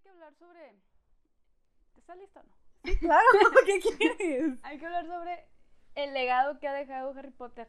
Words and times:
hay 0.00 0.02
que 0.02 0.08
hablar 0.10 0.34
sobre. 0.34 0.74
¿Estás 1.96 2.16
lista 2.16 2.40
o 2.40 2.42
no? 2.44 2.54
Sí, 2.84 2.98
claro, 2.98 3.26
¿qué 3.66 3.80
quieres? 3.80 4.58
Hay 4.62 4.78
que 4.78 4.86
hablar 4.86 5.06
sobre 5.06 5.46
el 5.94 6.14
legado 6.14 6.58
que 6.58 6.68
ha 6.68 6.72
dejado 6.72 7.12
Harry 7.18 7.30
Potter. 7.30 7.68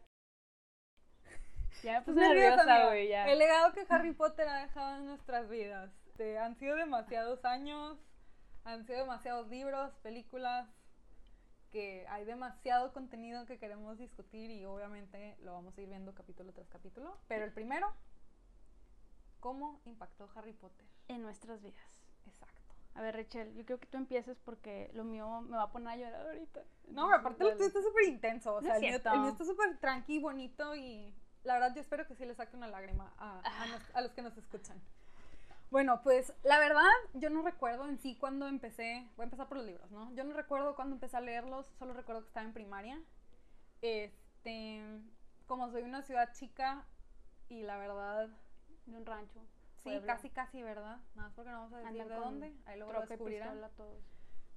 Ya 1.83 1.99
me 1.99 2.05
puse 2.05 2.19
nerviosa, 2.19 2.87
güey, 2.87 3.09
ya. 3.09 3.27
El 3.29 3.39
legado 3.39 3.73
que 3.73 3.85
Harry 3.89 4.13
Potter 4.13 4.47
ha 4.47 4.61
dejado 4.61 4.97
en 4.97 5.07
nuestras 5.07 5.49
vidas. 5.49 5.91
Este, 6.05 6.37
han 6.37 6.55
sido 6.55 6.75
demasiados 6.75 7.43
años, 7.43 7.97
han 8.63 8.85
sido 8.85 8.99
demasiados 8.99 9.49
libros, 9.49 9.93
películas, 10.03 10.69
que 11.71 12.05
hay 12.07 12.23
demasiado 12.25 12.93
contenido 12.93 13.45
que 13.45 13.57
queremos 13.57 13.97
discutir 13.97 14.51
y 14.51 14.65
obviamente 14.65 15.37
lo 15.41 15.53
vamos 15.53 15.77
a 15.77 15.81
ir 15.81 15.89
viendo 15.89 16.13
capítulo 16.13 16.53
tras 16.53 16.69
capítulo. 16.69 17.17
Pero 17.27 17.45
el 17.45 17.51
primero, 17.51 17.93
¿cómo 19.39 19.81
impactó 19.85 20.29
Harry 20.35 20.53
Potter? 20.53 20.85
En 21.07 21.21
nuestras 21.23 21.61
vidas. 21.61 22.00
Exacto. 22.27 22.55
A 22.95 23.01
ver, 23.01 23.15
Rachel, 23.15 23.53
yo 23.55 23.65
creo 23.65 23.79
que 23.79 23.87
tú 23.87 23.97
empieces 23.97 24.37
porque 24.43 24.91
lo 24.93 25.03
mío 25.03 25.41
me 25.41 25.57
va 25.57 25.63
a 25.63 25.71
poner 25.71 25.89
a 25.89 25.95
llorar 25.97 26.27
ahorita. 26.27 26.61
No, 26.89 27.05
pero 27.05 27.17
aparte 27.19 27.43
Entonces, 27.43 27.57
tuyo 27.57 27.67
está 27.67 27.81
súper 27.81 28.03
intenso. 28.05 28.55
O 28.55 28.61
sea, 28.61 28.75
el 28.75 28.81
mío, 28.81 28.89
el 29.13 29.19
mío 29.21 29.29
está 29.31 29.45
súper 29.45 29.77
tranqui, 29.79 30.19
bonito 30.19 30.75
y 30.75 31.13
la 31.43 31.53
verdad 31.53 31.73
yo 31.73 31.81
espero 31.81 32.05
que 32.07 32.15
sí 32.15 32.25
le 32.25 32.35
saque 32.35 32.55
una 32.57 32.67
lágrima 32.67 33.13
a, 33.17 33.39
a 33.39 33.65
nos- 33.67 33.95
a 33.95 34.01
los 34.01 34.11
que 34.11 34.21
nos 34.21 34.37
escuchan. 34.37 34.79
Bueno, 35.71 36.01
pues 36.03 36.33
la 36.43 36.59
verdad 36.59 36.89
yo 37.13 37.29
no 37.29 37.41
recuerdo 37.43 37.87
en 37.87 37.97
sí 37.97 38.17
cuando 38.17 38.45
empecé, 38.47 39.07
voy 39.15 39.23
a 39.23 39.25
empezar 39.25 39.47
por 39.47 39.57
los 39.57 39.65
libros, 39.65 39.89
¿no? 39.89 40.13
Yo 40.13 40.25
no 40.25 40.33
recuerdo 40.33 40.75
cuando 40.75 40.95
empecé 40.95 41.15
a 41.15 41.21
leerlos, 41.21 41.65
solo 41.79 41.93
recuerdo 41.93 42.21
que 42.23 42.27
estaba 42.27 42.45
en 42.45 42.51
primaria. 42.53 42.99
Este, 43.81 44.83
como 45.47 45.71
soy 45.71 45.83
una 45.83 46.01
ciudad 46.01 46.33
chica 46.33 46.85
y 47.49 47.63
la 47.63 47.77
verdad, 47.77 48.29
De 48.85 48.97
un 48.97 49.05
rancho. 49.05 49.39
Sí, 49.83 49.89
pueblo. 49.89 50.07
casi 50.07 50.29
casi, 50.29 50.63
¿verdad? 50.63 50.99
Nada 51.15 51.27
más 51.27 51.33
porque 51.33 51.51
no 51.51 51.57
vamos 51.57 51.73
a 51.73 51.77
decir 51.77 52.01
Andan 52.01 52.07
de 52.07 52.15
dónde, 52.15 52.55
ahí 52.65 52.77
luego 52.77 52.93
lo 52.93 53.05
descubrirán. 53.05 53.61
todos. 53.75 54.03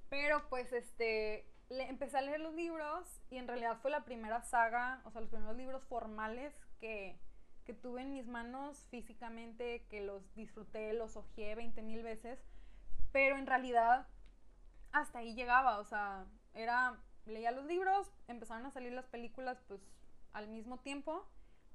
Pero 0.08 0.48
pues 0.48 0.72
este, 0.72 1.46
le, 1.68 1.88
empecé 1.88 2.18
a 2.18 2.22
leer 2.22 2.40
los 2.40 2.54
libros 2.54 3.22
y 3.30 3.38
en 3.38 3.48
realidad 3.48 3.78
fue 3.80 3.90
la 3.90 4.04
primera 4.04 4.42
saga, 4.42 5.02
o 5.04 5.10
sea, 5.10 5.20
los 5.20 5.30
primeros 5.30 5.56
libros 5.56 5.84
formales 5.84 6.54
que, 6.78 7.18
que 7.64 7.74
tuve 7.74 8.02
en 8.02 8.12
mis 8.12 8.26
manos 8.26 8.86
físicamente, 8.90 9.86
que 9.88 10.02
los 10.02 10.34
disfruté, 10.34 10.92
los 10.92 11.16
hojeé 11.16 11.54
20 11.54 11.82
mil 11.82 12.02
veces, 12.02 12.38
pero 13.12 13.36
en 13.36 13.46
realidad 13.46 14.06
hasta 14.92 15.20
ahí 15.20 15.34
llegaba, 15.34 15.78
o 15.78 15.84
sea, 15.84 16.26
era, 16.52 17.00
leía 17.26 17.50
los 17.50 17.64
libros, 17.64 18.12
empezaron 18.28 18.66
a 18.66 18.70
salir 18.70 18.92
las 18.92 19.06
películas 19.06 19.60
pues 19.66 19.80
al 20.32 20.48
mismo 20.48 20.78
tiempo, 20.78 21.28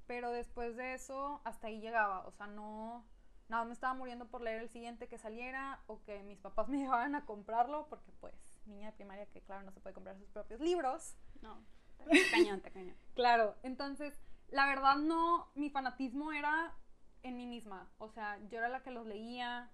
pero 0.07 0.31
después 0.31 0.75
de 0.75 0.93
eso 0.93 1.41
hasta 1.43 1.67
ahí 1.67 1.81
llegaba, 1.81 2.25
o 2.25 2.31
sea, 2.31 2.47
no, 2.47 3.05
nada, 3.49 3.65
me 3.65 3.73
estaba 3.73 3.93
muriendo 3.93 4.27
por 4.27 4.41
leer 4.41 4.61
el 4.61 4.69
siguiente 4.69 5.07
que 5.07 5.17
saliera 5.17 5.81
o 5.87 6.01
que 6.03 6.23
mis 6.23 6.39
papás 6.39 6.67
me 6.69 6.77
llevaban 6.77 7.15
a 7.15 7.25
comprarlo, 7.25 7.87
porque 7.89 8.11
pues 8.19 8.33
niña 8.65 8.87
de 8.87 8.93
primaria 8.93 9.25
que 9.25 9.41
claro 9.41 9.63
no 9.63 9.71
se 9.71 9.79
puede 9.79 9.93
comprar 9.93 10.17
sus 10.17 10.29
propios 10.29 10.61
libros. 10.61 11.15
No, 11.41 11.57
cañón, 12.31 12.57
está 12.57 12.71
cañón. 12.71 12.95
Claro, 13.15 13.55
entonces 13.63 14.19
la 14.49 14.65
verdad 14.67 14.95
no, 14.95 15.49
mi 15.55 15.69
fanatismo 15.69 16.31
era 16.31 16.73
en 17.23 17.35
mí 17.35 17.45
misma, 17.45 17.91
o 17.97 18.09
sea, 18.09 18.39
yo 18.49 18.59
era 18.59 18.69
la 18.69 18.81
que 18.81 18.91
los 18.91 19.05
leía. 19.05 19.69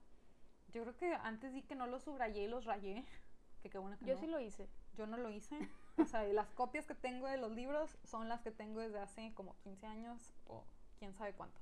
Yo 0.74 0.82
creo 0.82 0.98
que 0.98 1.14
antes 1.14 1.54
di 1.54 1.62
que 1.62 1.76
no 1.76 1.88
los 1.88 2.04
subrayé 2.04 2.44
y 2.44 2.48
los 2.48 2.66
rayé, 2.66 3.06
que 3.62 3.70
qué 3.70 3.78
bueno 3.78 3.98
que 4.00 4.06
Yo 4.06 4.16
no. 4.16 4.20
sí 4.20 4.28
lo 4.28 4.40
hice. 4.40 4.68
Yo 4.96 5.06
no 5.08 5.18
lo 5.18 5.30
hice. 5.30 5.58
O 5.98 6.06
sea, 6.06 6.24
las 6.24 6.48
copias 6.52 6.86
que 6.86 6.96
tengo 6.96 7.28
de 7.28 7.38
los 7.38 7.52
libros 7.52 7.98
son 8.04 8.30
las 8.30 8.42
que 8.42 8.52
tengo 8.52 8.80
desde 8.80 9.00
hace 9.00 9.34
como 9.34 9.58
15 9.64 9.86
años 9.88 10.34
o 10.46 10.66
quién 11.00 11.14
sabe 11.14 11.34
cuánto. 11.34 11.60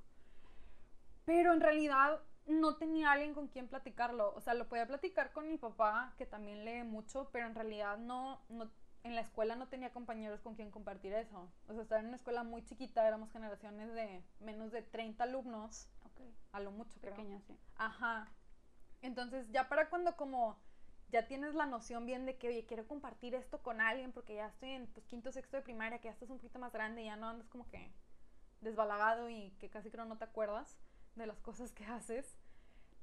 Pero 1.24 1.52
en 1.52 1.60
realidad 1.60 2.20
no 2.46 2.76
tenía 2.76 3.12
alguien 3.12 3.34
con 3.34 3.48
quien 3.48 3.68
platicarlo. 3.68 4.34
O 4.34 4.40
sea, 4.40 4.54
lo 4.54 4.68
podía 4.68 4.86
platicar 4.86 5.32
con 5.32 5.48
mi 5.48 5.56
papá, 5.56 6.14
que 6.18 6.26
también 6.26 6.64
lee 6.64 6.82
mucho, 6.84 7.30
pero 7.32 7.46
en 7.46 7.54
realidad 7.54 7.96
no, 7.98 8.42
no 8.48 8.70
en 9.04 9.14
la 9.14 9.20
escuela 9.20 9.54
no 9.54 9.68
tenía 9.68 9.92
compañeros 9.92 10.40
con 10.40 10.54
quien 10.54 10.70
compartir 10.70 11.12
eso. 11.12 11.50
O 11.68 11.72
sea, 11.72 11.82
estaba 11.82 12.00
en 12.00 12.08
una 12.08 12.16
escuela 12.16 12.42
muy 12.42 12.64
chiquita, 12.64 13.06
éramos 13.06 13.30
generaciones 13.32 13.92
de 13.92 14.24
menos 14.40 14.72
de 14.72 14.82
30 14.82 15.24
alumnos, 15.24 15.88
Ok. 16.06 16.20
a 16.52 16.60
lo 16.60 16.70
mucho, 16.70 16.98
creo. 17.00 17.14
Pequeña, 17.14 17.40
sí. 17.42 17.58
Ajá. 17.76 18.28
Entonces, 19.02 19.46
ya 19.50 19.68
para 19.68 19.90
cuando 19.90 20.16
como 20.16 20.58
ya 21.10 21.28
tienes 21.28 21.54
la 21.54 21.66
noción 21.66 22.06
bien 22.06 22.24
de 22.24 22.36
que, 22.38 22.48
oye, 22.48 22.64
quiero 22.66 22.88
compartir 22.88 23.34
esto 23.34 23.62
con 23.62 23.80
alguien 23.80 24.12
porque 24.12 24.36
ya 24.36 24.46
estoy 24.46 24.70
en 24.70 24.86
pues, 24.86 25.04
quinto, 25.06 25.30
sexto 25.30 25.58
de 25.58 25.62
primaria, 25.62 25.98
que 25.98 26.08
ya 26.08 26.12
estás 26.12 26.30
un 26.30 26.38
poquito 26.38 26.58
más 26.58 26.72
grande 26.72 27.02
y 27.02 27.04
ya 27.04 27.16
no 27.16 27.28
andas 27.28 27.48
como 27.48 27.68
que 27.68 27.92
desbalagado 28.62 29.28
y 29.28 29.50
que 29.60 29.68
casi 29.68 29.90
creo 29.90 30.06
no 30.06 30.16
te 30.16 30.24
acuerdas 30.24 30.78
de 31.16 31.26
las 31.26 31.40
cosas 31.40 31.72
que 31.72 31.84
haces. 31.84 32.36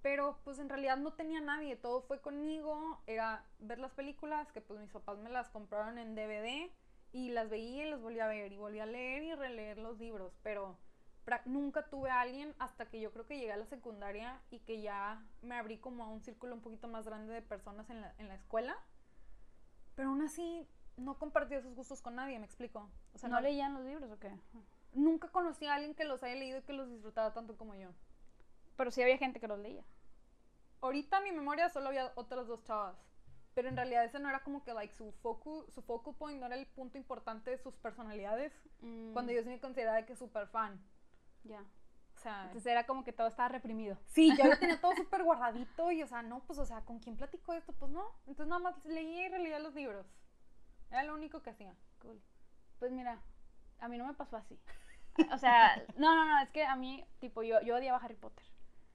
Pero 0.02 0.40
pues 0.44 0.58
en 0.58 0.70
realidad 0.70 0.98
no 0.98 1.14
tenía 1.14 1.42
nadie, 1.42 1.76
todo 1.76 2.02
fue 2.02 2.22
conmigo, 2.22 3.02
era 3.06 3.46
ver 3.60 3.78
las 3.78 3.92
películas, 3.92 4.52
que 4.52 4.60
pues 4.60 4.80
mis 4.80 4.90
papás 4.90 5.20
me 5.20 5.30
las 5.30 5.50
compraron 5.50 6.00
en 6.00 6.16
DVD 6.16 6.72
y 7.12 7.30
las 7.30 7.50
veía 7.50 7.86
y 7.86 7.90
las 7.92 8.02
volví 8.02 8.20
a 8.20 8.28
ver 8.28 8.52
y 8.52 8.58
volví 8.58 8.80
a 8.80 8.88
leer 8.88 9.24
y 9.24 9.36
releer 9.36 9.78
los 9.78 10.00
libros, 10.00 10.34
pero 10.42 10.78
nunca 11.46 11.88
tuve 11.88 12.10
a 12.10 12.22
alguien 12.22 12.56
hasta 12.58 12.88
que 12.88 13.00
yo 13.00 13.12
creo 13.12 13.28
que 13.28 13.38
llegué 13.38 13.52
a 13.52 13.58
la 13.58 13.66
secundaria 13.66 14.42
y 14.50 14.60
que 14.60 14.82
ya 14.82 15.24
me 15.42 15.56
abrí 15.56 15.78
como 15.78 16.04
a 16.04 16.08
un 16.08 16.22
círculo 16.22 16.56
un 16.56 16.62
poquito 16.62 16.88
más 16.88 17.06
grande 17.06 17.34
de 17.34 17.42
personas 17.42 17.90
en 17.90 18.02
la, 18.02 18.14
en 18.18 18.28
la 18.28 18.36
escuela. 18.36 18.76
Pero 19.96 20.10
aún 20.10 20.22
así 20.22 20.68
no 20.98 21.18
compartí 21.18 21.56
esos 21.56 21.76
gustos 21.76 22.02
con 22.02 22.16
nadie, 22.16 22.40
me 22.40 22.46
explico. 22.46 22.90
O 23.14 23.18
sea, 23.18 23.30
¿No, 23.30 23.36
no, 23.36 23.42
leían 23.42 23.74
los 23.74 23.84
libros 23.86 24.12
o 24.12 24.20
qué? 24.20 24.32
Nunca 24.94 25.30
conocí 25.30 25.66
a 25.66 25.76
alguien 25.76 25.96
que 25.96 26.06
los 26.06 26.24
haya 26.24 26.36
leído 26.36 26.60
y 26.60 26.64
que 26.64 26.74
los 26.74 26.90
disfrutaba 26.90 27.34
tanto 27.34 27.58
como 27.58 27.76
yo. 27.76 27.90
Pero 28.78 28.92
sí 28.92 29.02
había 29.02 29.18
gente 29.18 29.40
que 29.40 29.48
los 29.48 29.60
leía. 29.60 29.84
Ahorita 30.82 31.18
en 31.20 31.24
mi 31.26 31.32
memoria 31.32 31.70
solo 31.70 31.90
había 31.90 32.12
otras 32.16 32.48
dos 32.48 32.64
chavas. 32.64 32.98
Pero 33.54 33.68
en 33.68 33.76
realidad 33.76 34.06
ese 34.06 34.20
no 34.20 34.30
era 34.30 34.44
como 34.44 34.64
que 34.64 34.74
like 34.74 34.94
su 34.96 35.12
foco, 35.12 35.66
su 35.70 35.82
focal 35.82 36.16
point 36.16 36.40
no 36.40 36.46
era 36.46 36.56
el 36.56 36.66
punto 36.68 36.98
importante 36.98 37.52
de 37.52 37.58
sus 37.58 37.76
personalidades. 37.76 38.54
Mm, 38.80 39.12
Cuando 39.14 39.34
yo 39.34 39.44
sí 39.44 39.50
me 39.50 39.60
consideraba 39.60 40.06
que 40.06 40.16
súper 40.16 40.48
fan. 40.48 40.82
Ya. 41.44 41.62
O 42.16 42.20
sea, 42.20 42.44
Entonces 42.46 42.72
era 42.72 42.86
como 42.86 43.04
que 43.04 43.12
todo 43.14 43.28
estaba 43.28 43.50
reprimido. 43.50 43.98
Sí, 44.08 44.36
yo 44.38 44.46
lo 44.46 44.58
tenía 44.60 44.80
todo 44.80 44.96
súper 44.96 45.24
guardadito 45.24 45.92
y, 45.92 46.02
o 46.02 46.08
sea, 46.08 46.22
no, 46.22 46.40
pues, 46.42 46.60
o 46.60 46.66
sea, 46.66 46.82
¿con 46.86 47.00
quién 47.00 47.18
platico 47.18 47.54
esto? 47.54 47.74
Pues 47.74 47.92
no. 47.92 48.04
Entonces 48.28 48.48
nada 48.48 48.62
más 48.62 48.86
leía 48.86 49.26
y 49.26 49.30
releía 49.30 49.60
los 49.60 49.74
libros. 49.76 50.06
Era 50.90 51.04
lo 51.04 51.14
único 51.16 51.42
que 51.42 51.50
hacía. 51.50 51.76
Cool. 52.00 52.22
Pues 52.80 52.92
mira, 52.92 53.22
a 53.82 53.88
mí 53.90 53.98
no 53.98 54.06
me 54.08 54.14
pasó 54.14 54.38
así. 54.38 54.58
O 55.34 55.38
sea, 55.38 55.76
no, 55.98 56.16
no, 56.16 56.26
no, 56.26 56.40
es 56.40 56.50
que 56.52 56.64
a 56.66 56.76
mí, 56.76 57.06
tipo, 57.20 57.44
yo, 57.44 57.62
yo 57.62 57.76
odiaba 57.76 57.98
Harry 57.98 58.16
Potter. 58.16 58.46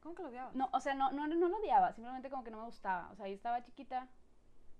¿Cómo 0.02 0.14
que 0.14 0.22
lo 0.22 0.28
odiabas? 0.28 0.54
No, 0.54 0.68
o 0.72 0.80
sea, 0.80 0.94
no, 0.94 1.10
no, 1.12 1.26
no 1.26 1.48
lo 1.48 1.56
odiaba, 1.58 1.92
simplemente 1.92 2.30
como 2.30 2.44
que 2.44 2.50
no 2.50 2.58
me 2.58 2.64
gustaba. 2.64 3.10
O 3.10 3.16
sea, 3.16 3.26
yo 3.28 3.34
estaba 3.34 3.62
chiquita, 3.62 4.08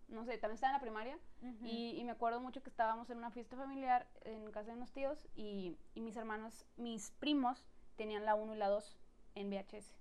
no 0.09 0.25
sé, 0.25 0.39
también 0.39 0.55
estaba 0.55 0.71
en 0.71 0.77
la 0.77 0.81
primaria 0.81 1.19
Ujú. 1.43 1.66
y, 1.66 1.99
y 1.99 2.05
me 2.05 2.12
acuerdo 2.12 2.41
mucho 2.41 2.62
que 2.62 2.71
estábamos 2.71 3.11
en 3.11 3.19
una 3.19 3.31
fiesta 3.33 3.56
familiar 3.56 4.06
en 4.22 4.50
casa 4.53 4.71
de 4.71 4.77
unos 4.77 4.93
tíos 4.93 5.27
y, 5.34 5.77
y 5.95 6.00
mis 6.00 6.16
hermanos, 6.16 6.65
mis 6.77 7.11
primos, 7.12 7.66
tenían 7.97 8.25
la 8.25 8.34
1 8.37 8.55
y 8.55 8.56
la 8.59 8.69
2 8.69 8.97
en 9.34 9.50
VHS. 9.50 9.95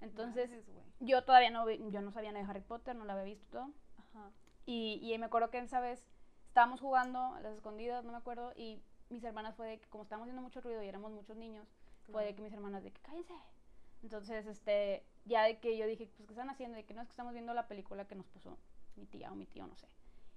Entonces, 0.00 0.50
güey. 0.66 0.84
yo 1.00 1.24
todavía 1.24 1.50
no, 1.50 1.64
vi- 1.66 1.80
yo 1.90 2.00
no 2.00 2.10
sabía 2.12 2.32
nada 2.32 2.44
de 2.44 2.50
Harry 2.50 2.60
Potter, 2.60 2.94
no 2.96 3.04
la 3.04 3.12
había 3.14 3.24
visto 3.24 3.46
todo. 3.50 3.70
Ajá. 3.98 4.30
Y, 4.66 5.00
y 5.02 5.18
me 5.18 5.26
acuerdo 5.26 5.50
que 5.50 5.58
esa 5.58 5.80
vez 5.80 6.06
estábamos 6.46 6.80
jugando 6.80 7.34
a 7.34 7.40
las 7.40 7.54
escondidas, 7.54 8.04
no 8.04 8.12
me 8.12 8.18
acuerdo, 8.18 8.52
y 8.56 8.80
mis 9.12 9.22
hermanas 9.24 9.54
fue 9.56 9.66
de 9.68 9.78
que 9.80 9.88
como 9.88 10.02
estábamos 10.04 10.26
haciendo 10.26 10.42
mucho 10.42 10.60
ruido 10.60 10.82
y 10.82 10.88
éramos 10.88 11.12
muchos 11.12 11.36
niños, 11.36 11.66
fue 12.10 12.22
de 12.24 12.28
Claro. 12.30 12.36
que 12.36 12.42
mis 12.42 12.52
hermanas 12.52 12.82
de 12.82 12.92
que 12.92 13.00
cállense. 13.02 13.34
Entonces, 14.02 14.46
este, 14.46 15.04
ya 15.24 15.44
de 15.44 15.58
que 15.60 15.76
yo 15.76 15.86
dije, 15.86 16.06
pues, 16.16 16.26
¿qué 16.26 16.32
están 16.34 16.50
haciendo? 16.50 16.76
De 16.76 16.84
que 16.84 16.94
no 16.94 17.02
es 17.02 17.06
que 17.08 17.12
estamos 17.12 17.32
viendo 17.32 17.54
la 17.54 17.68
película 17.68 18.06
que 18.06 18.14
nos 18.16 18.26
puso 18.26 18.58
mi 18.96 19.06
tía 19.06 19.30
o 19.30 19.34
mi 19.36 19.46
tío, 19.46 19.66
no 19.66 19.76
sé. 19.76 19.86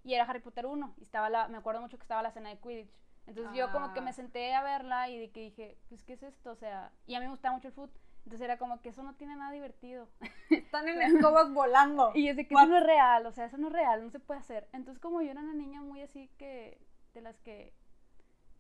Y 0.04 0.14
era 0.14 0.26
Harry 0.26 0.40
Potter 0.40 0.68
1, 0.68 0.94
y 0.98 1.04
estaba 1.04 1.30
la, 1.30 1.48
me 1.48 1.58
acuerdo 1.58 1.82
mucho 1.82 1.98
que 1.98 2.04
estaba 2.04 2.22
la 2.22 2.30
escena 2.30 2.50
de 2.50 2.60
Quidditch. 2.60 2.94
Entonces 3.26 3.56
yo 3.56 3.72
como 3.72 3.92
que 3.94 4.00
Ah. 4.02 4.04
me 4.04 4.14
senté 4.14 4.54
a 4.54 4.62
verla 4.62 5.10
y 5.10 5.18
de 5.18 5.32
que 5.32 5.40
dije, 5.40 5.78
pues, 5.90 6.04
¿qué 6.04 6.14
es 6.14 6.22
esto? 6.22 6.52
O 6.52 6.56
sea, 6.56 6.92
y 7.08 7.16
a 7.16 7.20
mí 7.20 7.26
me 7.26 7.32
gustaba 7.32 7.56
mucho 7.56 7.70
el 7.70 7.74
foot. 7.74 7.90
Entonces 8.20 8.42
era 8.42 8.58
como 8.60 8.82
que 8.82 8.90
eso 8.90 9.02
no 9.04 9.16
tiene 9.16 9.36
nada 9.36 9.52
divertido. 9.52 10.08
Están 10.52 10.88
en 10.88 11.02
escobas 11.02 11.52
volando. 11.52 12.12
Y 12.16 12.28
es 12.30 12.36
de 12.36 12.48
que 12.48 12.54
What? 12.54 12.64
eso 12.66 12.72
no 12.72 12.78
es 12.78 12.84
real, 12.84 13.26
o 13.26 13.32
sea, 13.32 13.46
eso 13.46 13.58
no 13.58 13.68
es 13.68 13.74
real, 13.74 14.04
no 14.04 14.12
se 14.12 14.20
puede 14.20 14.40
hacer. 14.40 14.68
Entonces, 14.74 15.00
como 15.02 15.22
yo 15.24 15.32
era 15.32 15.42
una 15.42 15.54
niña 15.56 15.82
muy 15.82 16.02
así 16.04 16.30
que, 16.38 16.80
de 17.16 17.22
las 17.22 17.40
que, 17.40 17.74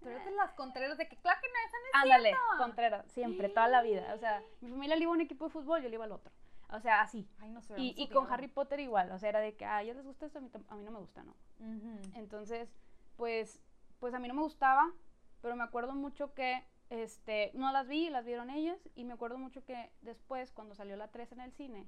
Tú 0.01 0.09
eres 0.09 0.23
de 0.25 0.31
las 0.31 0.53
contreras 0.53 0.97
de 0.97 1.07
que, 1.07 1.17
claro 1.17 1.39
que 1.41 1.47
no, 1.47 1.53
es 1.55 1.95
ándale, 2.03 2.29
cierto. 2.29 2.45
Contreras, 2.57 3.05
siempre, 3.11 3.49
toda 3.49 3.67
la 3.67 3.81
vida. 3.81 4.13
O 4.13 4.17
sea, 4.19 4.43
mi 4.61 4.69
familia 4.69 4.95
le 4.95 5.03
iba 5.03 5.11
a 5.11 5.15
un 5.15 5.21
equipo 5.21 5.45
de 5.45 5.51
fútbol, 5.51 5.81
yo 5.81 5.89
le 5.89 5.95
iba 5.95 6.05
al 6.05 6.11
otro. 6.11 6.31
O 6.69 6.79
sea, 6.79 7.01
así. 7.01 7.27
Ay, 7.39 7.49
no. 7.49 7.61
Y, 7.77 7.93
y 7.97 8.09
con 8.09 8.31
Harry 8.31 8.47
Potter 8.47 8.79
igual, 8.79 9.11
o 9.11 9.17
sea, 9.19 9.29
era 9.29 9.39
de 9.39 9.55
que, 9.55 9.65
ah, 9.65 9.77
a 9.77 9.81
ellos 9.83 9.95
les 9.95 10.05
gusta 10.05 10.25
esto, 10.25 10.39
a 10.39 10.41
mí, 10.41 10.49
tam- 10.49 10.65
a 10.67 10.75
mí 10.75 10.83
no 10.83 10.91
me 10.91 10.99
gusta, 10.99 11.23
¿no? 11.23 11.35
Entonces, 12.15 12.69
pues, 13.17 13.61
pues 13.99 14.13
a 14.13 14.19
mí 14.19 14.27
no 14.27 14.33
me 14.33 14.41
gustaba, 14.41 14.91
pero 15.41 15.55
me 15.55 15.63
acuerdo 15.63 15.93
mucho 15.95 16.33
que, 16.33 16.63
este, 16.89 17.51
no 17.53 17.71
las 17.71 17.87
vi, 17.87 18.09
las 18.09 18.25
vieron 18.25 18.49
ellos, 18.49 18.77
y 18.95 19.05
me 19.05 19.13
acuerdo 19.13 19.37
mucho 19.37 19.63
que 19.63 19.91
después, 20.01 20.51
cuando 20.51 20.75
salió 20.75 20.95
la 20.97 21.07
3 21.09 21.31
en 21.31 21.39
el 21.39 21.51
cine, 21.53 21.87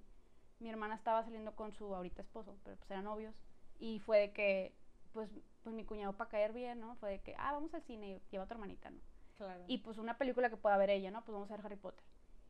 mi 0.59 0.69
hermana 0.69 0.95
estaba 0.95 1.23
saliendo 1.23 1.55
con 1.55 1.71
su 1.73 1.93
ahorita 1.93 2.21
esposo, 2.21 2.55
pero 2.63 2.77
pues 2.77 2.89
eran 2.91 3.03
novios, 3.03 3.35
y 3.79 3.99
fue 3.99 4.19
de 4.19 4.31
que, 4.31 4.73
pues, 5.13 5.29
pues 5.63 5.75
mi 5.75 5.85
cuñado 5.85 6.15
para 6.15 6.29
caer 6.29 6.53
bien, 6.53 6.79
¿no? 6.79 6.95
Fue 6.95 7.11
de 7.11 7.21
que, 7.21 7.35
ah, 7.37 7.51
vamos 7.51 7.73
al 7.73 7.83
cine, 7.83 8.15
y 8.15 8.21
lleva 8.31 8.45
a 8.45 8.47
tu 8.47 8.53
hermanita, 8.53 8.89
¿no? 8.89 8.99
Claro. 9.35 9.63
Y 9.67 9.79
pues 9.79 9.97
una 9.97 10.17
película 10.17 10.49
que 10.49 10.57
pueda 10.57 10.77
ver 10.77 10.89
ella, 10.89 11.11
¿no? 11.11 11.23
Pues 11.23 11.33
vamos 11.33 11.51
a 11.51 11.55
ver 11.55 11.65
Harry 11.65 11.75
Potter. 11.75 12.03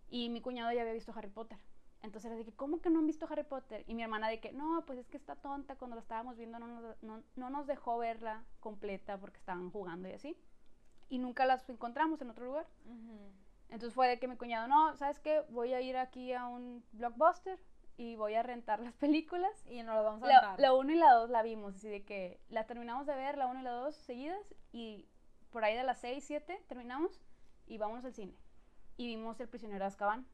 Y 0.10 0.30
mi 0.30 0.42
cuñado 0.42 0.72
ya 0.72 0.82
había 0.82 0.94
visto 0.94 1.14
Harry 1.16 1.30
Potter. 1.30 1.58
Entonces 2.02 2.30
era 2.30 2.38
de 2.38 2.46
que, 2.46 2.54
¿cómo 2.54 2.80
que 2.80 2.90
no 2.90 3.00
han 3.00 3.08
visto 3.08 3.28
Harry 3.30 3.44
Potter? 3.44 3.84
Y 3.88 3.96
mi 3.96 4.04
hermana 4.04 4.30
de 4.30 4.40
que, 4.40 4.54
no, 4.54 4.84
pues 4.86 5.00
es 5.00 5.08
que 5.08 5.18
está 5.18 5.36
tonta, 5.36 5.76
cuando 5.76 5.96
lo 5.96 6.02
estábamos 6.02 6.38
viendo 6.38 6.60
no 6.60 6.68
nos, 6.68 7.04
no, 7.04 7.24
no 7.36 7.50
nos 7.50 7.68
dejó 7.68 7.98
verla 7.98 8.46
completa 8.60 9.20
porque 9.20 9.38
estaban 9.38 9.72
jugando 9.72 10.08
y 10.08 10.14
así. 10.14 10.38
Y 11.10 11.20
nunca 11.20 11.46
las 11.46 11.68
encontramos 11.70 12.22
en 12.22 12.30
otro 12.30 12.46
lugar. 12.46 12.68
Entonces 13.70 13.94
fue 13.94 14.08
de 14.08 14.20
que 14.20 14.28
mi 14.28 14.38
cuñado, 14.38 14.68
no, 14.68 14.96
¿sabes 14.96 15.20
qué? 15.20 15.42
Voy 15.50 15.74
a 15.74 15.82
ir 15.82 15.98
aquí 15.98 16.34
a 16.34 16.48
un 16.48 16.86
blockbuster 16.94 17.60
y 17.98 18.16
voy 18.16 18.36
a 18.36 18.44
rentar 18.44 18.80
las 18.80 18.94
películas. 18.94 19.52
Y 19.66 19.84
no 19.84 19.94
las 19.94 20.04
vamos 20.04 20.24
a 20.24 20.28
rentar. 20.28 20.60
la 20.60 20.74
1 20.74 20.92
y 20.92 20.96
la 20.96 21.12
2 21.14 21.30
la 21.30 21.42
vimos, 21.42 21.76
así 21.76 21.90
de 21.90 22.06
que 22.06 22.40
la 22.50 22.66
terminamos 22.66 23.06
de 23.08 23.16
ver, 23.16 23.38
la 23.38 23.48
1 23.48 23.60
y 23.60 23.64
la 23.64 23.72
2 23.72 23.96
seguidas, 23.96 24.56
y 24.72 25.10
por 25.52 25.64
ahí 25.64 25.76
de 25.76 25.84
las 25.84 26.00
6, 26.00 26.24
7 26.24 26.64
terminamos 26.68 27.22
y 27.66 27.78
vamos 27.78 28.06
al 28.06 28.14
cine. 28.14 28.36
Y 28.96 29.08
vimos 29.08 29.40
El 29.40 29.50
prisionero 29.50 29.84
de 29.84 29.88
Azkaban. 29.88 30.28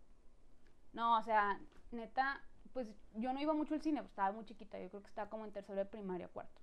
No, 0.94 1.18
o 1.18 1.24
sea, 1.24 1.60
neta, 1.92 2.42
pues 2.74 2.94
yo 3.14 3.34
no 3.34 3.42
iba 3.42 3.54
mucho 3.54 3.74
al 3.74 3.82
cine, 3.82 4.02
pues 4.02 4.12
estaba 4.12 4.32
muy 4.32 4.46
chiquita, 4.46 4.80
yo 4.80 4.90
creo 4.90 5.02
que 5.02 5.10
estaba 5.10 5.30
como 5.30 5.46
en 5.46 5.52
tercero 5.52 5.80
de 5.80 5.86
primaria, 5.86 6.28
cuarto. 6.28 6.62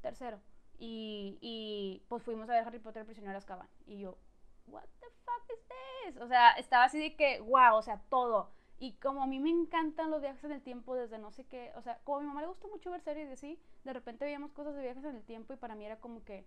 Tercero. 0.00 0.40
Y, 0.76 1.38
y 1.40 2.04
pues 2.08 2.22
fuimos 2.22 2.48
a 2.48 2.54
ver 2.54 2.66
Harry 2.66 2.80
Potter, 2.80 3.00
El 3.00 3.06
prisionero 3.06 3.32
de 3.32 3.38
Azkaban. 3.38 3.68
Y 3.86 3.98
yo, 4.00 4.18
what 4.66 4.84
the 5.00 5.06
fuck 5.24 5.50
is 5.50 6.12
this? 6.12 6.20
O 6.20 6.26
sea, 6.26 6.52
estaba 6.52 6.84
así 6.84 6.98
de 6.98 7.16
que, 7.16 7.40
wow, 7.40 7.76
o 7.76 7.82
sea, 7.82 8.00
todo. 8.08 8.52
Y 8.78 8.92
como 8.94 9.22
a 9.22 9.26
mí 9.26 9.38
me 9.40 9.50
encantan 9.50 10.10
los 10.10 10.20
viajes 10.20 10.42
en 10.44 10.52
el 10.52 10.62
tiempo 10.62 10.94
desde 10.94 11.18
no 11.18 11.30
sé 11.30 11.44
qué, 11.46 11.72
o 11.76 11.82
sea, 11.82 11.98
como 12.04 12.18
a 12.18 12.20
mi 12.20 12.26
mamá 12.26 12.40
le 12.40 12.48
gusta 12.48 12.66
mucho 12.68 12.90
ver 12.90 13.00
series 13.00 13.28
y 13.30 13.32
así, 13.32 13.60
de 13.84 13.92
repente 13.92 14.24
veíamos 14.24 14.52
cosas 14.52 14.74
de 14.74 14.82
viajes 14.82 15.04
en 15.04 15.16
el 15.16 15.24
tiempo 15.24 15.52
y 15.52 15.56
para 15.56 15.74
mí 15.74 15.86
era 15.86 16.00
como 16.00 16.24
que, 16.24 16.44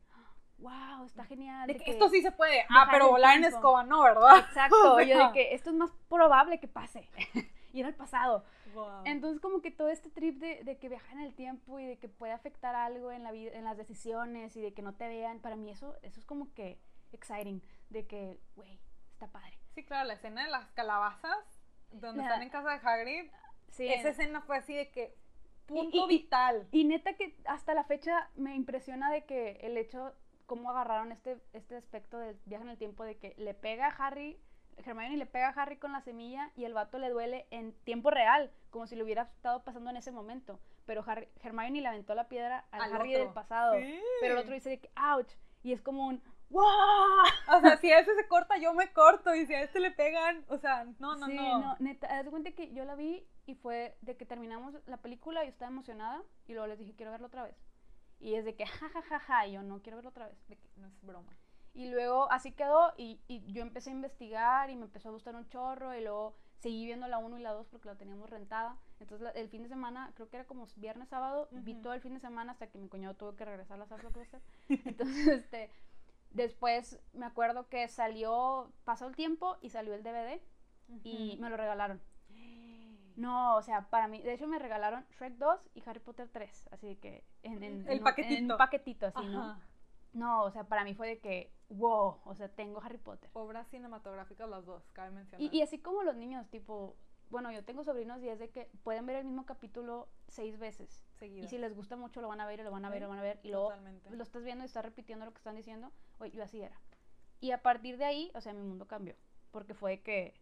wow, 0.59 1.06
está 1.06 1.24
genial. 1.24 1.68
De 1.68 1.74
de 1.74 1.79
que 1.79 1.85
que- 1.85 1.91
esto 1.91 2.09
sí 2.09 2.21
se 2.21 2.31
puede. 2.31 2.65
Ah, 2.69 2.88
pero 2.91 3.09
volar 3.09 3.38
en 3.38 3.45
escoba 3.45 3.83
no, 3.83 4.03
¿verdad? 4.03 4.39
Exacto, 4.39 4.75
O 4.95 5.01
yo 5.01 5.27
de 5.27 5.31
que 5.33 5.53
esto 5.56 5.69
es 5.69 5.75
más 5.75 5.91
probable 6.09 6.59
que 6.59 6.68
pase. 6.68 7.07
y 7.74 7.79
era 7.79 7.89
el 7.89 7.95
pasado. 7.95 8.44
Wow. 8.74 9.03
Entonces 9.06 9.39
como 9.39 9.62
que 9.62 9.71
todo 9.71 9.89
este 9.89 10.09
trip 10.09 10.38
de, 10.39 10.63
de 10.63 10.77
que 10.77 10.89
viajar 10.89 11.13
en 11.13 11.21
el 11.21 11.33
tiempo 11.33 11.79
y 11.79 11.85
de 11.85 11.97
que 11.97 12.09
puede 12.09 12.33
afectar 12.33 12.75
algo 12.75 13.12
en 13.12 13.24
la 13.24 13.31
vida, 13.31 13.51
en 13.53 13.63
las 13.63 13.77
decisiones 13.77 14.56
y 14.57 14.62
de 14.62 14.74
que 14.74 14.81
no 14.81 14.94
te 14.95 15.07
vean, 15.07 15.39
para 15.39 15.56
mí 15.56 15.71
eso, 15.71 15.95
eso 16.01 16.19
es 16.19 16.25
como 16.25 16.53
que 16.53 16.79
exciting, 17.13 17.63
de 17.89 18.06
que, 18.06 18.39
güey, 18.56 18.79
está 19.13 19.31
padre. 19.31 19.57
Sí, 19.74 19.83
claro, 19.85 20.07
la 20.07 20.13
escena 20.15 20.44
de 20.44 20.50
las 20.50 20.69
calabazas, 20.71 21.56
donde 21.92 22.24
están 22.24 22.42
en 22.42 22.50
casa 22.50 22.69
de 22.78 22.88
Hagrid, 22.88 23.31
Sí, 23.69 23.88
esa 23.88 24.10
escena 24.10 24.42
fue 24.42 24.57
así 24.57 24.74
de 24.74 24.89
que 24.92 25.13
punto 25.66 25.98
y- 25.98 26.04
y- 26.04 26.07
vital. 26.07 26.68
Y 26.72 26.86
neta 26.86 27.13
que 27.16 27.36
hasta 27.45 27.74
la 27.74 27.84
fecha 27.84 28.30
me 28.36 28.56
impresiona 28.56 29.12
de 29.12 29.25
que 29.25 29.60
el 29.62 29.78
hecho, 29.78 30.13
cómo 30.45 30.69
agarraron 30.72 31.12
este, 31.12 31.38
este 31.54 31.75
aspecto 31.75 32.18
del 32.18 32.39
viaje 32.45 32.63
en 32.63 32.69
el 32.69 32.78
tiempo, 32.78 33.04
de 33.04 33.18
que 33.18 33.36
le 33.38 33.54
pega 33.54 33.88
a 33.88 34.07
Harry, 34.07 34.39
Hermione 34.78 35.18
le 35.18 35.25
pega 35.25 35.50
a 35.50 35.62
Harry 35.62 35.78
con 35.78 35.92
la 35.92 36.01
semilla 36.01 36.51
y 36.56 36.63
el 36.66 36.74
vato 36.74 36.98
le 37.00 37.10
duele 37.10 37.48
en 37.51 37.74
tiempo 37.84 38.10
real, 38.12 38.51
como 38.69 38.88
si 38.88 38.95
lo 38.95 39.04
hubiera 39.04 39.24
estado 39.24 39.63
pasando 39.63 39.89
en 39.89 39.98
ese 39.98 40.12
momento. 40.12 40.60
Pero 40.86 41.04
Harry, 41.06 41.28
Hermione 41.44 41.81
le 41.81 41.88
aventó 41.88 42.16
la 42.16 42.30
piedra 42.30 42.66
al, 42.72 42.81
Al 42.81 42.94
Harry 42.95 43.13
otro. 43.16 43.25
del 43.25 43.34
pasado. 43.34 43.75
Sí. 43.80 44.00
Pero 44.22 44.34
el 44.36 44.39
otro 44.39 44.54
dice 44.54 44.69
de 44.69 44.80
que, 44.80 44.89
ouch, 44.95 45.30
y 45.63 45.74
es 45.74 45.81
como 45.81 46.07
un, 46.07 46.24
¡wow! 46.49 46.63
O 47.57 47.61
sea, 47.61 47.77
si 47.77 47.91
a 47.91 47.99
ese 47.99 48.15
se 48.15 48.27
corta, 48.27 48.57
yo 48.57 48.73
me 48.73 48.91
corto. 48.94 49.33
Y 49.35 49.45
si 49.45 49.53
a 49.53 49.61
este 49.61 49.79
le 49.79 49.91
pegan, 49.91 50.45
o 50.49 50.57
sea, 50.57 50.85
no, 50.99 51.15
no, 51.15 51.25
sí, 51.27 51.35
no. 51.35 51.75
neta, 51.79 52.07
haz 52.19 52.27
cuenta 52.29 52.51
que 52.51 52.73
yo 52.73 52.85
la 52.85 52.95
vi 52.95 53.25
y 53.45 53.55
fue 53.55 53.97
de 54.01 54.17
que 54.17 54.25
terminamos 54.25 54.75
la 54.85 54.97
película 54.97 55.44
y 55.45 55.49
estaba 55.49 55.71
emocionada 55.71 56.21
y 56.47 56.53
luego 56.53 56.67
les 56.67 56.79
dije, 56.79 56.95
quiero 56.95 57.11
verla 57.11 57.27
otra 57.27 57.44
vez. 57.44 57.55
Y 58.19 58.35
es 58.35 58.45
de 58.45 58.55
que, 58.55 58.65
ja, 58.65 58.89
ja, 58.89 59.01
ja, 59.01 59.19
ja, 59.19 59.47
y 59.47 59.53
yo 59.53 59.63
no 59.63 59.81
quiero 59.81 59.97
verla 59.97 60.09
otra 60.09 60.27
vez. 60.27 60.38
De 60.47 60.57
que 60.57 60.67
no 60.77 60.88
es 60.88 61.01
broma. 61.01 61.38
Y 61.73 61.89
luego 61.91 62.31
así 62.31 62.51
quedó 62.53 62.93
y, 62.97 63.21
y 63.27 63.51
yo 63.53 63.61
empecé 63.61 63.91
a 63.91 63.93
investigar 63.93 64.69
y 64.71 64.75
me 64.75 64.85
empezó 64.85 65.09
a 65.09 65.11
gustar 65.11 65.35
un 65.35 65.47
chorro 65.50 65.95
y 65.95 66.01
luego 66.01 66.35
seguí 66.57 66.88
viendo 66.88 67.07
la 67.07 67.19
1 67.19 67.38
y 67.38 67.41
la 67.43 67.51
2 67.51 67.67
porque 67.67 67.88
la 67.88 67.95
teníamos 67.95 68.31
rentada. 68.31 68.75
Entonces 69.00 69.21
la- 69.23 69.29
el 69.31 69.47
fin 69.50 69.61
de 69.61 69.69
semana, 69.69 70.11
creo 70.15 70.27
que 70.27 70.38
era 70.38 70.47
como 70.47 70.65
viernes, 70.77 71.07
sábado, 71.09 71.47
vi 71.51 71.73
Ujú. 71.73 71.81
todo 71.83 71.93
el 71.93 72.01
fin 72.01 72.15
de 72.15 72.19
semana 72.19 72.53
hasta 72.53 72.65
que 72.65 72.79
mi 72.79 72.89
cuñado 72.89 73.13
tuvo 73.13 73.35
que 73.35 73.45
regresar 73.45 73.79
a 73.79 73.85
la 73.85 73.97
Cluster. 74.11 74.41
Entonces, 74.69 75.27
este, 75.27 75.69
después 76.31 77.00
me 77.13 77.25
acuerdo 77.25 77.68
que 77.69 77.88
salió, 77.88 78.71
pasó 78.83 79.07
el 79.07 79.15
tiempo 79.15 79.57
y 79.62 79.69
salió 79.69 79.94
el 79.94 80.03
DVD 80.03 80.41
y 81.03 81.38
me 81.41 81.50
lo 81.50 81.57
regalaron. 81.57 82.01
No, 83.15 83.56
o 83.56 83.62
sea, 83.63 83.89
para 83.89 84.07
mí, 84.07 84.21
de 84.21 84.33
hecho 84.33 84.47
me 84.47 84.59
regalaron 84.59 85.03
Shrek 85.09 85.33
2 85.38 85.71
y 85.74 85.83
Harry 85.89 86.00
Potter 86.00 86.29
3, 86.31 86.69
así 86.71 86.97
que 86.97 87.24
en, 87.41 87.63
en- 87.63 87.88
El 87.88 87.97
en 87.97 88.03
paquetito. 88.03 88.35
en 88.38 88.51
un 88.51 88.57
paquetito 88.57 89.07
así, 89.07 89.25
¿no? 89.25 89.59
No, 90.13 90.44
o 90.44 90.51
sea, 90.51 90.63
para 90.65 90.83
mí 90.83 90.94
fue 90.94 91.07
de 91.07 91.19
que, 91.19 91.51
wow, 91.69 92.19
o 92.25 92.35
sea, 92.35 92.47
tengo 92.50 92.79
Harry 92.81 92.97
Potter. 93.00 93.29
Obras 93.33 93.68
cinematográficas 93.69 94.47
las 94.47 94.65
dos, 94.65 94.83
cabe 94.94 95.09
mencionar. 95.12 95.41
Y, 95.41 95.56
y 95.57 95.62
así 95.63 95.79
como 95.79 96.03
los 96.03 96.15
niños, 96.15 96.47
tipo, 96.50 96.95
bueno, 97.29 97.51
yo 97.51 97.63
tengo 97.63 97.83
sobrinos 97.83 98.21
y 98.21 98.29
es 98.29 98.39
de 98.39 98.50
que 98.50 98.69
pueden 98.83 99.06
ver 99.06 99.18
el 99.18 99.25
mismo 99.25 99.45
capítulo 99.45 100.07
seis 100.27 100.57
veces. 100.57 101.06
Seguidas. 101.15 101.45
Y 101.45 101.47
si 101.50 101.57
les 101.57 101.75
gusta 101.75 101.95
mucho, 101.95 102.21
lo 102.21 102.27
van 102.27 102.41
a 102.41 102.45
ver 102.45 102.59
y 102.59 102.63
lo 102.63 102.71
van 102.71 102.85
a 102.85 102.89
ver, 102.89 103.00
Sí, 103.00 103.03
lo 103.03 103.09
van 103.09 103.19
a 103.19 103.21
ver. 103.21 103.39
Y 103.44 103.50
luego 103.50 103.69
Totalmente. 103.69 104.09
lo 104.12 104.24
estás 104.24 104.44
viendo 104.44 104.63
y 104.63 104.68
estás 104.68 104.83
repitiendo 104.85 105.25
lo 105.25 105.31
que 105.31 105.38
están 105.38 105.56
diciendo. 105.56 105.91
Oye, 106.19 106.31
yo 106.31 106.44
así 106.44 106.62
era. 106.62 106.79
Y 107.39 107.51
a 107.51 107.62
partir 107.62 107.97
de 107.97 108.06
ahí, 108.06 108.31
o 108.35 108.41
sea, 108.41 108.53
mi 108.53 108.62
mundo 108.63 108.88
cambió. 108.88 109.15
Porque 109.51 109.74
fue 109.74 109.91
de 109.91 110.01
que, 110.01 110.33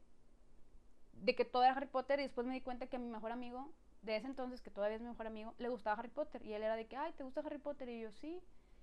de 1.13 1.35
que 1.35 1.45
todo 1.45 1.63
era 1.63 1.73
Harry 1.73 1.87
Potter 1.87 2.19
y 2.19 2.23
después 2.23 2.45
me 2.45 2.53
di 2.53 2.61
cuenta 2.61 2.87
que 2.87 2.97
mi 2.99 3.07
mejor 3.07 3.31
amigo, 3.31 3.71
de 4.01 4.15
ese 4.17 4.27
entonces, 4.27 4.61
que 4.61 4.69
todavía 4.71 4.95
es 4.97 5.01
mi 5.01 5.09
mejor 5.09 5.27
amigo, 5.27 5.53
le 5.57 5.69
gustaba 5.69 5.97
Harry 5.99 6.09
Potter. 6.09 6.43
Y 6.45 6.53
él 6.53 6.63
era 6.63 6.75
de 6.75 6.87
que, 6.87 6.95
ay, 6.95 7.13
¿te 7.13 7.23
gusta 7.23 7.41
Harry 7.41 7.57
Potter? 7.57 7.89
Y 7.89 8.01
yo, 8.01 8.11
sí. 8.11 8.41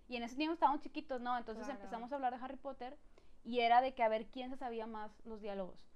Y 0.08 0.16
en 0.16 0.24
ese 0.24 0.36
tiempo 0.36 0.54
estábamos 0.54 0.80
chiquitos, 0.82 1.20
¿no? 1.20 1.36
Entonces 1.38 1.64
Claro. 1.64 1.78
empezamos 1.78 2.10
a 2.12 2.16
hablar 2.16 2.36
de 2.36 2.44
Harry 2.44 2.56
Potter 2.56 2.98
y 3.44 3.60
era 3.60 3.80
de 3.80 3.94
que 3.94 4.02
a 4.02 4.08
ver 4.08 4.26
quién 4.26 4.50
se 4.50 4.56
sabía 4.56 4.86
más 4.86 5.20
los 5.24 5.40
diálogos. 5.40 5.91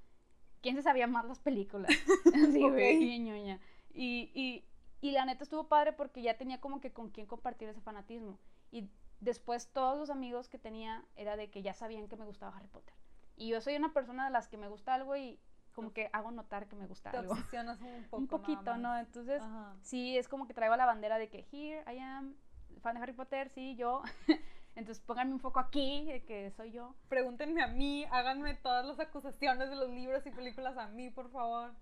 ¿Quién 0.66 0.74
se 0.74 0.82
sabía 0.82 1.06
más 1.06 1.24
las 1.26 1.38
películas? 1.38 1.92
sí, 2.52 2.60
güey, 2.60 3.20
ñoña. 3.20 3.60
Y, 3.94 4.32
y, 4.34 4.64
y 5.00 5.12
la 5.12 5.24
neta 5.24 5.44
estuvo 5.44 5.68
padre 5.68 5.92
porque 5.92 6.22
ya 6.22 6.36
tenía 6.36 6.60
como 6.60 6.80
que 6.80 6.92
con 6.92 7.10
quién 7.10 7.26
compartir 7.28 7.68
ese 7.68 7.80
fanatismo. 7.80 8.40
Y 8.72 8.90
después 9.20 9.68
todos 9.72 9.96
los 9.96 10.10
amigos 10.10 10.48
que 10.48 10.58
tenía 10.58 11.04
era 11.14 11.36
de 11.36 11.50
que 11.50 11.62
ya 11.62 11.72
sabían 11.72 12.08
que 12.08 12.16
me 12.16 12.24
gustaba 12.24 12.56
Harry 12.56 12.66
Potter. 12.66 12.92
Y 13.36 13.50
yo 13.50 13.60
soy 13.60 13.76
una 13.76 13.92
persona 13.92 14.24
de 14.24 14.32
las 14.32 14.48
que 14.48 14.56
me 14.56 14.66
gusta 14.66 14.92
algo 14.94 15.16
y 15.16 15.38
como 15.72 15.92
que 15.92 16.10
hago 16.12 16.32
notar 16.32 16.66
que 16.66 16.74
me 16.74 16.88
gusta 16.88 17.12
Te 17.12 17.18
algo. 17.18 17.34
obsesionas 17.34 17.80
un 17.80 18.02
poco. 18.10 18.16
Un 18.16 18.26
poquito, 18.26 18.76
¿no? 18.76 18.98
Entonces, 18.98 19.42
Ajá. 19.44 19.76
sí, 19.82 20.18
es 20.18 20.26
como 20.26 20.48
que 20.48 20.54
traigo 20.54 20.74
la 20.74 20.86
bandera 20.86 21.16
de 21.18 21.28
que 21.28 21.46
here 21.52 21.84
I 21.94 21.98
am, 22.00 22.34
fan 22.80 22.96
de 22.96 23.02
Harry 23.02 23.12
Potter, 23.12 23.50
sí, 23.50 23.76
yo. 23.76 24.02
Entonces 24.76 25.02
pónganme 25.04 25.32
un 25.32 25.40
foco 25.40 25.58
aquí, 25.58 26.04
de 26.04 26.24
que 26.24 26.50
soy 26.52 26.70
yo. 26.70 26.94
Pregúntenme 27.08 27.62
a 27.62 27.66
mí, 27.66 28.04
háganme 28.10 28.54
todas 28.54 28.84
las 28.86 29.00
acusaciones 29.00 29.68
de 29.70 29.76
los 29.76 29.88
libros 29.90 30.24
y 30.26 30.30
películas 30.30 30.76
a 30.76 30.86
mí, 30.88 31.10
por 31.10 31.30
favor. 31.30 31.72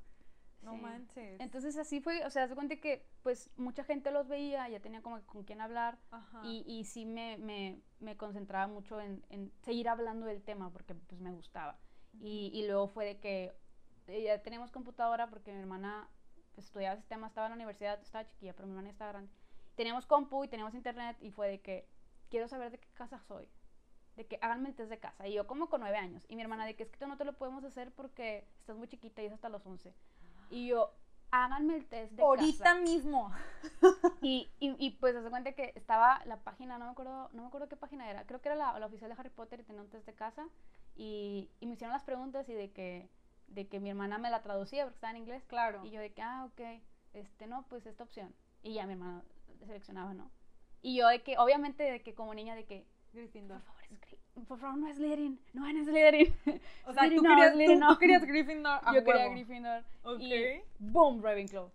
No 0.63 0.73
Sí. 0.77 0.81
manches. 0.81 1.41
Entonces 1.41 1.77
así 1.77 2.01
fue, 2.01 2.25
o 2.25 2.31
sea, 2.31 2.49
se 2.49 2.55
cuenta 2.55 2.77
que 2.77 3.05
pues 3.23 3.51
mucha 3.59 3.85
gente 3.85 4.11
los 4.11 4.29
veía, 4.29 4.67
ya 4.71 4.81
tenía 4.81 5.03
como 5.03 5.21
con 5.27 5.45
quién 5.45 5.61
hablar 5.61 5.99
Ajá. 6.11 6.41
y, 6.45 6.65
y 6.67 6.85
sí 6.85 7.05
me, 7.05 7.37
me, 7.37 7.83
me 8.01 8.17
concentraba 8.17 8.67
mucho 8.67 8.99
en, 9.01 9.23
en 9.29 9.53
seguir 9.61 9.91
hablando 9.91 10.25
del 10.25 10.43
tema 10.43 10.71
porque 10.71 10.95
pues 10.95 11.21
me 11.21 11.33
gustaba. 11.33 11.77
Y, 12.21 12.51
y 12.55 12.67
luego 12.67 12.87
fue 12.89 13.05
de 13.05 13.19
que 13.21 13.53
eh, 14.07 14.23
ya 14.23 14.41
teníamos 14.43 14.71
computadora 14.71 15.27
porque 15.29 15.53
mi 15.53 15.59
hermana 15.61 16.09
pues, 16.55 16.67
estudiaba 16.69 16.97
sistemas, 16.97 17.33
estaba 17.33 17.49
en 17.49 17.51
la 17.51 17.57
universidad, 17.57 18.01
estaba 18.01 18.27
chiquilla, 18.27 18.55
pero 18.55 18.67
mi 18.67 18.73
hermana 18.73 18.89
estaba 18.91 19.11
grande. 19.13 19.33
Teníamos 19.75 20.07
compu 20.07 20.45
y 20.45 20.49
teníamos 20.49 20.75
internet 20.75 21.17
y 21.21 21.31
fue 21.31 21.49
de 21.49 21.61
que 21.61 21.89
quiero 22.31 22.49
saber 22.49 22.71
de 22.71 22.79
qué 22.79 22.89
casa 22.95 23.21
soy. 23.21 23.49
De 24.17 24.27
que 24.27 24.39
háganme 24.43 24.69
el 24.69 24.75
test 24.77 24.91
de 24.91 24.99
casa. 25.01 25.27
Y 25.27 25.33
yo 25.35 25.47
como 25.47 25.69
con 25.69 25.81
nueve 25.81 25.97
años. 25.97 26.25
Y 26.29 26.37
mi 26.37 26.43
hermana 26.43 26.65
de 26.67 26.77
que 26.77 26.85
es 26.85 26.91
que 26.91 27.07
no 27.07 27.17
te 27.17 27.25
lo 27.25 27.33
podemos 27.37 27.65
hacer 27.65 27.91
porque 27.93 28.47
estás 28.61 28.77
muy 28.77 28.87
chiquita 28.89 29.23
y 29.23 29.27
es 29.27 29.33
hasta 29.33 29.49
los 29.49 29.67
11. 29.67 29.93
Y 30.51 30.69
yo, 30.69 30.95
háganme 31.33 31.75
el 31.75 31.87
test 31.87 32.13
de 32.13 32.23
Ahorita 32.23 32.63
casa. 32.65 32.81
mismo. 32.81 33.33
Y, 34.23 34.51
y, 34.61 34.77
y 34.79 34.91
pues 34.93 35.15
se 35.21 35.31
cuenta 35.31 35.53
que 35.53 35.73
estaba 35.75 36.23
la 36.27 36.39
página, 36.45 36.79
no 36.79 36.85
me 36.87 36.93
acuerdo, 36.93 37.29
no 37.33 37.43
me 37.43 37.49
acuerdo 37.49 37.69
qué 37.69 37.77
página 37.77 38.09
era, 38.09 38.25
creo 38.27 38.41
que 38.41 38.49
era 38.49 38.57
la, 38.57 38.79
la 38.79 38.87
oficial 38.87 39.11
de 39.11 39.17
Harry 39.19 39.31
Potter 39.31 39.61
y 39.61 39.65
tenía 39.65 39.83
un 39.83 39.91
test 39.91 40.07
de 40.07 40.15
casa 40.15 40.47
y, 40.95 41.51
y 41.61 41.67
me 41.67 41.75
hicieron 41.75 41.93
las 41.93 42.05
preguntas 42.05 42.49
y 42.49 42.55
de 42.55 42.71
que, 42.73 43.11
de 43.49 43.67
que 43.69 43.81
mi 43.81 43.91
hermana 43.91 44.19
me 44.19 44.31
la 44.31 44.43
traducía 44.43 44.85
porque 44.85 44.95
estaba 44.95 45.11
en 45.11 45.17
inglés 45.19 45.45
Claro. 45.49 45.85
y 45.85 45.91
yo 45.91 46.01
de 46.01 46.13
que, 46.13 46.23
ah, 46.23 46.45
ok, 46.47 46.61
este, 47.15 47.47
no, 47.49 47.67
pues 47.69 47.85
esta 47.87 48.05
opción 48.05 48.33
y 48.63 48.75
ya 48.75 48.87
mi 48.87 48.93
hermana 48.93 49.25
seleccionaba, 49.67 50.15
¿no? 50.15 50.31
Y 50.85 50.97
yo 50.99 51.09
de 51.09 51.23
que, 51.23 51.39
obviamente 51.39 51.83
de 51.83 52.03
que 52.03 52.15
como 52.15 52.35
niña 52.35 52.55
de 52.55 52.65
que, 52.67 52.85
Gryffindor. 53.15 53.59
por 53.63 53.67
favor, 53.67 53.83
escri- 53.91 54.47
por 54.47 54.59
favor, 54.59 54.77
no 54.79 54.87
es 54.89 54.97
Slytherin, 54.97 55.41
no 55.55 55.67
es 55.67 55.87
Slytherin. 55.87 56.35
O 56.87 56.93
sea, 56.93 57.05
Slytherin 57.05 57.17
tú, 57.17 57.23
no, 57.23 57.29
querías, 57.35 57.53
Slytherin 57.55 57.81
tú- 57.81 57.87
no. 57.87 57.93
tú 57.95 57.99
querías 58.01 58.25
Gryffindor 58.25 58.81
a 58.83 58.95
yo 58.95 59.03
quería. 59.05 59.29
Gryffindor 59.29 59.85
Ok. 60.03 60.21
y 60.21 60.61
boom, 60.79 61.23
Ravenclaw. 61.23 61.71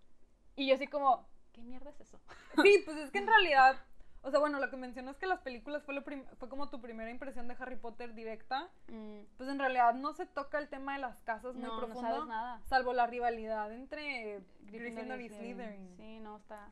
Y 0.56 0.68
yo 0.68 0.76
así 0.76 0.86
como, 0.88 1.28
¿qué 1.54 1.62
mierda 1.64 1.90
es 1.90 2.00
eso? 2.02 2.20
Sí, 2.64 2.82
pues 2.86 2.98
es 2.98 3.10
que 3.12 3.18
en 3.18 3.28
realidad, 3.36 3.78
o 4.22 4.30
sea, 4.30 4.40
bueno, 4.40 4.60
lo 4.60 4.70
que 4.70 4.78
mencionas 4.78 5.16
es 5.16 5.20
que 5.20 5.26
las 5.26 5.40
películas 5.40 5.82
fue, 5.84 5.96
lo 5.96 6.04
fue 6.04 6.50
como 6.50 6.70
tu 6.70 6.80
primera 6.80 7.10
impresión 7.10 7.48
de 7.48 7.56
Harry 7.60 7.78
Potter 7.78 8.14
directa. 8.14 8.70
Mm, 8.90 9.22
Pues 9.38 9.50
en 9.50 9.58
realidad 9.58 9.94
no 9.96 10.14
se 10.14 10.28
toca 10.28 10.60
el 10.60 10.68
tema 10.70 10.94
de 10.94 11.00
las 11.00 11.18
casas 11.22 11.56
muy 11.56 11.64
no, 11.64 11.74
no 11.80 11.86
profundo, 11.88 12.02
sabes 12.12 12.28
nada. 12.28 12.62
salvo 12.66 12.94
la 12.94 13.08
rivalidad 13.08 13.72
entre 13.74 14.42
Gryffindor, 14.60 15.20
y 15.22 15.30
Slytherin. 15.30 15.96
Sí, 15.98 16.20
no, 16.20 16.38
está. 16.38 16.72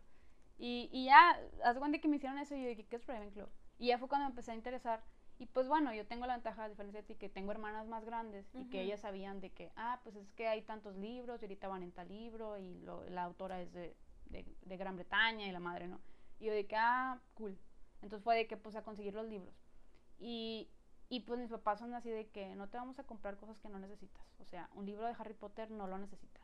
Y, 0.57 0.89
y 0.91 1.05
ya, 1.05 1.39
haz 1.63 1.75
de 1.75 1.79
cuenta 1.79 1.99
que 1.99 2.07
me 2.07 2.17
hicieron 2.17 2.37
eso 2.39 2.55
y 2.55 2.63
yo 2.63 2.69
dije, 2.69 2.85
¿qué 2.85 2.95
es 2.95 3.05
Ravenclaw? 3.05 3.47
Y 3.77 3.87
ya 3.87 3.97
fue 3.97 4.07
cuando 4.07 4.25
me 4.25 4.31
empecé 4.31 4.51
a 4.51 4.55
interesar. 4.55 5.03
Y 5.39 5.45
pues 5.45 5.67
bueno, 5.67 5.93
yo 5.93 6.07
tengo 6.07 6.25
la 6.25 6.33
ventaja, 6.33 6.63
a 6.63 6.69
diferencia 6.69 7.01
de 7.01 7.07
ti, 7.07 7.15
que 7.15 7.29
tengo 7.29 7.51
hermanas 7.51 7.85
más 7.85 8.03
grandes 8.03 8.49
y 8.55 8.65
que 8.69 8.81
ellas 8.81 9.01
sabían 9.01 9.39
de 9.39 9.51
que, 9.51 9.71
ah, 9.75 9.99
pues 10.03 10.15
es 10.15 10.31
que 10.31 10.47
hay 10.47 10.63
tantos 10.63 10.95
libros 10.95 11.41
y 11.41 11.45
ahorita 11.45 11.67
van 11.67 11.83
en 11.83 11.91
tal 11.91 12.07
libro 12.07 12.57
y 12.57 12.79
la 13.09 13.23
autora 13.23 13.61
es 13.61 13.71
de, 13.71 13.95
de, 14.25 14.77
Gran 14.77 14.95
Bretaña 14.95 15.45
y 15.45 15.51
la 15.51 15.59
madre, 15.59 15.87
¿no? 15.87 16.01
Y 16.39 16.45
yo 16.45 16.53
de 16.53 16.65
que, 16.65 16.75
ah, 16.75 17.21
cool. 17.35 17.57
Entonces 18.01 18.23
fue 18.23 18.35
de 18.35 18.47
que, 18.47 18.57
pues 18.57 18.75
a 18.75 18.83
conseguir 18.83 19.13
los 19.13 19.27
libros. 19.27 19.53
Y, 20.17 20.69
y 21.07 21.19
pues 21.21 21.39
mis 21.39 21.51
papás 21.51 21.79
son 21.79 21.93
así 21.93 22.09
de 22.09 22.29
que 22.29 22.55
no 22.55 22.67
te 22.69 22.77
vamos 22.77 22.97
a 22.97 23.03
comprar 23.03 23.37
cosas 23.37 23.59
que 23.59 23.69
no 23.69 23.77
necesitas. 23.77 24.25
O 24.39 24.45
sea, 24.45 24.69
un 24.73 24.87
libro 24.87 25.05
de 25.05 25.15
Harry 25.19 25.35
Potter 25.35 25.69
no 25.69 25.85
lo 25.85 25.99
necesitas. 25.99 26.43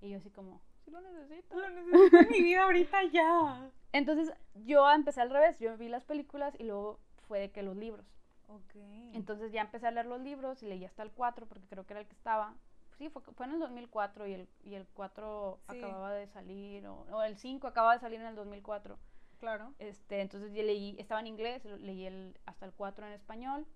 Y 0.00 0.10
yo 0.10 0.18
así 0.18 0.30
como, 0.30 0.60
sí 0.84 0.90
lo 0.90 1.00
necesito. 1.00 1.56
Lo 1.56 1.70
necesito 1.70 2.16
en 2.18 2.28
mi 2.30 2.42
vida 2.42 2.64
ahorita 2.64 3.04
ya. 3.04 3.70
Entonces 3.92 4.32
yo 4.54 4.90
empecé 4.90 5.20
al 5.20 5.30
revés. 5.30 5.58
Yo 5.58 5.76
vi 5.76 5.88
las 5.88 6.04
películas 6.04 6.54
y 6.58 6.64
luego 6.64 7.00
fue 7.28 7.40
de 7.40 7.50
que 7.50 7.62
los 7.62 7.76
libros. 7.76 8.06
Ok. 8.48 8.74
Entonces 9.14 9.52
ya 9.52 9.62
empecé 9.62 9.86
a 9.86 9.90
leer 9.90 10.06
los 10.06 10.20
libros 10.20 10.62
y 10.62 10.66
leí 10.66 10.84
hasta 10.84 11.02
el 11.02 11.10
4 11.10 11.46
porque 11.46 11.66
creo 11.68 11.86
que 11.86 11.94
era 11.94 12.00
el 12.00 12.06
que 12.06 12.14
estaba. 12.14 12.54
Sí, 12.98 13.08
fue, 13.08 13.22
fue 13.22 13.46
en 13.46 13.52
el 13.52 13.60
2004 13.60 14.26
y 14.26 14.34
el, 14.34 14.48
y 14.64 14.74
el 14.74 14.86
4 14.88 15.60
acababa 15.66 16.12
de 16.12 16.26
salir, 16.26 16.86
o, 16.86 17.06
o, 17.10 17.22
el 17.22 17.36
5 17.36 17.66
acababa 17.66 17.94
de 17.94 18.00
salir 18.00 18.20
en 18.20 18.26
el 18.26 18.34
2004. 18.34 18.98
Claro. 19.40 19.72
Este, 19.78 20.20
entonces 20.20 20.52
yo 20.52 20.62
leí, 20.62 20.94
estaba 20.98 21.20
en 21.20 21.26
inglés, 21.26 21.64
leí 21.64 22.06
el, 22.06 22.38
hasta 22.46 22.66
el 22.66 22.72
4 22.72 23.06
en 23.06 23.12
español. 23.14 23.66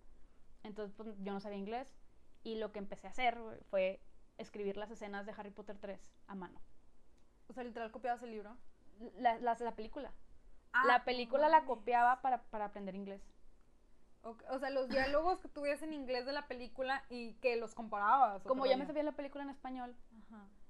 Entonces 0.63 0.95
pues, 0.97 1.09
yo 1.23 1.33
no 1.33 1.41
sabía 1.41 1.59
inglés. 1.59 1.97
Y 2.45 2.57
lo 2.57 2.71
que 2.71 2.79
empecé 2.79 3.07
a 3.07 3.11
hacer 3.11 3.39
fue 3.71 4.01
escribir 4.39 4.77
las 4.77 4.91
escenas 4.91 5.27
de 5.27 5.33
Harry 5.33 5.51
Potter 5.51 5.79
3 5.79 6.01
a 6.29 6.35
mano. 6.35 6.61
O 7.49 7.53
sea, 7.53 7.65
literal 7.65 7.91
copiabas 7.91 8.23
el 8.23 8.31
libro. 8.31 8.57
La, 9.19 9.39
la, 9.39 9.57
la 9.59 9.77
película. 9.77 10.13
Ah, 10.73 10.85
la 10.87 11.05
película 11.05 11.49
la 11.49 11.65
copiaba 11.65 12.21
para, 12.23 12.43
para 12.45 12.67
aprender 12.67 12.95
inglés. 12.95 13.23
O 14.51 14.59
sea, 14.59 14.71
los 14.71 14.89
diálogos 14.89 15.39
que 15.39 15.49
tuviese 15.49 15.85
en 15.85 15.93
inglés 15.93 16.27
de 16.27 16.33
la 16.33 16.49
película 16.49 17.05
y 17.09 17.35
que 17.35 17.55
los 17.57 17.75
comparabas. 17.75 18.43
Como 18.43 18.67
ya 18.67 18.77
me 18.77 18.85
sabía 18.85 19.05
la 19.05 19.13
película 19.13 19.45
en 19.45 19.51
español, 19.51 19.95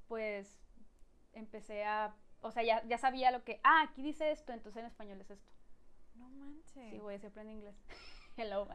pues 0.08 0.58
empecé 1.32 1.84
a. 1.84 2.14
O 2.42 2.50
sea, 2.50 2.62
ya, 2.62 2.84
ya 2.84 2.98
sabía 2.98 3.30
lo 3.30 3.44
que. 3.44 3.60
Ah, 3.64 3.82
aquí 3.88 4.02
dice 4.02 4.30
esto, 4.30 4.52
entonces 4.52 4.80
en 4.80 4.86
español 4.86 5.20
es 5.22 5.30
esto. 5.30 5.50
No 6.16 6.28
manches. 6.28 6.90
Sí, 6.90 6.98
güey, 6.98 7.18
se 7.18 7.28
aprende 7.28 7.54
inglés. 7.54 7.76
Hello. 8.36 8.68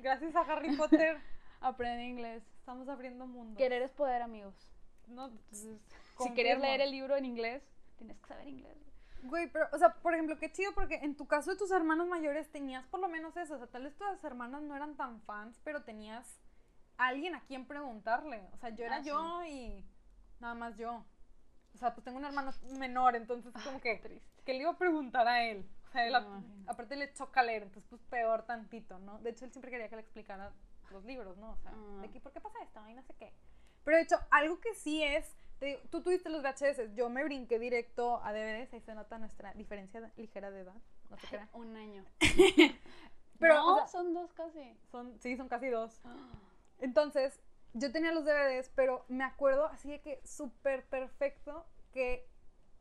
Gracias 0.00 0.34
a 0.34 0.40
Harry 0.40 0.74
Potter. 0.76 1.20
aprende 1.60 2.04
inglés. 2.04 2.42
Estamos 2.58 2.88
abriendo 2.88 3.26
mundo. 3.26 3.58
Querer 3.58 3.82
es 3.82 3.92
poder, 3.92 4.22
amigos. 4.22 4.54
No, 5.12 5.26
entonces, 5.26 5.80
si 6.18 6.34
querías 6.34 6.60
leer 6.60 6.80
el 6.80 6.90
libro 6.90 7.16
en 7.16 7.24
inglés, 7.24 7.62
tienes 7.96 8.18
que 8.18 8.26
saber 8.26 8.48
inglés. 8.48 8.76
Güey, 9.22 9.48
pero, 9.52 9.68
o 9.72 9.78
sea, 9.78 9.94
por 9.94 10.14
ejemplo, 10.14 10.36
qué 10.38 10.50
chido 10.50 10.72
porque 10.74 10.96
en 10.96 11.16
tu 11.16 11.26
caso 11.26 11.52
de 11.52 11.56
tus 11.56 11.70
hermanos 11.70 12.08
mayores 12.08 12.50
tenías 12.50 12.84
por 12.86 12.98
lo 12.98 13.08
menos 13.08 13.36
eso. 13.36 13.54
O 13.54 13.58
sea, 13.58 13.68
tal 13.68 13.84
vez 13.84 13.96
tus 13.96 14.24
hermanas 14.24 14.62
no 14.62 14.74
eran 14.74 14.96
tan 14.96 15.20
fans, 15.22 15.60
pero 15.62 15.84
tenías 15.84 16.40
alguien 16.96 17.34
a 17.34 17.40
quien 17.42 17.66
preguntarle. 17.66 18.48
O 18.52 18.56
sea, 18.56 18.70
yo 18.70 18.84
era 18.84 18.96
ah, 18.96 19.02
yo 19.02 19.44
y 19.44 19.84
nada 20.40 20.54
más 20.54 20.76
yo. 20.76 21.04
O 21.74 21.78
sea, 21.78 21.94
pues 21.94 22.04
tengo 22.04 22.18
un 22.18 22.24
hermano 22.24 22.50
menor, 22.78 23.14
entonces 23.14 23.52
como 23.64 23.80
que, 23.80 23.96
triste. 23.96 24.42
¿qué 24.44 24.54
le 24.54 24.60
iba 24.60 24.72
a 24.72 24.78
preguntar 24.78 25.26
a 25.26 25.44
él? 25.44 25.64
O 25.88 25.92
sea, 25.92 26.06
él 26.06 26.14
aparte 26.66 26.96
le 26.96 27.12
choca 27.12 27.42
leer, 27.42 27.62
entonces 27.64 27.88
pues 27.88 28.02
peor 28.02 28.44
tantito, 28.44 28.98
¿no? 28.98 29.18
De 29.20 29.30
hecho, 29.30 29.44
él 29.44 29.52
siempre 29.52 29.70
quería 29.70 29.88
que 29.88 29.96
le 29.96 30.02
explicara 30.02 30.52
los 30.90 31.04
libros, 31.04 31.36
¿no? 31.38 31.52
O 31.52 31.56
sea, 31.58 31.72
de 32.00 32.06
aquí, 32.06 32.18
¿por 32.18 32.32
qué 32.32 32.40
pasa 32.40 32.58
esto? 32.62 32.86
Y 32.88 32.94
no 32.94 33.02
sé 33.02 33.14
qué. 33.14 33.32
Pero 33.84 33.96
de 33.96 34.02
hecho, 34.04 34.16
algo 34.30 34.60
que 34.60 34.74
sí 34.74 35.02
es 35.02 35.34
tú 35.90 36.02
tuviste 36.02 36.28
los 36.28 36.42
VHS, 36.42 36.94
yo 36.94 37.08
me 37.08 37.22
brinqué 37.24 37.58
directo 37.58 38.22
a 38.24 38.32
DVDs, 38.32 38.72
ahí 38.72 38.80
se 38.80 38.94
nota 38.94 39.18
nuestra 39.18 39.52
diferencia 39.54 40.00
ligera 40.16 40.50
de 40.50 40.60
edad, 40.60 40.74
no 41.08 41.16
sé 41.18 41.26
qué 41.30 41.40
Un 41.52 41.76
año. 41.76 42.04
Pero, 43.38 43.54
no, 43.54 43.88
son 43.88 44.14
dos 44.14 44.32
casi. 44.34 44.76
Son, 44.90 45.18
sí, 45.20 45.36
son 45.36 45.48
casi 45.48 45.68
dos. 45.68 46.00
Entonces, 46.78 47.40
yo 47.74 47.90
tenía 47.90 48.12
los 48.12 48.24
DVDs, 48.24 48.70
pero 48.74 49.04
me 49.08 49.24
acuerdo 49.24 49.66
así 49.66 49.88
de 49.88 50.00
que 50.00 50.20
súper 50.24 50.84
perfecto 50.86 51.64
que 51.92 52.28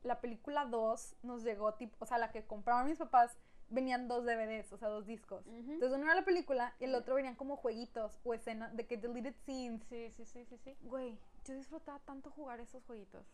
la 0.03 0.19
película 0.19 0.65
2 0.65 1.15
nos 1.23 1.43
llegó, 1.43 1.75
tipo, 1.75 1.95
o 1.99 2.05
sea, 2.05 2.17
la 2.17 2.31
que 2.31 2.45
compraban 2.45 2.87
mis 2.87 2.97
papás, 2.97 3.37
venían 3.71 4.07
dos 4.07 4.25
DVDs, 4.25 4.71
o 4.73 4.77
sea, 4.77 4.89
dos 4.89 5.05
discos. 5.05 5.45
Entonces 5.47 5.97
uno 5.97 6.05
era 6.05 6.15
la 6.15 6.25
película 6.25 6.75
y 6.79 6.83
el 6.83 6.93
otro 6.93 7.15
venían 7.15 7.35
como 7.35 7.55
jueguitos 7.55 8.19
o 8.23 8.33
escenas 8.33 8.75
de 8.75 8.85
que 8.85 8.97
deleted 8.97 9.35
scenes. 9.45 9.83
Sí, 9.87 10.11
sí, 10.11 10.25
sí, 10.25 10.45
sí, 10.45 10.57
sí. 10.57 10.77
Güey, 10.81 11.17
yo 11.45 11.55
disfrutaba 11.55 11.99
tanto 11.99 12.29
jugar 12.29 12.59
esos 12.59 12.83
jueguitos. 12.83 13.25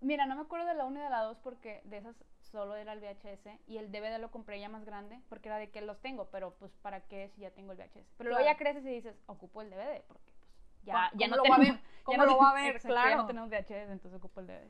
Mira, 0.00 0.26
no 0.26 0.34
me 0.34 0.42
acuerdo 0.42 0.66
de 0.66 0.74
la 0.74 0.84
1 0.84 0.98
y 0.98 1.02
de 1.02 1.10
la 1.10 1.20
2 1.22 1.38
porque 1.38 1.80
de 1.84 1.98
esas 1.98 2.16
solo 2.40 2.74
era 2.74 2.92
el 2.92 3.00
VHS 3.00 3.48
y 3.68 3.78
el 3.78 3.92
DVD 3.92 4.18
lo 4.18 4.32
compré 4.32 4.58
ya 4.58 4.68
más 4.68 4.84
grande 4.84 5.20
porque 5.28 5.48
era 5.48 5.58
de 5.58 5.70
que 5.70 5.80
los 5.80 6.00
tengo, 6.00 6.28
pero 6.30 6.54
pues 6.58 6.72
para 6.82 7.02
qué 7.02 7.28
si 7.28 7.42
ya 7.42 7.52
tengo 7.52 7.72
el 7.72 7.78
VHS. 7.78 8.12
Pero 8.18 8.30
luego 8.30 8.44
ya 8.44 8.56
creces 8.56 8.84
y 8.84 8.88
dices, 8.88 9.16
ocupo 9.26 9.62
el 9.62 9.70
DVD 9.70 10.02
porque 10.08 10.32
pues 10.36 10.50
ya, 10.82 11.10
ya 11.14 11.28
no 11.28 11.36
lo 11.36 11.44
va 11.44 11.54
a 11.54 11.58
ver? 11.60 11.80
¿Cómo 12.02 12.24
lo 12.24 12.36
va 12.36 12.50
a 12.50 12.54
ver? 12.54 12.80
claro. 12.80 13.10
Ya 13.10 13.16
no 13.16 13.26
tenemos 13.26 13.48
VHS, 13.48 13.90
entonces 13.90 14.14
ocupo 14.14 14.40
el 14.40 14.48
DVD. 14.48 14.68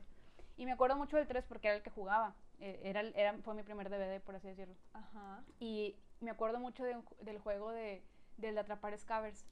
Y 0.55 0.65
me 0.65 0.71
acuerdo 0.73 0.95
mucho 0.95 1.17
del 1.17 1.27
3 1.27 1.45
porque 1.45 1.67
era 1.67 1.77
el 1.77 1.83
que 1.83 1.89
jugaba. 1.89 2.35
Eh, 2.65 2.79
era, 2.85 3.01
era, 3.01 3.37
fue 3.39 3.55
mi 3.55 3.63
primer 3.63 3.89
DVD, 3.89 4.21
por 4.21 4.35
así 4.37 4.47
decirlo. 4.47 4.73
Ajá. 4.93 5.43
Y 5.59 5.97
me 6.21 6.31
acuerdo 6.31 6.59
mucho 6.59 6.85
de, 6.85 6.95
del 7.19 7.37
juego 7.39 7.71
de, 7.71 8.01
del 8.37 8.55
de 8.55 8.61
atrapar 8.61 8.97
scavers 8.97 9.45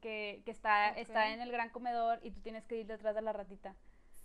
que, 0.00 0.40
que 0.46 0.50
está, 0.50 0.88
está 0.88 1.34
en 1.34 1.42
el 1.42 1.52
gran 1.52 1.68
comedor 1.68 2.18
y 2.22 2.30
tú 2.30 2.40
tienes 2.40 2.64
que 2.64 2.76
ir 2.76 2.86
detrás 2.86 3.14
de 3.14 3.20
la 3.20 3.34
ratita. 3.34 3.76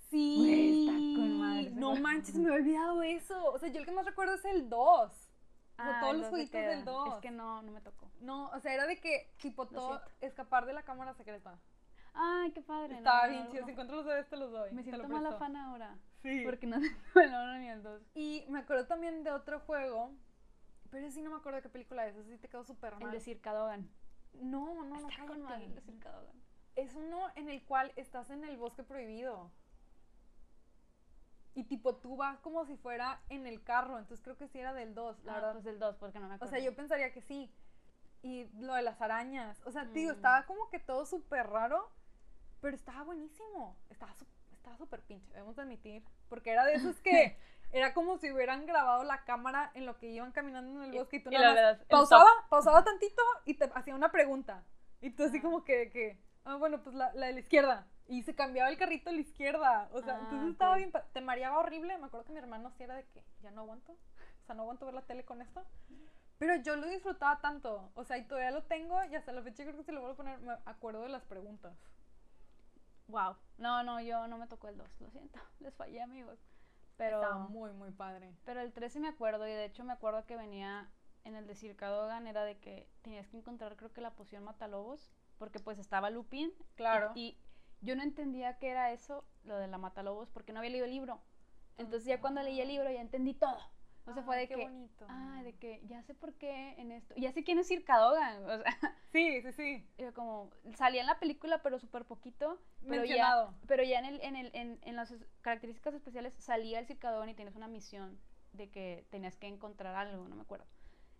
Sí. 0.10 1.16
con 1.18 1.40
madre, 1.42 1.72
no 1.72 1.96
manches, 1.96 2.36
me 2.36 2.48
he 2.48 2.52
olvidado 2.54 3.04
eso. 3.04 3.52
O 3.52 3.60
sea, 3.60 3.68
yo 3.68 3.80
el 3.80 3.86
que 3.86 3.92
más 3.92 4.06
recuerdo 4.06 4.36
es 4.36 4.46
el 4.46 4.70
2. 4.70 5.12
Ah, 5.78 5.98
todos 6.00 6.16
los 6.16 6.28
jueguitos 6.30 6.62
del 6.62 6.86
2. 6.86 7.16
Es 7.16 7.22
que 7.22 7.32
no, 7.32 7.63
no 7.63 7.72
me 7.74 7.82
tocó. 7.82 8.10
No, 8.22 8.50
o 8.52 8.60
sea, 8.62 8.74
era 8.74 8.88
de 8.88 8.98
que, 9.02 9.34
tipo, 9.42 9.68
todo, 9.68 10.02
escapar 10.22 10.66
de 10.66 10.72
la 10.72 10.84
cámara 10.84 11.13
secreta. 11.16 11.60
Ay, 12.13 12.52
qué 12.52 12.62
padre. 12.62 12.96
Estaba 12.96 13.28
bien 13.28 13.50
chido. 13.50 13.66
Si 13.66 13.72
encuentro 13.72 13.98
los 13.98 14.06
DVDs, 14.06 14.30
te 14.30 14.38
los 14.38 14.52
doy. 14.52 14.72
Me 14.72 14.84
siento 14.84 15.06
mala 15.10 15.34
fan 15.34 15.58
ahora. 15.58 15.98
Sí. 16.24 16.42
Porque 16.46 16.65
no 16.65 16.77
tengo 17.13 17.20
el 17.22 17.30
1 17.30 17.58
ni 17.60 17.70
el 17.70 17.84
2. 17.84 18.01
Y 18.15 18.46
me 18.50 18.60
acuerdo 18.60 18.88
también 18.88 19.24
de 19.24 19.32
otro 19.32 19.60
juego. 19.60 20.12
Pero 20.89 21.12
sí 21.12 21.22
no 21.22 21.30
me 21.30 21.38
acuerdo 21.38 21.58
de 21.58 21.63
qué 21.63 21.70
película 21.70 22.08
es. 22.08 22.15
Así 22.15 22.38
te 22.38 22.48
quedó 22.48 22.63
súper 22.63 22.96
mal. 22.96 23.03
El 23.03 23.12
de 23.12 23.20
Circadogan. 23.20 23.89
No, 24.34 24.74
no, 24.84 25.00
no, 25.00 25.08
cállate. 25.08 25.84
Es 26.75 26.96
uno 26.96 27.27
en 27.36 27.50
el 27.50 27.63
cual 27.65 27.92
estás 27.96 28.30
en 28.30 28.44
el 28.44 28.58
bosque 28.58 28.84
prohibido. 28.84 29.51
Y 31.56 31.65
tipo, 31.65 31.96
tú 31.96 32.15
vas 32.15 32.39
como 32.39 32.65
si 32.65 32.77
fuera 32.77 33.22
en 33.30 33.46
el 33.46 33.63
carro. 33.63 34.00
Entonces 34.00 34.24
creo 34.24 34.38
que 34.38 34.48
sí 34.48 34.60
era 34.60 34.74
del 34.74 34.96
2, 34.96 35.24
la 35.24 35.34
ah, 35.34 35.36
verdad. 35.36 35.51
Pues 35.53 35.63
del 35.65 35.80
2, 35.80 35.98
porque 35.98 36.20
no 36.20 36.27
me 36.27 36.36
acuerdo. 36.36 36.51
O 36.51 36.56
sea, 36.56 36.63
yo 36.63 36.75
pensaría 36.75 37.12
que 37.12 37.22
sí. 37.22 37.53
Y 38.24 38.46
lo 38.60 38.74
de 38.74 38.82
las 38.82 39.01
arañas. 39.01 39.62
O 39.65 39.72
sea, 39.72 39.92
tío, 39.92 40.13
mm. 40.13 40.15
estaba 40.15 40.46
como 40.46 40.70
que 40.70 40.80
todo 40.80 41.06
súper 41.06 41.48
raro. 41.48 41.92
Pero 42.62 42.75
estaba 42.75 43.03
buenísimo. 43.03 43.77
Estaba 43.89 44.13
súper 44.15 44.43
pinche, 45.05 45.29
debemos 45.32 45.58
admitir. 45.58 46.03
Porque 46.29 46.51
era 46.51 46.65
de 46.65 46.74
esos 46.74 47.00
que 47.01 47.38
era 47.72 47.93
como 47.93 48.17
si 48.17 48.32
hubieran 48.32 48.65
grabado 48.65 49.03
la 49.03 49.24
cámara 49.24 49.72
en 49.74 49.86
lo 49.86 49.98
que 49.98 50.08
iban 50.08 50.32
caminando 50.32 50.84
en 50.84 50.89
el 50.89 51.00
bosque 51.00 51.17
y 51.17 51.24
tú 51.24 51.32
nada 51.32 51.75
más 51.75 51.86
pausaba, 51.86 52.29
pausaba 52.50 52.84
tantito 52.84 53.22
y 53.46 53.55
te 53.55 53.70
hacía 53.74 53.96
una 53.96 54.12
pregunta. 54.12 54.63
Y 55.01 55.12
tú 55.12 55.24
así 55.24 55.41
como 55.41 55.63
que, 55.63 55.89
que 55.91 56.20
ah, 56.46 56.55
bueno, 56.55 56.82
pues 56.84 56.96
la, 56.96 57.13
la, 57.13 57.27
de 57.27 57.34
la 57.34 57.39
izquierda. 57.39 57.88
Y 58.08 58.24
se 58.24 58.36
cambiaba 58.36 58.70
el 58.70 58.77
carrito 58.77 59.10
a 59.10 59.13
la 59.13 59.20
izquierda. 59.20 59.89
O 59.93 60.01
sea, 60.01 60.20
entonces 60.20 60.48
ah, 60.48 60.51
estaba 60.51 60.75
bien, 60.75 60.91
te 61.13 61.22
mareaba 61.22 61.60
horrible. 61.60 61.98
Me 61.98 62.05
acuerdo 62.05 62.25
que 62.25 62.34
mi 62.34 62.39
hermano 62.39 62.70
sí 62.72 62.84
era 62.84 62.96
de 62.96 63.05
que 63.05 63.24
ya 63.41 63.51
no 63.51 63.62
aguanto. 63.62 63.93
O 63.93 64.46
sea, 64.46 64.55
no 64.55 64.63
aguanto 64.63 64.86
ver 64.86 64.96
la 64.96 65.01
tele 65.01 65.24
con 65.24 65.41
esto. 65.41 65.65
Pero 66.38 66.55
yo 66.58 66.75
lo 66.75 66.88
disfrutaba 66.88 67.39
tanto. 67.39 67.91
O 67.96 68.03
sea, 68.03 68.17
y 68.17 68.27
todavía 68.27 68.51
lo 68.51 68.63
tengo 68.63 69.01
y 69.05 69.15
hasta 69.15 69.32
la 69.32 69.41
fecha 69.41 69.63
creo 69.63 69.77
que 69.77 69.84
se 69.84 69.93
lo 69.93 70.01
voy 70.01 70.12
a 70.12 70.15
poner, 70.15 70.39
me 70.39 70.53
acuerdo 70.65 71.03
de 71.03 71.10
las 71.10 71.24
preguntas. 71.24 71.74
Wow. 73.08 73.36
No, 73.58 73.84
no, 73.84 74.02
yo 74.02 74.28
no 74.28 74.38
me 74.38 74.48
tocó 74.48 74.68
el 74.68 74.78
2, 74.78 75.02
lo 75.02 75.10
siento. 75.12 75.40
Les 75.60 75.74
fallé, 75.76 76.02
amigos. 76.02 76.40
Pero, 76.98 77.22
Estaba 77.22 77.48
muy, 77.48 77.72
muy 77.74 77.92
padre. 77.92 78.36
Pero 78.46 78.62
el 78.62 78.72
3 78.72 78.94
sí 78.94 79.00
me 79.00 79.08
acuerdo, 79.08 79.48
y 79.48 79.52
de 79.52 79.66
hecho 79.66 79.84
me 79.84 79.94
acuerdo 79.94 80.26
que 80.26 80.38
venía 80.38 80.90
en 81.24 81.36
el 81.36 81.48
de 81.48 81.56
Circadogan, 81.56 82.28
era 82.28 82.44
de 82.44 82.60
que 82.60 82.88
tenías 83.02 83.28
que 83.28 83.38
encontrar, 83.38 83.76
creo 83.76 83.92
que 83.92 84.02
la 84.02 84.16
poción 84.16 84.44
Matalobos, 84.44 85.12
porque 85.38 85.60
pues 85.60 85.80
estaba 85.80 86.10
Lupin. 86.10 86.54
Claro. 86.76 87.12
Y, 87.16 87.38
yo 87.84 87.98
no 87.98 88.04
entendía 88.04 88.58
qué 88.60 88.70
era 88.70 88.94
eso, 88.94 89.26
lo 89.44 89.58
de 89.58 89.68
la 89.68 89.78
Matalobos, 89.78 90.30
porque 90.30 90.54
no 90.54 90.60
había 90.60 90.72
leído 90.72 90.86
el 90.86 90.92
libro. 90.92 91.22
Entonces 91.78 92.06
ya 92.06 92.22
cuando 92.22 92.42
leí 92.42 92.62
el 92.62 92.70
libro 92.70 92.90
ya 92.90 93.02
entendí 93.02 93.34
todo. 93.34 93.60
O 94.06 94.14
sea, 94.14 94.24
fue 94.24 94.38
de 94.38 94.48
que. 94.48 94.56
Bonito. 94.56 95.06
Ah, 95.08 95.42
de 95.44 95.54
que 95.54 95.82
ya 95.86 96.02
sé 96.04 96.14
por 96.14 96.34
qué 96.34 96.74
en 96.78 96.92
esto. 96.92 97.14
Ya 97.18 97.32
sé 97.32 97.44
quién 97.44 97.60
es 97.60 97.68
Sir 97.68 97.84
Cadogan. 97.84 98.44
O 98.44 98.58
sea. 98.58 98.66
Sí, 99.14 99.44
sí, 99.44 99.52
sí. 99.52 100.12
como. 100.16 100.50
Salía 100.76 101.02
en 101.02 101.08
la 101.08 101.20
película, 101.20 101.62
pero 101.62 101.78
súper 101.78 102.06
poquito. 102.06 102.60
Pero 102.88 103.06
ya, 103.06 103.54
pero 103.68 103.84
ya 103.84 104.00
en, 104.00 104.06
el, 104.06 104.22
en, 104.22 104.36
el, 104.36 104.50
en, 104.54 104.80
en 104.82 104.96
las 104.96 105.14
características 105.42 105.94
especiales 105.94 106.34
salía 106.40 106.80
el 106.80 106.88
Sir 106.88 106.98
Cadogan 106.98 107.30
y 107.30 107.36
tienes 107.36 107.56
una 107.56 107.68
misión 107.68 108.20
de 108.54 108.70
que 108.72 109.06
tenías 109.12 109.38
que 109.38 109.48
encontrar 109.48 109.96
algo, 109.96 110.28
no 110.28 110.36
me 110.36 110.42
acuerdo. 110.42 110.66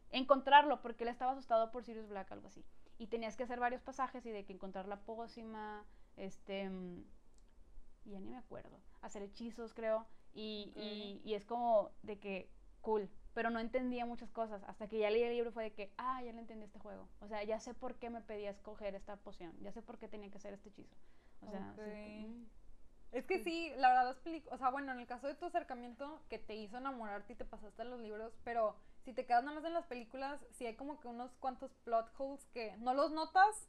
Encontrarlo, 0.10 0.82
porque 0.82 1.04
él 1.04 1.10
estaba 1.10 1.34
asustado 1.34 1.72
por 1.72 1.84
Sirius 1.84 2.08
Black, 2.08 2.32
algo 2.32 2.48
así. 2.48 2.66
Y 2.98 3.08
tenías 3.08 3.36
que 3.36 3.44
hacer 3.44 3.60
varios 3.60 3.82
pasajes 3.82 4.26
y 4.26 4.32
de 4.32 4.44
que 4.46 4.54
encontrar 4.54 4.88
la 4.88 5.02
pócima, 5.02 5.86
este. 6.18 6.70
Mm, 6.70 7.04
ya 8.06 8.20
ni 8.20 8.30
me 8.30 8.38
acuerdo. 8.38 8.80
Hacer 9.02 9.22
hechizos, 9.24 9.74
creo. 9.74 10.08
Y, 10.34 10.74
y, 10.76 11.22
y 11.24 11.36
es 11.36 11.46
como 11.46 11.92
de 12.02 12.20
que 12.20 12.50
cool, 12.84 13.10
pero 13.34 13.50
no 13.50 13.60
entendía 13.60 14.06
muchas 14.06 14.30
cosas. 14.30 14.62
Hasta 14.68 14.88
que 14.88 15.00
ya 15.00 15.10
leí 15.10 15.24
el 15.24 15.34
libro 15.34 15.52
fue 15.52 15.64
de 15.64 15.74
que, 15.74 15.92
ah, 15.98 16.22
ya 16.22 16.32
le 16.32 16.40
entendí 16.40 16.66
este 16.66 16.78
juego. 16.78 17.10
O 17.20 17.28
sea, 17.28 17.44
ya 17.44 17.60
sé 17.60 17.74
por 17.74 17.96
qué 17.96 18.12
me 18.12 18.22
pedía 18.22 18.52
escoger 18.52 18.94
esta 18.94 19.16
poción, 19.16 19.58
ya 19.62 19.72
sé 19.72 19.82
por 19.82 19.98
qué 19.98 20.08
tenía 20.08 20.30
que 20.30 20.38
hacer 20.38 20.54
este 20.54 20.70
hechizo. 20.70 20.96
O 21.42 21.50
sea, 21.50 21.76
mm, 21.76 22.46
es 23.12 23.26
que 23.26 23.44
sí, 23.44 23.72
la 23.78 23.90
verdad 23.90 24.06
las 24.06 24.18
películas, 24.18 24.56
o 24.56 24.58
sea, 24.58 24.70
bueno, 24.70 24.92
en 24.92 25.00
el 25.00 25.08
caso 25.08 25.28
de 25.28 25.36
tu 25.36 25.46
acercamiento 25.46 26.22
que 26.30 26.40
te 26.40 26.56
hizo 26.56 26.78
enamorarte 26.78 27.34
y 27.34 27.36
te 27.36 27.46
pasaste 27.46 27.84
los 27.86 28.00
libros, 28.00 28.34
pero 28.44 28.76
si 29.04 29.14
te 29.14 29.26
quedas 29.26 29.44
nada 29.44 29.56
más 29.56 29.66
en 29.66 29.74
las 29.74 29.86
películas, 29.86 30.40
sí 30.52 30.66
hay 30.66 30.76
como 30.76 31.00
que 31.00 31.08
unos 31.08 31.34
cuantos 31.36 31.74
plot 31.84 32.12
holes 32.18 32.46
que 32.54 32.78
no 32.78 32.94
los 32.94 33.12
notas, 33.12 33.68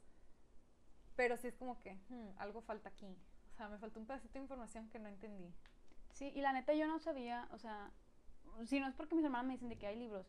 pero 1.15 1.37
sí 1.37 1.47
es 1.47 1.55
como 1.55 1.79
que 1.79 1.95
hmm, 2.09 2.29
algo 2.37 2.61
falta 2.61 2.89
aquí. 2.89 3.17
O 3.53 3.57
sea, 3.57 3.69
me 3.69 3.77
faltó 3.77 3.99
un 3.99 4.05
pedacito 4.05 4.33
de 4.33 4.39
información 4.39 4.89
que 4.89 4.99
no 4.99 5.07
entendí. 5.09 5.53
Sí, 6.11 6.31
y 6.33 6.41
la 6.41 6.53
neta 6.53 6.73
yo 6.73 6.87
no 6.87 6.99
sabía, 6.99 7.47
o 7.51 7.57
sea, 7.57 7.91
si 8.65 8.79
no 8.79 8.87
es 8.87 8.95
porque 8.95 9.15
mis 9.15 9.25
hermanas 9.25 9.47
me 9.47 9.53
dicen 9.53 9.69
de 9.69 9.77
que 9.77 9.87
hay 9.87 9.97
libros, 9.97 10.25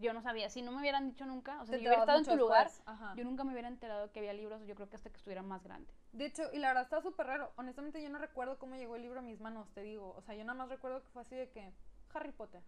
yo 0.00 0.12
no 0.12 0.22
sabía. 0.22 0.50
Si 0.50 0.62
no 0.62 0.72
me 0.72 0.80
hubieran 0.80 1.06
dicho 1.06 1.24
nunca, 1.26 1.60
o 1.62 1.66
sea, 1.66 1.78
si 1.78 1.84
yo 1.84 1.90
hubiera 1.90 2.02
estado 2.02 2.18
en 2.18 2.24
tu 2.24 2.36
lugar, 2.36 2.70
yo 3.16 3.24
nunca 3.24 3.44
me 3.44 3.52
hubiera 3.52 3.68
enterado 3.68 4.10
que 4.12 4.20
había 4.20 4.32
libros, 4.32 4.64
yo 4.66 4.74
creo 4.74 4.88
que 4.88 4.96
hasta 4.96 5.10
que 5.10 5.16
estuviera 5.16 5.42
más 5.42 5.62
grande. 5.62 5.92
De 6.12 6.26
hecho, 6.26 6.44
y 6.52 6.58
la 6.58 6.68
verdad 6.68 6.84
está 6.84 7.00
súper 7.00 7.26
raro. 7.26 7.52
Honestamente, 7.56 8.02
yo 8.02 8.08
no 8.08 8.18
recuerdo 8.18 8.58
cómo 8.58 8.76
llegó 8.76 8.96
el 8.96 9.02
libro 9.02 9.20
a 9.20 9.22
mis 9.22 9.40
manos, 9.40 9.68
te 9.72 9.82
digo. 9.82 10.14
O 10.16 10.22
sea, 10.22 10.34
yo 10.34 10.44
nada 10.44 10.58
más 10.58 10.68
recuerdo 10.68 11.02
que 11.02 11.08
fue 11.08 11.22
así 11.22 11.34
de 11.34 11.48
que 11.50 11.72
Harry 12.12 12.32
Potter. 12.32 12.62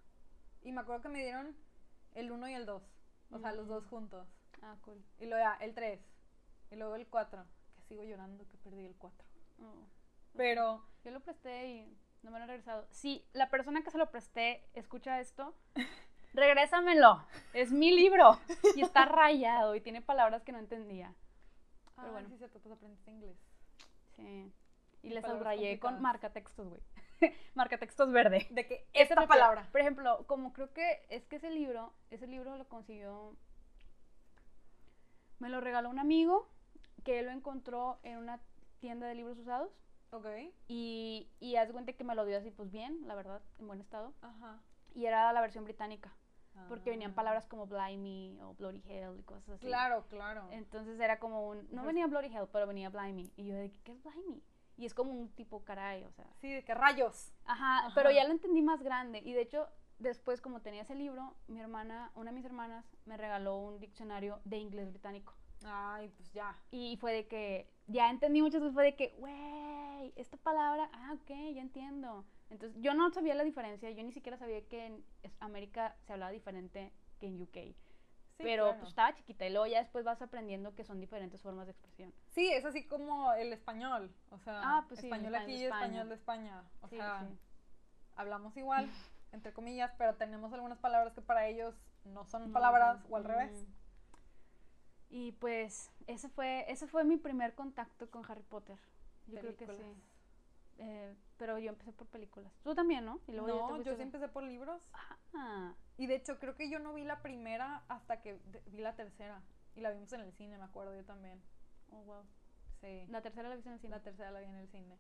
Y 0.63 0.73
me 0.73 0.81
acuerdo 0.81 1.03
que 1.03 1.09
me 1.09 1.23
dieron 1.23 1.57
el 2.15 2.31
1 2.31 2.49
y 2.49 2.55
el 2.55 2.67
2. 2.67 2.83
O 3.33 3.39
sea, 3.39 3.53
los 3.53 3.69
dos 3.69 3.85
mm. 3.85 3.89
juntos. 3.89 4.29
Ah, 4.63 4.77
cool. 4.83 5.03
Y 5.19 5.27
luego 5.27 5.43
ya, 5.43 5.55
el 5.65 5.75
3. 5.75 6.01
Y 6.71 6.77
luego 6.77 6.95
el 6.95 7.07
4. 7.07 7.45
Que 7.77 7.83
sigo 7.83 8.03
llorando 8.05 8.47
que 8.49 8.57
perdí 8.59 8.85
el 8.85 8.97
4. 8.97 9.27
Pero. 10.37 10.85
Yo 11.05 11.13
lo 11.13 11.21
presté 11.21 11.69
y 11.69 11.97
no 12.23 12.31
me 12.31 12.39
lo 12.39 12.45
he 12.45 12.49
regresado. 12.49 12.87
Si 12.91 13.25
la 13.33 13.51
persona 13.51 13.83
que 13.83 13.91
se 13.91 13.99
lo 13.99 14.11
presté 14.11 14.65
escucha 14.75 15.21
esto, 15.21 15.55
regrésamelo. 16.35 17.25
Es 17.53 17.73
mi 17.73 17.95
libro. 17.95 18.39
Y 18.75 18.83
está 18.83 19.05
rayado 19.07 19.75
y 19.75 19.81
tiene 19.81 20.03
palabras 20.03 20.43
que 20.43 20.53
no 20.53 20.59
entendía. 20.59 21.15
Pero 21.97 22.13
bueno. 22.13 22.29
sí, 22.29 22.37
cierto, 22.37 22.59
pues 22.61 22.75
aprendiste 22.75 23.11
inglés. 23.11 23.37
Sí. 24.17 24.53
Y 25.03 25.11
le 25.11 25.23
subrayé 25.23 25.79
con 25.79 26.01
marca 26.01 26.31
textos, 26.31 26.69
güey. 26.69 26.83
marca 27.55 27.79
textos 27.79 28.11
verde. 28.13 28.47
De 28.51 28.67
que 28.67 28.87
esta 28.93 29.27
palabra. 29.27 29.69
Por 29.73 29.81
ejemplo, 29.81 30.25
como 30.27 30.53
creo 30.53 30.73
que 30.73 31.07
es 31.09 31.25
que 31.27 31.37
ese 31.37 31.51
libro, 31.51 31.93
ese 32.11 32.27
libro 32.27 32.57
lo 32.57 32.69
consiguió. 32.69 33.37
Me 35.39 35.49
lo 35.49 35.61
regaló 35.61 35.91
un 35.91 35.99
amigo 35.99 36.49
que 37.05 37.21
él 37.21 37.27
lo 37.27 37.33
encontró 37.33 37.99
en 38.03 38.19
una 38.19 38.41
tienda 38.81 39.07
de 39.07 39.15
libros 39.15 39.39
usados. 39.39 39.71
Ok. 40.11 40.27
Y, 40.69 41.29
y 41.41 41.57
haz 41.57 41.73
cuenta 41.73 41.93
que 41.93 42.05
me 42.05 42.15
lo 42.15 42.25
dio 42.25 42.39
así, 42.39 42.51
pues 42.51 42.71
bien, 42.71 43.07
la 43.07 43.15
verdad, 43.15 43.43
en 43.59 43.67
buen 43.67 43.81
estado. 43.81 44.15
Ajá. 44.21 44.61
Y 44.95 45.07
era 45.07 45.33
la 45.33 45.41
versión 45.41 45.65
británica. 45.65 46.15
Porque 46.69 46.91
venían 46.91 47.13
ah. 47.13 47.15
palabras 47.15 47.47
como 47.47 47.67
blimey 47.67 48.41
o 48.41 48.55
bloody 48.55 48.83
hell 48.89 49.19
y 49.19 49.23
cosas 49.23 49.49
así. 49.51 49.67
Claro, 49.67 50.07
claro. 50.09 50.49
Entonces 50.51 50.99
era 50.99 51.19
como 51.19 51.49
un. 51.49 51.69
No 51.71 51.85
venía 51.85 52.07
bloody 52.07 52.35
hell, 52.35 52.49
pero 52.51 52.67
venía 52.67 52.89
blimey. 52.89 53.31
Y 53.37 53.47
yo 53.47 53.55
de, 53.55 53.71
¿qué 53.85 53.93
es 53.93 54.03
blimey? 54.03 54.43
Y 54.79 54.87
es 54.87 54.95
como 54.95 55.13
un 55.13 55.29
tipo 55.31 55.65
caray, 55.65 56.05
o 56.05 56.13
sea. 56.13 56.27
Sí, 56.41 56.51
de 56.53 56.65
qué 56.65 56.75
rayos. 56.75 57.33
Ajá, 57.45 57.91
pero 57.95 58.11
ya 58.11 58.25
lo 58.25 58.31
entendí 58.31 58.63
más 58.63 58.83
grande. 58.83 59.21
Y 59.25 59.33
de 59.33 59.43
hecho, 59.43 59.69
después, 59.99 60.41
como 60.41 60.61
tenía 60.61 60.83
ese 60.83 60.95
libro, 60.95 61.35
mi 61.47 61.61
hermana, 61.61 62.11
una 62.15 62.31
de 62.31 62.37
mis 62.37 62.45
hermanas, 62.45 62.85
me 63.05 63.17
regaló 63.17 63.57
un 63.59 63.79
diccionario 63.79 64.41
de 64.45 64.59
inglés 64.59 64.89
británico. 64.91 65.35
Ay, 65.67 66.09
pues 66.11 66.33
ya. 66.33 66.55
Y 66.71 66.97
fue 66.97 67.13
de 67.13 67.27
que, 67.27 67.69
ya 67.87 68.11
entendí 68.11 68.43
muchas 68.43 68.61
veces, 68.61 68.75
fue 68.75 68.85
de 68.85 68.97
que, 68.97 69.15
güey, 69.19 70.13
esta 70.17 70.37
palabra, 70.37 70.89
ah, 70.93 71.15
ok, 71.15 71.29
ya 71.55 71.63
entiendo. 71.63 72.25
Entonces, 72.51 72.81
yo 72.81 72.95
no 72.95 73.11
sabía 73.11 73.35
la 73.35 73.45
diferencia, 73.45 73.91
yo 73.91 74.03
ni 74.03 74.13
siquiera 74.13 74.37
sabía 74.37 74.65
que 74.67 74.87
en 74.87 75.05
América 75.41 75.97
se 76.07 76.13
hablaba 76.13 76.31
diferente 76.31 76.93
que 77.19 77.27
en 77.27 77.43
UK. 77.43 77.75
pero 78.37 78.77
pues 78.77 78.91
estaba 78.91 79.15
chiquita 79.15 79.47
y 79.47 79.51
luego 79.51 79.67
ya 79.67 79.79
después 79.79 80.05
vas 80.05 80.21
aprendiendo 80.21 80.75
que 80.75 80.85
son 80.85 81.01
diferentes 81.01 81.41
formas 81.41 81.67
de 81.67 81.73
expresión. 81.73 82.13
Sí, 82.29 82.53
es 82.53 82.65
así 82.65 82.87
como 82.87 83.33
el 83.33 83.53
español, 83.53 84.15
o 84.31 84.39
sea, 84.39 84.61
ah, 84.63 84.85
pues 84.87 85.03
español 85.03 85.35
aquí 85.35 85.53
y 85.53 85.65
español 85.65 86.09
de 86.09 86.15
España. 86.15 86.63
O 86.83 86.89
sea, 86.89 87.27
hablamos 88.15 88.57
igual, 88.57 88.91
entre 89.33 89.53
comillas, 89.53 89.91
pero 89.97 90.15
tenemos 90.17 90.53
algunas 90.53 90.79
palabras 90.79 91.15
que 91.15 91.23
para 91.23 91.47
ellos 91.47 91.75
no 92.05 92.25
son 92.27 92.53
palabras 92.53 93.05
o 93.09 93.17
al 93.17 93.25
revés. 93.25 93.67
Y 95.09 95.33
pues 95.33 95.91
ese 96.07 96.29
fue, 96.29 96.65
ese 96.71 96.87
fue 96.87 97.05
mi 97.05 97.17
primer 97.17 97.55
contacto 97.55 98.11
con 98.11 98.25
Harry 98.29 98.43
Potter. 98.43 98.79
Yo 99.27 99.41
creo 99.41 99.57
que 99.57 99.67
sí. 99.67 99.83
Eh, 100.79 101.15
pero 101.37 101.59
yo 101.59 101.71
empecé 101.71 101.93
por 101.93 102.07
películas. 102.09 102.53
Tú 102.63 102.75
también, 102.75 103.05
¿no? 103.05 103.21
Y 103.27 103.33
luego 103.33 103.71
no, 103.71 103.83
yo 103.83 103.95
sí 103.97 104.03
empecé 104.03 104.29
por 104.29 104.43
libros. 104.43 104.81
Ah. 105.35 105.75
Y 105.97 106.07
de 106.07 106.17
hecho 106.17 106.39
creo 106.39 106.55
que 106.55 106.69
yo 106.69 106.79
no 106.79 106.93
vi 106.93 107.05
la 107.05 107.23
primera 107.23 107.85
hasta 107.89 108.21
que 108.21 108.39
vi 108.67 108.81
la 108.81 108.95
tercera. 108.95 109.43
Y 109.75 109.81
la 109.81 109.91
vimos 109.91 110.13
en 110.13 110.21
el 110.23 110.33
cine, 110.33 110.59
me 110.59 110.65
acuerdo 110.65 110.95
yo 110.95 111.05
también. 111.05 111.43
Oh, 111.91 112.03
wow. 112.03 112.25
Sí. 112.81 113.07
¿La 113.09 113.23
tercera 113.23 113.49
la 113.49 113.55
viste 113.55 113.69
en 113.69 113.75
el 113.75 113.81
cine? 113.81 113.91
La 113.91 114.03
tercera 114.03 114.31
la 114.31 114.41
vi 114.41 114.47
en 114.47 114.55
el 114.55 114.69
cine. 114.69 114.99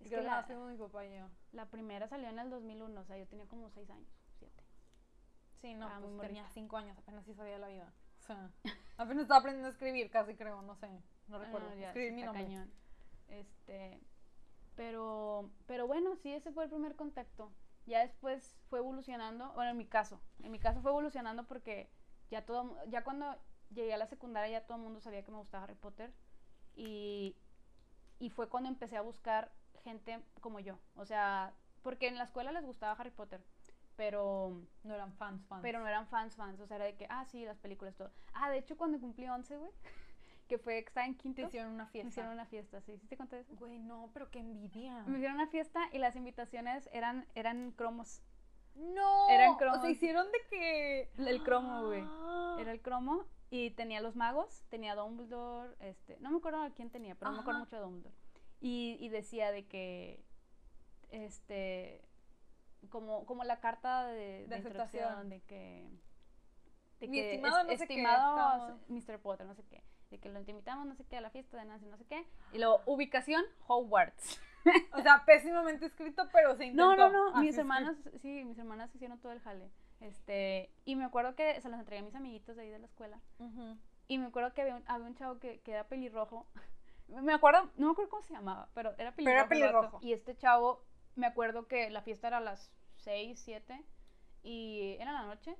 Es 0.00 0.08
creo 0.08 0.20
que 0.20 0.26
la, 0.26 0.66
mi 0.66 0.76
papá 0.76 1.06
y 1.06 1.16
yo. 1.16 1.28
La 1.52 1.66
primera 1.66 2.08
salió 2.08 2.28
en 2.28 2.38
el 2.38 2.50
2001, 2.50 3.00
o 3.00 3.04
sea, 3.04 3.16
yo 3.16 3.26
tenía 3.26 3.46
como 3.46 3.70
6 3.70 3.88
años, 3.90 4.08
7. 4.38 4.62
Sí, 5.60 5.74
no, 5.74 5.88
pues 6.00 6.28
tenía 6.28 6.48
5 6.50 6.76
años, 6.76 6.98
apenas 6.98 7.24
sí 7.24 7.34
sabía 7.34 7.58
la 7.58 7.68
vida. 7.68 7.92
Sea, 8.26 8.50
apenas 8.96 9.22
estaba 9.22 9.40
aprendiendo 9.40 9.68
a 9.68 9.72
escribir, 9.72 10.10
casi 10.10 10.34
creo, 10.34 10.62
no 10.62 10.74
sé, 10.76 10.88
no 11.28 11.38
recuerdo. 11.38 11.70
Escribir 11.70 12.12
mi 12.12 12.22
nombre. 12.22 12.44
Cañón. 12.44 12.70
Este, 13.28 14.00
pero, 14.74 15.50
pero 15.66 15.86
bueno, 15.86 16.16
sí, 16.16 16.32
ese 16.32 16.52
fue 16.52 16.64
el 16.64 16.70
primer 16.70 16.96
contacto. 16.96 17.52
Ya 17.86 18.00
después 18.00 18.56
fue 18.68 18.80
evolucionando, 18.80 19.52
bueno, 19.52 19.70
en 19.70 19.76
mi 19.76 19.86
caso, 19.86 20.20
en 20.42 20.50
mi 20.50 20.58
caso 20.58 20.80
fue 20.80 20.90
evolucionando 20.90 21.46
porque 21.46 21.88
ya 22.30 22.44
todo, 22.44 22.76
ya 22.88 23.04
cuando 23.04 23.36
llegué 23.70 23.94
a 23.94 23.96
la 23.96 24.06
secundaria 24.06 24.58
ya 24.58 24.66
todo 24.66 24.78
el 24.78 24.82
mundo 24.82 25.00
sabía 25.00 25.24
que 25.24 25.30
me 25.30 25.38
gustaba 25.38 25.64
Harry 25.64 25.76
Potter 25.76 26.12
y, 26.74 27.36
y 28.18 28.30
fue 28.30 28.48
cuando 28.48 28.68
empecé 28.68 28.96
a 28.96 29.02
buscar 29.02 29.52
gente 29.84 30.20
como 30.40 30.58
yo, 30.58 30.78
o 30.96 31.04
sea, 31.04 31.54
porque 31.82 32.08
en 32.08 32.16
la 32.18 32.24
escuela 32.24 32.50
les 32.50 32.64
gustaba 32.64 32.94
Harry 32.94 33.10
Potter, 33.12 33.40
pero 33.96 34.62
no 34.84 34.94
eran 34.94 35.12
fans 35.14 35.44
fans. 35.46 35.62
Pero 35.62 35.80
no 35.80 35.88
eran 35.88 36.06
fans 36.06 36.36
fans, 36.36 36.60
o 36.60 36.66
sea, 36.66 36.76
era 36.76 36.84
de 36.86 36.96
que, 36.96 37.06
ah, 37.08 37.24
sí, 37.24 37.44
las 37.44 37.58
películas, 37.58 37.96
todo. 37.96 38.10
Ah, 38.34 38.50
de 38.50 38.58
hecho, 38.58 38.76
cuando 38.76 39.00
cumplí 39.00 39.28
11, 39.28 39.56
güey, 39.56 39.70
que 40.48 40.58
fue 40.58 40.82
que 40.82 40.88
estaba 40.88 41.06
en 41.06 41.16
quinto. 41.16 41.42
Te 41.42 41.48
hicieron 41.48 41.72
una 41.72 41.86
fiesta. 41.86 42.04
Me 42.04 42.10
hicieron 42.10 42.32
una 42.32 42.46
fiesta, 42.46 42.80
sí. 42.80 42.98
¿Sí 42.98 43.06
te 43.06 43.16
conté 43.16 43.40
eso? 43.40 43.54
Güey, 43.56 43.78
no, 43.78 44.10
pero 44.12 44.30
qué 44.30 44.38
envidia. 44.38 45.02
Me 45.06 45.18
hicieron 45.18 45.36
una 45.36 45.48
fiesta 45.48 45.88
y 45.92 45.98
las 45.98 46.16
invitaciones 46.16 46.88
eran, 46.92 47.26
eran 47.34 47.72
cromos. 47.72 48.22
No. 48.74 49.28
Eran 49.30 49.56
cromos. 49.56 49.78
O 49.78 49.80
sea, 49.80 49.90
hicieron 49.90 50.26
de 50.30 50.38
que. 50.50 51.10
El 51.16 51.42
cromo, 51.42 51.86
güey. 51.86 52.02
Ah. 52.04 52.56
Era 52.60 52.72
el 52.72 52.82
cromo 52.82 53.24
y 53.50 53.70
tenía 53.70 54.00
los 54.00 54.16
magos, 54.16 54.64
tenía 54.68 54.94
Dumbledore, 54.94 55.74
este. 55.80 56.18
No 56.20 56.30
me 56.30 56.38
acuerdo 56.38 56.62
a 56.62 56.70
quién 56.70 56.90
tenía, 56.90 57.14
pero 57.14 57.30
no 57.30 57.38
me 57.38 57.40
acuerdo 57.42 57.60
mucho 57.60 57.76
de 57.76 57.82
Dumbledore. 57.82 58.14
Y, 58.60 58.96
y 59.00 59.08
decía 59.08 59.50
de 59.50 59.66
que. 59.66 60.24
Este. 61.10 62.05
Como, 62.88 63.26
como 63.26 63.44
la 63.44 63.60
carta 63.60 64.06
de, 64.06 64.46
de, 64.46 64.60
de 64.60 65.40
que. 65.42 65.88
De 67.00 67.08
Mi 67.08 67.18
que 67.18 67.34
estimado, 67.34 67.64
no 67.64 67.70
estimado 67.70 68.78
Mr. 68.88 69.18
Potter, 69.20 69.46
no 69.46 69.54
sé 69.54 69.62
qué 69.64 69.82
de 70.10 70.18
que 70.18 70.28
lo 70.28 70.38
invitamos, 70.38 70.86
no 70.86 70.94
sé 70.94 71.04
qué, 71.04 71.16
a 71.16 71.20
la 71.20 71.30
fiesta 71.30 71.56
de 71.56 71.64
Nancy, 71.64 71.86
no 71.86 71.96
sé 71.96 72.04
qué. 72.04 72.26
Y 72.52 72.58
luego, 72.58 72.80
ubicación, 72.86 73.44
Hogwarts. 73.66 74.40
o 74.92 75.02
sea, 75.02 75.24
pésimamente 75.24 75.86
escrito, 75.86 76.28
pero 76.32 76.56
se 76.56 76.66
intentó. 76.66 76.96
No, 76.96 77.10
no, 77.10 77.32
no, 77.32 77.40
mis 77.40 77.56
hermanas, 77.56 77.96
sí, 78.20 78.44
mis 78.44 78.58
hermanas 78.58 78.94
hicieron 78.94 79.18
todo 79.20 79.32
el 79.32 79.40
jale. 79.40 79.70
Este, 80.00 80.70
y 80.84 80.96
me 80.96 81.04
acuerdo 81.04 81.34
que 81.34 81.60
se 81.60 81.68
los 81.68 81.78
entregué 81.78 82.00
a 82.00 82.04
mis 82.04 82.14
amiguitos 82.14 82.56
de 82.56 82.62
ahí 82.62 82.70
de 82.70 82.78
la 82.78 82.86
escuela. 82.86 83.20
Y 84.08 84.18
me 84.18 84.26
acuerdo 84.26 84.54
que 84.54 84.62
había 84.62 84.76
un, 84.76 84.84
había 84.86 85.06
un 85.06 85.16
chavo 85.16 85.38
que, 85.38 85.60
que, 85.60 85.72
era 85.72 85.88
pelirrojo. 85.88 86.46
me 87.08 87.32
acuerdo, 87.32 87.70
no 87.76 87.86
me 87.86 87.92
acuerdo 87.92 88.10
cómo 88.10 88.22
se 88.22 88.34
llamaba, 88.34 88.68
pero 88.74 88.94
era 88.98 89.12
pelirrojo. 89.12 89.24
Pero 89.24 89.30
era 89.32 89.48
pelirrojo. 89.48 89.98
Y 90.02 90.12
este 90.12 90.36
chavo, 90.36 90.84
me 91.16 91.26
acuerdo 91.26 91.66
que 91.66 91.90
la 91.90 92.02
fiesta 92.02 92.28
era 92.28 92.38
a 92.38 92.40
las 92.40 92.70
6, 92.98 93.38
7 93.38 93.84
y 94.42 94.96
era 95.00 95.12
la 95.12 95.22
noche. 95.22 95.56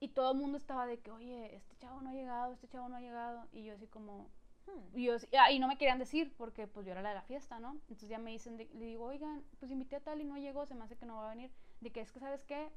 Y 0.00 0.08
todo 0.08 0.32
el 0.32 0.38
mundo 0.38 0.58
estaba 0.58 0.86
de 0.86 1.00
que, 1.00 1.10
oye, 1.10 1.56
este 1.56 1.76
chavo 1.76 2.00
no 2.00 2.10
ha 2.10 2.14
llegado, 2.14 2.52
este 2.52 2.68
chavo 2.68 2.88
no 2.88 2.96
ha 2.96 3.00
llegado. 3.00 3.46
Y 3.52 3.64
yo 3.64 3.74
así 3.74 3.86
como, 3.86 4.30
hmm. 4.66 4.98
y, 4.98 5.04
yo, 5.04 5.16
ah, 5.38 5.50
y 5.50 5.58
no 5.58 5.68
me 5.68 5.76
querían 5.76 5.98
decir 5.98 6.34
porque 6.36 6.66
pues 6.66 6.86
yo 6.86 6.92
era 6.92 7.02
la 7.02 7.10
de 7.10 7.16
la 7.16 7.22
fiesta, 7.22 7.58
¿no? 7.58 7.72
Entonces 7.72 8.08
ya 8.08 8.18
me 8.18 8.30
dicen, 8.30 8.56
le 8.56 8.86
digo, 8.86 9.04
oigan, 9.04 9.44
pues 9.58 9.72
invité 9.72 9.96
a 9.96 10.00
tal 10.00 10.20
y 10.20 10.24
no 10.24 10.36
llegó, 10.36 10.66
se 10.66 10.74
me 10.74 10.84
hace 10.84 10.96
que 10.96 11.06
no 11.06 11.16
va 11.16 11.26
a 11.26 11.34
venir. 11.34 11.52
De 11.80 11.90
que 11.90 12.00
es 12.00 12.12
que, 12.12 12.20
¿sabes 12.20 12.44
qué? 12.44 12.70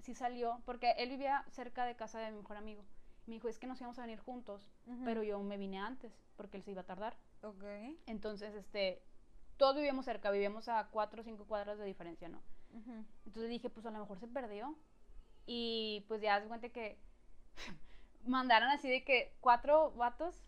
Sí 0.00 0.14
salió, 0.14 0.60
porque 0.66 0.92
él 0.98 1.08
vivía 1.08 1.44
cerca 1.48 1.84
de 1.84 1.96
casa 1.96 2.20
de 2.20 2.30
mi 2.30 2.38
mejor 2.38 2.58
amigo. 2.58 2.84
Me 3.26 3.34
dijo, 3.34 3.48
es 3.48 3.58
que 3.58 3.66
nos 3.66 3.80
íbamos 3.80 3.98
a 3.98 4.02
venir 4.02 4.20
juntos, 4.20 4.70
pero 5.04 5.24
yo 5.24 5.40
me 5.40 5.56
vine 5.56 5.80
antes 5.80 6.16
porque 6.36 6.58
él 6.58 6.62
se 6.62 6.70
iba 6.70 6.82
a 6.82 6.86
tardar. 6.86 7.16
Ok. 7.42 7.64
Entonces, 8.06 8.54
este, 8.54 9.02
todos 9.56 9.76
vivíamos 9.76 10.04
cerca, 10.04 10.30
vivíamos 10.30 10.68
a 10.68 10.88
cuatro 10.90 11.22
o 11.22 11.24
cinco 11.24 11.44
cuadras 11.46 11.78
de 11.78 11.84
diferencia, 11.84 12.28
¿no? 12.28 12.40
Entonces 13.24 13.48
dije, 13.48 13.70
pues 13.70 13.86
a 13.86 13.90
lo 13.90 13.98
mejor 13.98 14.18
se 14.18 14.28
perdió 14.28 14.76
y 15.46 16.04
pues 16.08 16.20
ya 16.20 16.40
se 16.40 16.46
cuenta 16.46 16.68
que 16.68 16.98
mandaron 18.26 18.68
así 18.68 18.88
de 18.88 19.04
que 19.04 19.34
cuatro 19.40 19.92
vatos, 19.92 20.44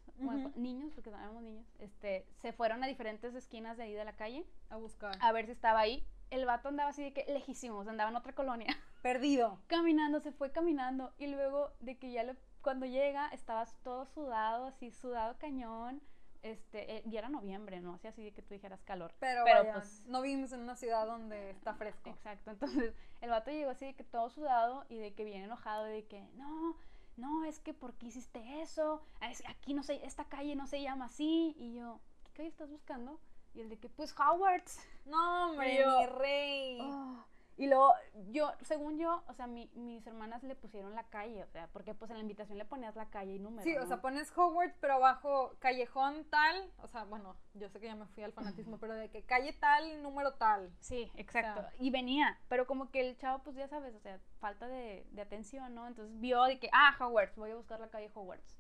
niños, 0.56 0.92
porque 0.94 1.10
éramos 1.10 1.42
niños, 1.42 1.66
este, 1.78 2.26
se 2.34 2.52
fueron 2.52 2.82
a 2.82 2.86
diferentes 2.86 3.34
esquinas 3.34 3.76
de 3.76 3.84
ahí 3.84 3.94
de 3.94 4.04
la 4.04 4.16
calle. 4.16 4.44
A 4.68 4.76
buscar. 4.76 5.16
A 5.20 5.32
ver 5.32 5.46
si 5.46 5.52
estaba 5.52 5.80
ahí. 5.80 6.04
El 6.30 6.44
vato 6.44 6.68
andaba 6.68 6.90
así 6.90 7.02
de 7.02 7.12
que 7.14 7.24
lejísimos, 7.32 7.88
andaba 7.88 8.10
en 8.10 8.16
otra 8.16 8.34
colonia. 8.34 8.66
Perdido. 9.02 9.60
caminando, 9.68 10.20
se 10.20 10.32
fue 10.32 10.52
caminando. 10.52 11.14
Y 11.18 11.28
luego 11.28 11.72
de 11.80 11.96
que 11.96 12.10
ya 12.10 12.24
cuando 12.60 12.84
llega, 12.84 13.28
estabas 13.28 13.74
todo 13.82 14.04
sudado, 14.04 14.66
así 14.66 14.90
sudado 14.90 15.38
cañón 15.38 16.02
este, 16.42 16.96
eh, 16.96 17.03
y 17.05 17.16
era 17.16 17.29
noviembre, 17.29 17.81
¿no? 17.81 17.94
Así 17.94 18.09
así 18.09 18.24
de 18.24 18.33
que 18.33 18.42
tú 18.42 18.55
dijeras 18.55 18.83
calor. 18.83 19.14
Pero, 19.18 19.42
Pero 19.44 19.72
pues, 19.72 20.05
no 20.07 20.22
vivimos 20.22 20.53
en 20.53 20.61
una 20.61 20.77
ciudad 20.77 21.07
donde 21.07 21.51
está 21.51 21.74
fresco. 21.74 22.11
Exacto, 22.11 22.51
entonces 22.51 22.94
el 23.20 23.31
vato 23.31 23.51
llegó 23.51 23.70
así 23.70 23.87
de 23.87 23.94
que 23.94 24.05
todo 24.05 24.31
sudado 24.31 24.85
y 24.88 24.98
de 24.98 25.14
que 25.14 25.24
viene 25.24 25.44
enojado 25.44 25.85
de 25.85 26.05
que, 26.05 26.22
no, 26.35 26.77
no, 27.16 27.44
es 27.44 27.59
que 27.59 27.74
¿por 27.74 27.94
qué 27.94 28.07
hiciste 28.07 28.61
eso? 28.61 29.03
aquí 29.20 29.74
no 29.74 29.83
sé, 29.83 30.01
esta 30.05 30.24
calle 30.24 30.55
no 30.55 30.66
se 30.66 30.81
llama 30.81 31.07
así. 31.07 31.55
Y 31.59 31.74
yo, 31.74 32.01
¿qué 32.24 32.33
calle 32.33 32.48
estás 32.48 32.70
buscando? 32.70 33.20
Y 33.55 33.61
el 33.61 33.68
de 33.68 33.79
que, 33.79 33.88
pues 33.88 34.14
Howard's. 34.16 34.79
No, 35.05 35.51
hombre, 35.51 35.85
mi 35.85 36.07
rey. 36.07 36.79
Oh, 36.81 37.24
y 37.58 37.66
luego, 37.66 37.92
yo, 38.30 38.52
según 38.62 38.98
yo, 38.98 39.24
o 39.26 39.34
sea, 39.34 39.48
mi, 39.48 39.68
mis 39.74 40.06
hermanas 40.06 40.44
le 40.44 40.54
pusieron 40.54 40.94
la 40.94 41.02
calle, 41.02 41.42
o 41.42 41.48
sea, 41.48 41.66
porque 41.72 41.92
pues 41.92 42.08
en 42.12 42.16
la 42.16 42.22
invitación 42.22 42.56
le 42.56 42.64
ponías 42.64 42.94
la 42.94 43.10
calle 43.10 43.34
y 43.34 43.38
número. 43.40 43.64
Sí, 43.64 43.76
o 43.76 43.84
sea, 43.84 44.00
pones 44.00 44.32
Hogwarts, 44.36 44.76
pero 44.80 44.94
abajo 44.94 45.56
callejón 45.58 46.24
tal, 46.30 46.72
o 46.78 46.86
sea, 46.86 47.02
bueno, 47.02 47.36
yo 47.54 47.68
sé 47.68 47.80
que 47.80 47.86
ya 47.86 47.96
me 47.96 48.06
fui 48.06 48.22
al 48.22 48.32
fanatismo, 48.32 48.78
pero 48.78 48.94
de 48.94 49.10
que 49.10 49.24
calle 49.24 49.52
tal, 49.54 50.02
número 50.04 50.34
tal. 50.34 50.72
Sí, 50.78 51.10
exacto. 51.16 51.66
y 51.80 51.90
venía, 51.90 52.38
pero 52.48 52.68
como 52.68 52.92
que 52.92 53.00
el 53.00 53.16
chavo, 53.16 53.42
pues 53.42 53.56
ya 53.56 53.66
sabes, 53.66 53.92
o 53.92 53.98
sea, 53.98 54.20
falta 54.38 54.68
de, 54.68 55.04
de 55.10 55.22
atención, 55.22 55.74
¿no? 55.74 55.88
Entonces 55.88 56.16
vio 56.20 56.44
de 56.44 56.60
que, 56.60 56.70
ah, 56.72 56.94
Hogwarts, 57.00 57.34
voy 57.34 57.50
a 57.50 57.56
buscar 57.56 57.80
la 57.80 57.88
calle 57.88 58.08
Hogwarts. 58.14 58.57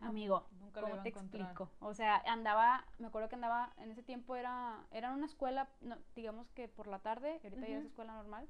Amigo, 0.00 0.46
Nunca 0.60 0.80
¿cómo 0.80 1.02
te 1.02 1.08
explico? 1.08 1.70
O 1.80 1.92
sea, 1.92 2.22
andaba, 2.26 2.84
me 2.98 3.08
acuerdo 3.08 3.28
que 3.28 3.34
andaba, 3.34 3.72
en 3.78 3.90
ese 3.90 4.02
tiempo 4.02 4.36
era, 4.36 4.86
era 4.92 5.12
una 5.12 5.26
escuela, 5.26 5.68
digamos 6.14 6.50
que 6.52 6.68
por 6.68 6.86
la 6.86 7.00
tarde, 7.00 7.40
ahorita 7.42 7.66
ya 7.66 7.78
es 7.78 7.86
escuela 7.86 8.14
normal, 8.14 8.48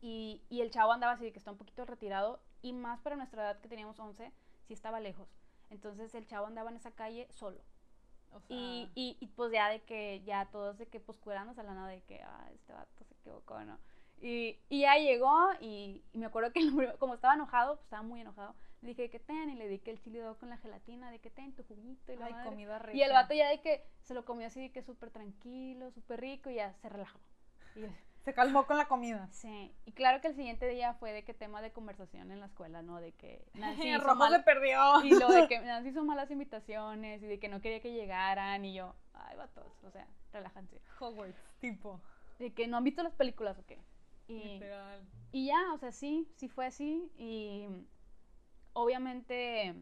y, 0.00 0.42
y, 0.48 0.62
el 0.62 0.70
chavo 0.70 0.92
andaba 0.92 1.12
así, 1.12 1.30
que 1.30 1.38
está 1.38 1.52
un 1.52 1.58
poquito 1.58 1.84
retirado, 1.84 2.40
y 2.60 2.72
más 2.72 3.00
para 3.00 3.16
nuestra 3.16 3.42
edad 3.42 3.60
que 3.60 3.68
teníamos 3.68 3.98
11, 4.00 4.32
sí 4.66 4.72
estaba 4.72 4.98
lejos. 4.98 5.28
Entonces 5.70 6.14
el 6.14 6.26
chavo 6.26 6.46
andaba 6.46 6.70
en 6.70 6.76
esa 6.76 6.90
calle 6.90 7.28
solo. 7.30 7.60
y, 8.48 8.90
y, 8.94 9.16
y, 9.20 9.26
pues 9.28 9.52
ya 9.52 9.68
de 9.68 9.82
que, 9.82 10.22
ya 10.24 10.46
todos 10.46 10.78
de 10.78 10.86
que 10.86 11.00
pues 11.00 11.18
curándose 11.18 11.60
a 11.60 11.64
la 11.64 11.74
nada 11.74 11.88
de 11.88 12.02
que, 12.02 12.22
ah, 12.22 12.48
este 12.52 12.72
vato 12.72 13.04
se 13.04 13.14
equivocó, 13.14 13.62
¿no? 13.64 13.78
Y, 14.20 14.58
y 14.68 14.82
ya 14.82 14.96
llegó 14.96 15.50
y, 15.60 16.02
me 16.12 16.26
acuerdo 16.26 16.52
que 16.52 16.60
como 16.98 17.14
estaba 17.14 17.34
enojado, 17.34 17.76
pues 17.76 17.84
estaba 17.84 18.02
muy 18.02 18.20
enojado, 18.20 18.54
le 18.82 18.88
dije 18.88 19.10
que 19.10 19.20
ten 19.20 19.48
y 19.48 19.54
le 19.54 19.68
di 19.68 19.78
que 19.78 19.92
el 19.92 20.00
chile 20.00 20.22
con 20.38 20.50
la 20.50 20.58
gelatina, 20.58 21.10
de 21.10 21.20
que 21.20 21.30
ten 21.30 21.54
tu 21.54 21.62
juguito 21.62 22.12
y 22.12 22.16
la 22.16 22.26
Ay, 22.26 22.34
comida 22.44 22.78
rica. 22.80 22.98
Y 22.98 23.02
el 23.02 23.12
vato 23.12 23.32
ya 23.32 23.48
de 23.48 23.60
que 23.60 23.86
se 24.02 24.12
lo 24.12 24.24
comió 24.24 24.48
así 24.48 24.60
de 24.60 24.72
que 24.72 24.82
súper 24.82 25.10
tranquilo, 25.10 25.90
súper 25.92 26.20
rico 26.20 26.50
y 26.50 26.56
ya 26.56 26.74
se 26.74 26.88
relajó. 26.88 27.20
se 28.24 28.34
calmó 28.34 28.66
con 28.66 28.76
la 28.76 28.88
comida. 28.88 29.28
Sí, 29.30 29.72
y 29.86 29.92
claro 29.92 30.20
que 30.20 30.28
el 30.28 30.34
siguiente 30.34 30.66
día 30.68 30.94
fue 30.94 31.12
de 31.12 31.24
que 31.24 31.32
tema 31.32 31.62
de 31.62 31.72
conversación 31.72 32.32
en 32.32 32.40
la 32.40 32.46
escuela, 32.46 32.82
¿no? 32.82 33.00
De 33.00 33.12
que 33.12 33.46
Nancy 33.54 33.88
hizo 33.94 34.14
mal... 34.16 34.32
se 34.32 34.40
perdió. 34.40 35.04
Y 35.04 35.10
lo 35.10 35.28
de 35.28 35.46
que 35.46 35.60
Nancy 35.64 35.90
hizo 35.90 36.04
malas 36.04 36.30
invitaciones 36.32 37.22
y 37.22 37.26
de 37.26 37.38
que 37.38 37.48
no 37.48 37.60
quería 37.60 37.80
que 37.80 37.92
llegaran 37.92 38.64
y 38.64 38.74
yo, 38.74 38.96
ay, 39.14 39.36
vatos, 39.36 39.72
o 39.84 39.90
sea, 39.92 40.08
relájense. 40.32 40.80
Hogwarts, 40.98 41.38
tipo. 41.60 42.00
De 42.40 42.52
que 42.52 42.66
no 42.66 42.78
han 42.78 42.84
visto 42.84 43.04
las 43.04 43.14
películas 43.14 43.56
o 43.60 43.64
qué. 43.64 43.78
Y, 44.26 44.60
y 45.30 45.46
ya, 45.46 45.72
o 45.72 45.78
sea, 45.78 45.92
sí, 45.92 46.28
sí 46.36 46.48
fue 46.48 46.66
así 46.66 47.12
y 47.16 47.68
obviamente, 48.72 49.74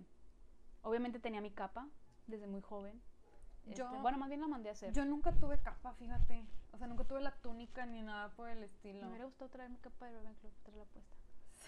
obviamente 0.82 1.18
tenía 1.18 1.40
mi 1.40 1.50
capa 1.50 1.88
desde 2.26 2.46
muy 2.46 2.60
joven. 2.60 3.00
Este, 3.68 3.84
bueno, 4.00 4.18
más 4.18 4.28
bien 4.28 4.40
la 4.40 4.48
mandé 4.48 4.70
a 4.70 4.72
hacer. 4.72 4.92
Yo 4.92 5.04
nunca 5.04 5.32
tuve 5.32 5.58
capa, 5.58 5.92
fíjate. 5.94 6.44
O 6.72 6.78
sea, 6.78 6.86
nunca 6.86 7.04
tuve 7.04 7.20
la 7.20 7.32
túnica 7.36 7.86
ni 7.86 8.02
nada 8.02 8.30
por 8.30 8.48
el 8.48 8.62
estilo. 8.62 9.02
Me 9.02 9.08
hubiera 9.08 9.24
gustado 9.26 9.50
traer 9.50 9.70
mi 9.70 9.76
capa 9.78 10.06
de 10.06 10.12
Ravenclaw, 10.12 10.52
traerla 10.62 10.84
puesta. 10.84 11.16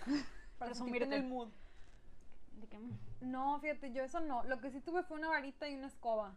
Para 0.58 0.74
sumirte 0.74 1.04
en 1.04 1.12
el 1.12 1.24
mood. 1.24 1.48
¿De 2.52 2.68
qué? 2.68 2.78
No, 3.20 3.58
fíjate, 3.60 3.92
yo 3.92 4.02
eso 4.02 4.20
no. 4.20 4.42
Lo 4.44 4.60
que 4.60 4.70
sí 4.70 4.80
tuve 4.80 5.02
fue 5.02 5.18
una 5.18 5.28
varita 5.28 5.68
y 5.68 5.74
una 5.74 5.86
escoba. 5.86 6.34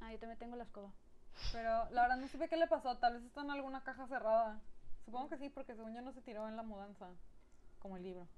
Ah, 0.00 0.12
yo 0.12 0.18
también 0.18 0.38
tengo 0.38 0.56
la 0.56 0.64
escoba. 0.64 0.92
Pero 1.52 1.88
la 1.90 2.02
verdad 2.02 2.16
no 2.16 2.28
supe 2.28 2.48
qué 2.48 2.56
le 2.56 2.66
pasó. 2.66 2.96
Tal 2.98 3.14
vez 3.14 3.24
está 3.24 3.42
en 3.42 3.50
alguna 3.50 3.82
caja 3.82 4.06
cerrada. 4.06 4.60
Supongo 5.04 5.28
que 5.28 5.38
sí, 5.38 5.48
porque 5.48 5.74
según 5.74 5.94
yo 5.94 6.02
no 6.02 6.12
se 6.12 6.20
tiró 6.20 6.48
en 6.48 6.56
la 6.56 6.62
mudanza. 6.62 7.08
Como 7.78 7.96
el 7.96 8.02
libro. 8.02 8.28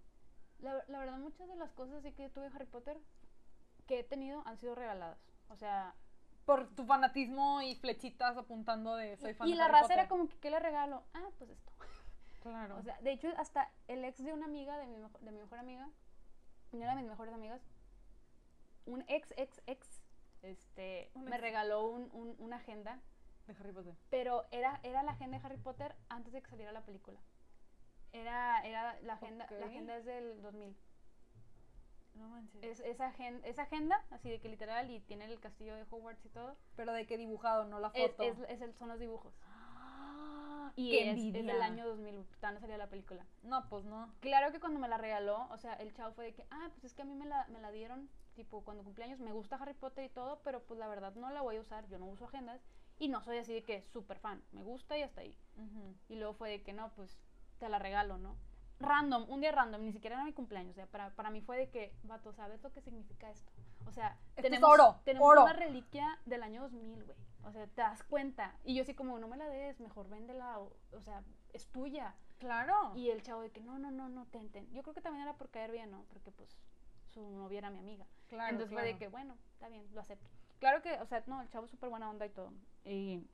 La, 0.62 0.85
la 0.88 0.98
verdad, 0.98 1.18
muchas 1.18 1.48
de 1.48 1.57
las 1.57 1.72
cosas 1.72 2.03
que 2.03 2.29
tuve 2.31 2.46
Harry 2.46 2.66
Potter 2.66 2.98
que 3.87 4.01
he 4.01 4.05
tenido 4.05 4.42
han 4.46 4.57
sido 4.59 4.75
regaladas. 4.75 5.18
O 5.48 5.57
sea, 5.57 5.94
por 6.44 6.75
tu 6.75 6.85
fanatismo 6.85 7.62
y 7.62 7.75
flechitas 7.77 8.37
apuntando 8.37 8.96
de 8.96 9.16
soy 9.16 9.35
fan 9.35 9.48
y 9.48 9.55
la 9.55 9.68
raza 9.68 9.94
era 9.94 10.09
como 10.09 10.29
que 10.29 10.38
¿qué 10.38 10.51
le 10.51 10.59
regalo? 10.59 11.05
Ah, 11.14 11.29
pues 11.38 11.51
esto. 11.51 11.72
Claro. 12.42 12.77
O 12.79 12.83
sea, 12.83 13.01
de 13.01 13.12
hecho 13.12 13.29
hasta 13.37 13.70
el 13.88 14.05
ex 14.05 14.22
de 14.22 14.33
una 14.33 14.46
amiga 14.46 14.77
de 14.79 14.87
mi, 14.87 14.98
de 14.98 15.31
mi 15.31 15.38
mejor 15.38 15.59
amiga, 15.59 15.88
una 16.72 16.88
de 16.88 16.96
mis 16.96 17.11
mejores 17.11 17.33
amigas, 17.35 17.61
un 18.87 19.05
ex 19.09 19.33
ex 19.37 19.62
ex 19.66 20.03
este 20.42 21.12
me 21.14 21.38
regaló 21.38 21.85
un, 21.87 22.09
un, 22.12 22.35
una 22.38 22.57
agenda 22.57 23.01
de 23.46 23.55
Harry 23.55 23.72
Potter. 23.72 23.94
Pero 24.11 24.44
era 24.51 24.81
era 24.83 25.03
la 25.03 25.12
agenda 25.12 25.38
de 25.38 25.46
Harry 25.46 25.59
Potter 25.59 25.94
antes 26.09 26.33
de 26.33 26.42
que 26.42 26.51
saliera 26.51 26.72
la 26.72 26.85
película. 26.85 27.20
Era, 28.12 28.61
era 28.66 29.01
la 29.01 29.14
agenda, 29.14 29.46
la 29.51 29.66
agenda 29.66 29.96
es 29.96 30.05
del 30.05 30.40
2000. 30.42 30.77
No 32.14 32.29
manches. 32.29 32.62
Es, 32.62 32.81
esa, 32.81 33.07
agenda, 33.09 33.48
esa 33.48 33.62
agenda, 33.62 34.05
así 34.11 34.29
de 34.29 34.38
que 34.38 34.48
literal, 34.48 34.90
y 34.90 35.01
tiene 35.01 35.25
el 35.25 35.40
castillo 35.40 35.75
de 35.75 35.87
Hogwarts 35.90 36.25
y 36.27 36.29
todo. 36.29 36.57
Pero 36.77 36.92
de 36.92 37.07
qué 37.07 37.16
dibujado, 37.16 37.64
no 37.64 37.81
la 37.81 37.90
foto. 37.90 38.22
Es, 38.22 38.38
es, 38.48 38.61
el, 38.61 38.75
son 38.75 38.88
los 38.88 38.98
dibujos. 38.98 39.35
¡Ah! 39.46 39.72
y 40.77 40.96
es, 40.96 41.18
es, 41.18 41.33
del 41.33 41.62
año 41.62 41.87
2000, 41.87 42.16
no 42.16 42.61
salía 42.61 42.79
la 42.79 42.88
película. 42.88 43.27
No, 43.42 43.68
pues 43.68 43.85
no. 43.85 44.12
Claro 44.20 44.53
que 44.53 44.61
cuando 44.61 44.81
me 44.81 44.88
la 44.88 44.98
regaló, 44.98 45.48
o 45.51 45.59
sea, 45.59 45.75
el 45.75 45.92
chavo 45.92 46.14
fue 46.14 46.27
de 46.27 46.35
que, 46.35 46.46
ah, 46.51 46.68
pues 46.72 46.85
es 46.85 46.94
que 46.94 47.03
a 47.03 47.05
mí 47.05 47.14
me 47.14 47.27
la, 47.27 47.46
me 47.48 47.61
la 47.61 47.70
dieron, 47.70 48.09
tipo, 48.35 48.62
cuando 48.64 48.85
cumpleaños, 48.85 49.20
me 49.20 49.33
gusta 49.33 49.57
Harry 49.57 49.75
Potter 49.75 50.05
y 50.05 50.09
todo, 50.09 50.40
pero 50.44 50.62
pues 50.62 50.79
la 50.79 50.88
verdad 50.88 51.14
no 51.14 51.31
la 51.31 51.42
voy 51.42 51.57
a 51.57 51.61
usar, 51.61 51.87
yo 51.88 51.98
no 51.98 52.07
uso 52.07 52.25
agendas, 52.27 52.62
y 52.98 53.09
no 53.09 53.22
soy 53.22 53.38
así 53.38 53.53
de 53.53 53.62
que 53.62 53.83
súper 53.83 54.18
fan, 54.18 54.42
me 54.53 54.62
gusta 54.62 54.96
y 54.96 55.03
hasta 55.03 55.22
ahí. 55.22 55.37
Y 56.09 56.16
luego 56.16 56.35
fue 56.35 56.51
de 56.51 56.62
que 56.62 56.72
no, 56.72 56.92
pues 56.94 57.18
te 57.62 57.68
la 57.68 57.79
regalo, 57.79 58.18
¿no? 58.18 58.37
Random, 58.81 59.27
un 59.29 59.40
día 59.40 59.53
random, 59.53 59.85
ni 59.85 59.92
siquiera 59.92 60.16
era 60.16 60.25
mi 60.25 60.33
cumpleaños. 60.33 60.72
O 60.72 60.75
sea, 60.75 60.87
para, 60.87 61.11
para 61.11 61.31
mí 61.31 61.40
fue 61.40 61.57
de 61.57 61.70
que, 61.70 61.94
vato, 62.03 62.33
¿sabes 62.33 62.61
lo 62.64 62.72
que 62.72 62.81
significa 62.81 63.31
esto? 63.31 63.53
O 63.87 63.92
sea, 63.92 64.18
tenemos, 64.35 64.68
oro, 64.68 65.01
tenemos 65.05 65.29
oro. 65.29 65.44
una 65.44 65.53
reliquia 65.53 66.18
del 66.27 66.42
año 66.42 66.62
2000, 66.62 67.05
güey. 67.05 67.16
O 67.44 67.53
sea, 67.53 67.68
te 67.68 67.83
das 67.83 68.03
cuenta. 68.03 68.57
Y 68.64 68.75
yo 68.75 68.83
así 68.83 68.94
como, 68.94 69.16
no 69.20 69.29
me 69.29 69.37
la 69.37 69.46
des, 69.46 69.79
mejor 69.79 70.09
véndela, 70.09 70.59
o, 70.59 70.72
o 70.90 71.01
sea, 71.03 71.22
es 71.53 71.68
tuya. 71.68 72.16
Claro. 72.40 72.92
Y 72.96 73.11
el 73.11 73.22
chavo 73.22 73.42
de 73.42 73.51
que, 73.51 73.61
no, 73.61 73.79
no, 73.79 73.92
no, 73.92 74.09
no, 74.09 74.27
ten, 74.27 74.51
ten. 74.51 74.68
Yo 74.72 74.83
creo 74.83 74.94
que 74.94 75.01
también 75.01 75.22
era 75.22 75.35
por 75.35 75.51
caer 75.51 75.70
bien, 75.70 75.92
¿no? 75.92 76.05
Porque 76.09 76.33
pues 76.33 76.59
su 77.07 77.20
novia 77.31 77.59
era 77.59 77.70
mi 77.70 77.79
amiga. 77.79 78.07
Claro, 78.27 78.51
Entonces 78.51 78.75
fue 78.75 78.83
de 78.85 78.98
que, 78.98 79.07
bueno, 79.07 79.37
está 79.53 79.68
bien, 79.68 79.87
lo 79.94 80.01
acepto. 80.01 80.29
Claro 80.59 80.83
que, 80.83 80.94
o 81.01 81.07
sea, 81.07 81.22
no, 81.29 81.40
el 81.40 81.48
chavo 81.48 81.66
es 81.66 81.70
súper 81.70 81.90
buena 81.90 82.11
onda 82.11 82.27
y 82.27 82.31
todo. 82.31 82.53
Y 82.85 83.25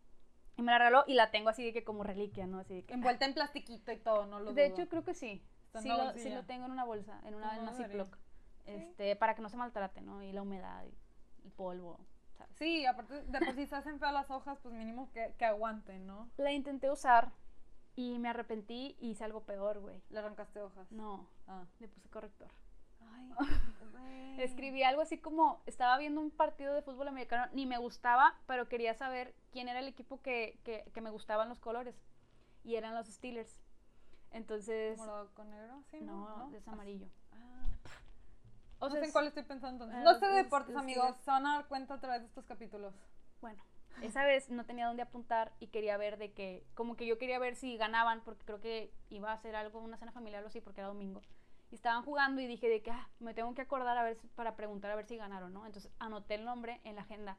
y 0.59 0.63
me 0.63 0.73
la 0.73 0.79
regaló 0.79 1.05
y 1.07 1.15
la 1.15 1.31
tengo 1.31 1.49
así 1.49 1.65
de 1.65 1.73
que 1.73 1.85
como 1.85 2.03
reliquia, 2.03 2.47
¿no? 2.49 2.59
Así 2.59 2.75
de 2.75 2.85
que, 2.85 2.93
Envuelta 2.93 3.25
en 3.25 3.33
plastiquito 3.33 3.93
y 3.93 3.97
todo, 3.97 4.27
¿no? 4.27 4.41
Lo 4.41 4.53
de 4.53 4.67
hecho, 4.67 4.89
creo 4.89 5.05
que 5.05 5.15
sí. 5.15 5.41
Sí 5.81 5.89
lo, 5.89 6.13
sí 6.15 6.31
lo, 6.31 6.45
tengo 6.45 6.67
en 6.67 6.73
una 6.73 6.85
bolsa, 6.85 7.21
en 7.25 7.35
una, 7.37 7.57
en 7.57 7.75
Ziploc. 7.75 8.19
Este, 8.67 9.15
para 9.15 9.37
que 9.37 9.43
no 9.43 9.49
se 9.49 9.57
maltrate, 9.57 10.01
¿no? 10.01 10.21
Y 10.23 10.33
la 10.33 10.43
humedad 10.43 10.85
y 10.85 11.47
el 11.47 11.53
polvo. 11.53 12.01
Sí, 12.57 12.85
aparte 12.87 13.23
de 13.23 13.39
por 13.39 13.55
si 13.55 13.67
se 13.67 13.77
hacen 13.77 14.01
feas 14.01 14.13
las 14.13 14.31
hojas, 14.31 14.59
pues 14.61 14.75
mínimo 14.75 15.13
que, 15.13 15.33
que 15.39 15.45
aguanten, 15.45 16.07
¿no? 16.07 16.29
La 16.37 16.51
intenté 16.51 16.91
usar 16.91 17.31
y 17.95 18.19
me 18.19 18.29
arrepentí 18.29 18.97
y 18.99 19.11
hice 19.11 19.23
algo 19.23 19.45
peor, 19.45 19.79
güey. 19.79 20.03
¿Le 20.11 20.19
arrancaste 20.19 20.61
hojas? 20.61 20.91
No, 20.91 21.29
ah. 21.47 21.65
le 21.79 21.87
puse 21.87 22.09
corrector. 22.09 22.49
Escribí 24.39 24.85
algo 24.85 25.03
así 25.03 25.19
como, 25.19 25.61
estaba 25.67 25.99
viendo 25.99 26.21
un 26.21 26.31
partido 26.31 26.73
de 26.73 26.83
fútbol 26.83 27.09
americano, 27.09 27.51
ni 27.53 27.67
me 27.67 27.77
gustaba, 27.79 28.37
pero 28.47 28.69
quería 28.69 28.95
saber 28.95 29.35
quién 29.51 29.69
era 29.69 29.81
el 29.81 29.89
equipo 29.89 30.23
que, 30.23 30.61
que, 30.63 30.89
que 30.95 31.01
me 31.01 31.11
gustaban 31.11 31.49
los 31.49 31.59
colores. 31.59 32.01
Y 32.63 32.77
eran 32.77 32.95
los 32.95 33.09
Steelers. 33.09 33.61
Entonces... 34.31 34.99
¿Morado 34.99 35.35
con 35.35 35.51
negro? 35.51 35.83
Sí, 35.91 36.01
no, 36.01 36.53
es 36.55 36.69
amarillo. 36.69 37.09
Ah. 37.33 37.69
O 38.79 38.89
no 38.89 38.95
sé 38.95 39.05
en 39.05 39.13
cuál 39.13 39.27
estoy 39.27 39.43
pensando. 39.43 39.89
Ah, 39.91 40.03
no 40.05 40.15
sé 40.15 40.27
de 40.27 40.35
deportes, 40.35 40.77
amigos. 40.77 41.17
Se 41.25 41.31
van 41.31 41.47
a 41.47 41.55
dar 41.55 41.67
cuenta 41.67 41.95
a 41.95 42.01
través 42.01 42.21
de 42.21 42.29
estos 42.29 42.47
capítulos. 42.47 42.95
Bueno, 43.41 43.61
esa 44.03 44.25
vez 44.25 44.51
no 44.51 44.65
tenía 44.65 44.87
dónde 44.87 45.03
apuntar 45.03 45.53
y 45.59 45.69
quería 45.69 45.97
ver 45.97 46.17
de 46.17 46.33
que, 46.33 46.65
como 46.75 46.97
que 46.97 47.07
yo 47.07 47.19
quería 47.19 47.41
ver 47.41 47.57
si 47.57 47.77
ganaban, 47.77 48.21
porque 48.21 48.45
creo 48.45 48.61
que 48.61 48.93
iba 49.11 49.31
a 49.31 49.35
hacer 49.35 49.57
algo, 49.57 49.81
una 49.81 49.97
cena 49.97 50.13
familiar 50.13 50.45
o 50.45 50.47
así, 50.47 50.61
porque 50.61 50.81
era 50.81 50.89
domingo 50.89 51.23
y 51.71 51.75
estaban 51.75 52.03
jugando 52.05 52.41
y 52.41 52.47
dije 52.47 52.69
de 52.69 52.83
que 52.83 52.91
ah, 52.91 53.09
me 53.21 53.35
tengo 53.35 53.55
que 53.55 53.63
acordar 53.63 53.97
a 53.97 54.03
ver 54.03 54.17
para 54.35 54.57
preguntar 54.57 54.91
a 54.91 54.97
ver 54.97 55.07
si 55.07 55.17
ganaron, 55.17 55.53
¿no? 55.53 55.67
Entonces 55.67 55.91
anoté 55.99 56.35
el 56.35 56.45
nombre 56.45 56.81
en 56.85 56.97
la 56.97 57.03
agenda. 57.03 57.39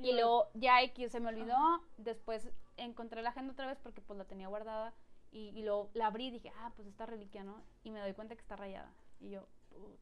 Y, 0.00 0.12
luego 0.12 0.48
ya 0.54 0.80
X 0.82 1.10
se 1.10 1.18
me 1.18 1.28
olvidó, 1.28 1.56
después 1.96 2.48
encontré 2.76 3.20
la 3.20 3.30
agenda 3.30 3.52
otra 3.52 3.66
vez 3.66 3.78
porque 3.82 4.00
pues 4.00 4.16
la 4.16 4.24
tenía 4.26 4.46
guardada 4.46 4.94
y, 5.32 5.48
y 5.48 5.64
luego 5.64 5.90
la 5.94 6.06
abrí 6.06 6.28
y 6.28 6.30
dije, 6.30 6.52
ah, 6.58 6.72
pues 6.76 6.86
esta 6.86 7.04
reliquia, 7.04 7.42
¿no? 7.42 7.62
Y 7.82 7.90
me 7.90 7.98
doy 7.98 8.14
cuenta 8.14 8.36
que 8.36 8.40
está 8.40 8.54
rayada. 8.54 8.92
Y 9.18 9.30
yo, 9.30 9.48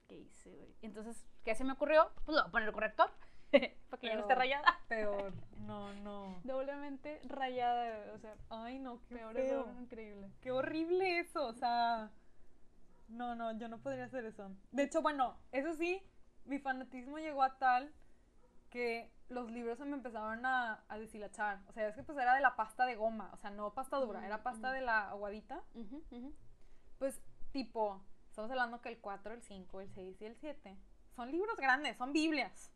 ¿qué 0.09 0.17
hice, 0.17 0.51
güey? 0.55 0.75
Entonces, 0.83 1.27
¿qué 1.45 1.55
se 1.55 1.65
me 1.65 1.73
ocurrió? 1.73 2.11
Pues 2.25 2.37
lo 2.37 2.43
voy 2.43 2.49
a 2.49 2.53
poner 2.53 2.73
corrector. 2.73 3.11
para 3.91 4.01
que 4.01 4.07
ya 4.07 4.15
no 4.15 4.21
esté 4.23 4.35
rayada. 4.35 4.81
Peor. 4.89 5.33
No, 5.67 5.93
no. 5.95 6.41
Doblemente 6.45 7.21
rayada, 7.25 8.13
o 8.15 8.19
sea, 8.19 8.35
Ay, 8.51 8.79
no, 8.79 9.01
qué 9.09 9.17
peor, 9.17 9.35
peor, 9.35 9.69
increíble. 9.81 10.31
Qué 10.41 10.51
horrible 10.51 11.21
eso, 11.21 11.47
o 11.47 11.53
sea. 11.53 12.11
No, 13.09 13.35
no, 13.35 13.57
yo 13.59 13.69
no 13.69 13.79
podría 13.79 14.05
hacer 14.05 14.25
eso. 14.25 14.51
De 14.73 14.83
hecho, 14.85 15.03
bueno, 15.03 15.37
eso 15.53 15.75
sí, 15.75 16.03
mi 16.45 16.59
fanatismo 16.59 17.19
llegó 17.19 17.43
a 17.43 17.59
tal 17.59 17.93
que 18.71 19.13
los 19.29 19.51
libros 19.51 19.79
se 19.79 19.85
me 19.85 19.97
empezaron 19.97 20.45
a, 20.45 20.85
a 20.89 20.99
deshilachar. 20.99 21.61
O 21.69 21.73
sea, 21.73 21.89
es 21.89 21.97
que 21.97 22.03
pues 22.03 22.19
era 22.19 22.35
de 22.35 22.41
la 22.41 22.57
pasta 22.57 22.87
de 22.87 22.97
goma, 22.97 23.31
o 23.33 23.37
sea, 23.37 23.51
no 23.51 23.73
pasta 23.75 23.97
dura, 23.99 24.25
era 24.25 24.43
pasta 24.43 24.73
de 24.73 24.81
la 24.81 25.11
aguadita. 25.11 25.63
Pues, 26.99 27.21
tipo, 27.53 28.03
estamos 28.29 28.51
hablando 28.51 28.81
que 28.81 28.89
el 28.89 28.99
4, 28.99 29.35
el 29.35 29.43
5, 29.43 29.81
el 29.81 29.91
6 29.91 30.21
y 30.21 30.25
el 30.25 30.37
7 30.37 30.79
son 31.15 31.31
libros 31.31 31.57
grandes, 31.57 31.97
son 31.97 32.13
Biblias. 32.13 32.73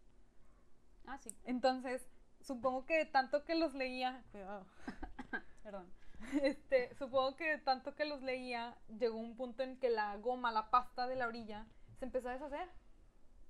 Ah, 1.06 1.18
sí, 1.18 1.30
Entonces, 1.44 2.06
supongo 2.40 2.86
que 2.86 3.04
tanto 3.04 3.44
que 3.44 3.54
los 3.54 3.74
leía, 3.74 4.24
cuidado, 4.30 4.66
perdón. 5.62 5.92
este, 6.42 6.94
supongo 6.96 7.36
que 7.36 7.58
tanto 7.58 7.94
que 7.94 8.04
los 8.04 8.22
leía, 8.22 8.76
llegó 8.88 9.16
un 9.18 9.36
punto 9.36 9.62
en 9.62 9.78
que 9.78 9.88
la 9.90 10.16
goma, 10.16 10.52
la 10.52 10.70
pasta 10.70 11.06
de 11.06 11.16
la 11.16 11.26
orilla, 11.26 11.66
se 11.98 12.04
empezó 12.04 12.28
a 12.28 12.32
deshacer, 12.32 12.68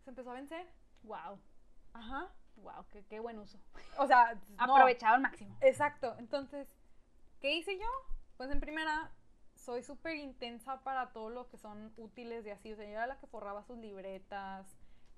se 0.05 0.11
empezó 0.11 0.31
a 0.31 0.35
vencer. 0.35 0.67
Wow, 1.03 1.39
Ajá. 1.95 2.29
wow, 2.57 2.85
qué, 2.91 3.05
qué 3.07 3.21
buen 3.21 3.39
uso. 3.39 3.59
O 3.99 4.07
sea, 4.07 4.35
no. 4.67 4.75
Aprovechado 4.75 5.15
al 5.17 5.23
máximo. 5.23 5.57
Exacto. 5.61 6.15
Entonces, 6.19 6.69
¿qué 7.41 7.55
hice 7.55 7.79
yo? 7.79 7.87
Pues 8.37 8.51
en 8.51 8.61
primera, 8.61 9.11
soy 9.55 9.83
súper 9.83 10.17
intensa 10.17 10.81
para 10.83 11.13
todo 11.13 11.31
lo 11.31 11.49
que 11.49 11.57
son 11.59 11.93
útiles 11.97 12.47
y 12.47 12.51
así. 12.51 12.73
O 12.73 12.77
sea, 12.77 12.85
yo 12.85 12.93
era 12.93 13.07
la 13.07 13.19
que 13.19 13.27
forraba 13.27 13.63
sus 13.65 13.79
libretas, 13.79 14.67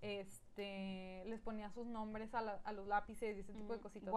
este, 0.00 1.24
les 1.26 1.40
ponía 1.40 1.70
sus 1.70 1.86
nombres 1.86 2.34
a, 2.34 2.40
la- 2.42 2.60
a 2.64 2.72
los 2.72 2.86
lápices 2.86 3.36
y 3.36 3.40
ese 3.40 3.52
tipo 3.52 3.72
de 3.72 3.80
cositas. 3.80 4.06
¿no? 4.06 4.12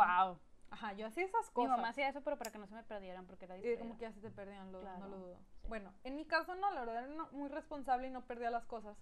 Ajá, 0.71 0.93
yo 0.93 1.07
hacía 1.07 1.23
esas 1.25 1.47
Mi 1.47 1.53
cosas. 1.53 1.77
mamá 1.77 1.89
hacía 1.89 2.09
eso, 2.09 2.21
pero 2.21 2.37
para 2.37 2.51
que 2.51 2.57
no 2.57 2.67
se 2.67 2.73
me 2.75 2.83
perdieran, 2.83 3.25
porque 3.25 3.45
era 3.45 3.55
Y 3.55 3.61
distraída. 3.61 3.79
como 3.81 3.95
que 3.97 4.01
ya 4.05 4.11
se 4.11 4.19
te 4.19 4.29
perdían, 4.31 4.71
lo- 4.71 4.81
no 4.81 5.07
lo 5.07 5.17
dudo. 5.17 5.37
sí. 5.61 5.67
Bueno, 5.67 5.93
en 6.03 6.15
mi 6.15 6.25
caso 6.25 6.55
no, 6.55 6.71
la 6.71 6.81
verdad 6.81 7.05
era 7.05 7.13
no- 7.15 7.29
muy 7.31 7.49
responsable 7.49 8.07
y 8.07 8.11
no 8.11 8.25
perdía 8.25 8.49
las 8.49 8.65
cosas. 8.65 8.97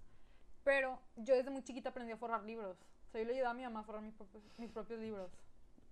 Pero 0.63 0.99
yo 1.15 1.35
desde 1.35 1.49
muy 1.49 1.63
chiquita 1.63 1.89
aprendí 1.89 2.11
a 2.13 2.17
forrar 2.17 2.43
libros. 2.43 2.77
O 3.07 3.11
sea, 3.11 3.21
yo 3.21 3.27
le 3.27 3.33
ayudaba 3.33 3.51
a 3.51 3.55
mi 3.55 3.63
mamá 3.63 3.81
a 3.81 3.83
forrar 3.83 4.01
mis 4.01 4.13
propios, 4.13 4.43
mis 4.57 4.71
propios 4.71 4.99
libros. 4.99 5.31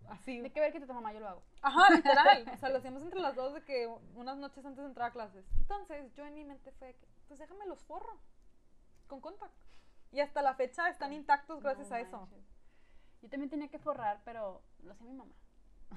Así. 0.09 0.39
De 0.39 0.51
que 0.51 0.59
ver 0.59 0.71
que 0.71 0.79
te 0.79 0.91
mamá, 0.93 1.13
yo 1.13 1.19
lo 1.19 1.27
hago. 1.29 1.43
Ajá, 1.61 1.93
literal. 1.93 2.45
O 2.55 2.57
sea, 2.57 2.69
lo 2.69 2.77
hacíamos 2.77 3.03
entre 3.03 3.19
las 3.19 3.35
dos 3.35 3.53
de 3.53 3.63
que 3.63 3.87
unas 4.15 4.37
noches 4.37 4.65
antes 4.65 4.79
de 4.83 4.87
entrar 4.89 5.09
a 5.09 5.13
clases. 5.13 5.45
Entonces, 5.57 6.11
yo 6.15 6.25
en 6.25 6.33
mi 6.33 6.43
mente 6.45 6.71
fue 6.73 6.93
que, 6.95 7.07
pues 7.27 7.39
déjame 7.39 7.65
los 7.65 7.83
forro. 7.83 8.19
Con 9.07 9.19
contact. 9.21 9.53
Y 10.11 10.19
hasta 10.21 10.41
la 10.41 10.55
fecha 10.55 10.89
están 10.89 11.13
intactos 11.13 11.61
gracias 11.61 11.89
No 11.89 11.95
a 11.95 11.99
eso. 11.99 12.29
Yo 13.21 13.29
también 13.29 13.49
tenía 13.49 13.67
que 13.69 13.77
forrar, 13.79 14.21
pero 14.25 14.63
lo 14.79 14.93
hacía 14.93 15.05
mi 15.05 15.13
mamá. 15.13 15.33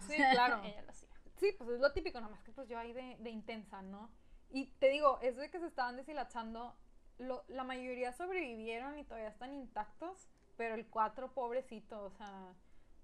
Sí, 0.00 0.16
claro. 0.16 0.60
Ella 0.64 0.82
lo 0.82 0.90
hacía. 0.90 1.08
Sí, 1.36 1.52
pues 1.58 1.70
es 1.70 1.80
lo 1.80 1.92
típico, 1.92 2.20
nomás 2.20 2.42
que 2.42 2.52
pues 2.52 2.68
yo 2.68 2.78
ahí 2.78 2.92
de, 2.92 3.16
de 3.18 3.30
intensa, 3.30 3.82
¿no? 3.82 4.10
Y 4.50 4.66
te 4.78 4.88
digo, 4.88 5.18
eso 5.20 5.40
de 5.40 5.50
que 5.50 5.58
se 5.58 5.66
estaban 5.66 5.96
deshilachando, 5.96 6.76
lo, 7.18 7.44
la 7.48 7.64
mayoría 7.64 8.12
sobrevivieron 8.12 8.98
y 8.98 9.04
todavía 9.04 9.28
están 9.28 9.52
intactos, 9.52 10.28
pero 10.56 10.74
el 10.74 10.86
4, 10.86 11.32
pobrecito, 11.34 12.04
o 12.04 12.10
sea, 12.10 12.54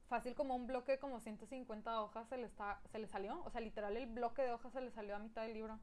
fácil 0.09 0.35
como 0.35 0.55
un 0.55 0.67
bloque 0.67 0.93
de 0.93 0.99
como 0.99 1.21
150 1.21 2.03
hojas 2.03 2.29
se 2.29 2.37
le, 2.37 2.47
está, 2.47 2.81
se 2.91 2.99
le 2.99 3.09
salió, 3.09 3.43
o 3.45 3.51
sea, 3.51 3.61
literal 3.61 3.97
el 3.97 4.07
bloque 4.07 4.43
de 4.43 4.53
hojas 4.53 4.73
se 4.73 4.81
le 4.81 4.91
salió 4.91 5.17
a 5.17 5.19
mitad 5.19 5.43
del 5.43 5.55
libro. 5.55 5.79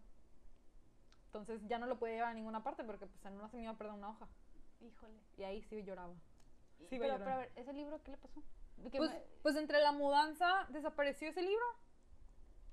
Entonces 1.27 1.61
ya 1.67 1.79
no 1.79 1.87
lo 1.87 1.99
podía 1.99 2.15
llevar 2.15 2.31
a 2.31 2.33
ninguna 2.33 2.63
parte 2.63 2.83
porque 2.83 3.05
pues 3.07 3.25
en 3.25 3.33
una 3.33 3.49
se 3.49 3.57
me 3.57 3.63
iba 3.63 3.71
a 3.71 3.77
perder 3.77 3.93
una 3.93 4.09
hoja. 4.09 4.27
Híjole. 4.79 5.19
Y 5.37 5.43
ahí 5.43 5.61
sí 5.63 5.83
lloraba. 5.83 6.15
Sí, 6.89 6.97
pero, 6.99 7.17
pero 7.17 7.31
a 7.31 7.37
ver, 7.37 7.51
¿ese 7.55 7.73
libro 7.73 8.01
qué 8.03 8.11
le 8.11 8.17
pasó? 8.17 8.41
Que 8.91 8.97
Pues, 8.97 9.11
me- 9.11 9.21
pues 9.43 9.55
entre 9.55 9.79
la 9.81 9.91
mudanza 9.91 10.65
desapareció 10.69 11.29
ese 11.29 11.41
libro. 11.41 11.65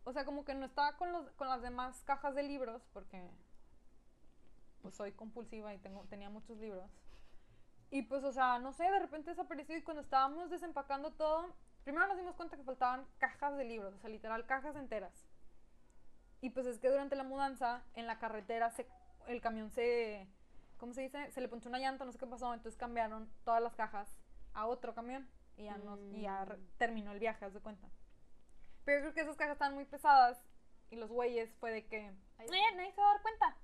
O 0.04 0.12
sea, 0.12 0.24
como 0.24 0.44
que 0.44 0.54
no 0.54 0.66
estaba 0.66 0.96
con, 0.96 1.12
los, 1.12 1.30
con 1.32 1.48
las 1.48 1.62
demás 1.62 2.02
cajas 2.04 2.34
de 2.34 2.42
libros, 2.42 2.82
porque 2.92 3.30
pues 4.82 4.94
soy 4.94 5.12
compulsiva 5.12 5.72
y 5.72 5.78
tengo, 5.78 6.04
tenía 6.10 6.28
muchos 6.28 6.58
libros. 6.58 6.90
Y 7.90 8.02
pues, 8.02 8.22
o 8.24 8.32
sea, 8.32 8.58
no 8.58 8.72
sé, 8.72 8.84
de 8.84 8.98
repente 8.98 9.30
desapareció 9.30 9.76
y 9.76 9.82
cuando 9.82 10.02
estábamos 10.02 10.50
desempacando 10.50 11.12
todo, 11.12 11.54
primero 11.84 12.06
nos 12.06 12.16
dimos 12.18 12.34
cuenta 12.34 12.56
que 12.56 12.64
faltaban 12.64 13.06
cajas 13.18 13.56
de 13.56 13.64
libros, 13.64 13.94
o 13.94 13.98
sea, 13.98 14.10
literal, 14.10 14.46
cajas 14.46 14.76
enteras. 14.76 15.26
Y 16.42 16.50
pues 16.50 16.66
es 16.66 16.78
que 16.78 16.90
durante 16.90 17.16
la 17.16 17.24
mudanza, 17.24 17.82
en 17.94 18.06
la 18.06 18.18
carretera, 18.18 18.70
se, 18.72 18.86
el 19.28 19.40
camión 19.40 19.70
se, 19.70 20.28
¿cómo 20.76 20.92
se 20.92 21.00
dice? 21.02 21.30
Se 21.30 21.40
le 21.40 21.48
ponchó 21.48 21.70
una 21.70 21.78
llanta, 21.78 22.04
no 22.04 22.12
sé 22.12 22.18
qué 22.18 22.26
pasó, 22.26 22.52
entonces 22.52 22.78
cambiaron 22.78 23.30
todas 23.44 23.62
las 23.62 23.74
cajas 23.74 24.18
a 24.52 24.66
otro 24.66 24.94
camión 24.94 25.26
y 25.56 25.64
ya, 25.64 25.76
nos, 25.78 26.00
y 26.12 26.22
ya 26.22 26.44
Mm. 26.44 26.66
terminó 26.78 27.12
el 27.12 27.18
viaje, 27.20 27.44
haz 27.44 27.54
de 27.54 27.60
cuenta. 27.60 27.88
Pero 28.84 28.98
yo 28.98 29.02
creo 29.04 29.14
que 29.14 29.20
esas 29.22 29.36
cajas 29.36 29.52
estaban 29.54 29.74
muy 29.74 29.84
pesadas 29.84 30.42
y 30.90 30.96
los 30.96 31.10
güeyes 31.10 31.54
fue 31.56 31.70
de 31.72 31.86
que, 31.86 31.98
eh, 32.06 32.14
nadie 32.38 32.92
se 32.92 33.00
va 33.00 33.10
a 33.10 33.12
dar 33.14 33.22
cuenta. 33.22 33.56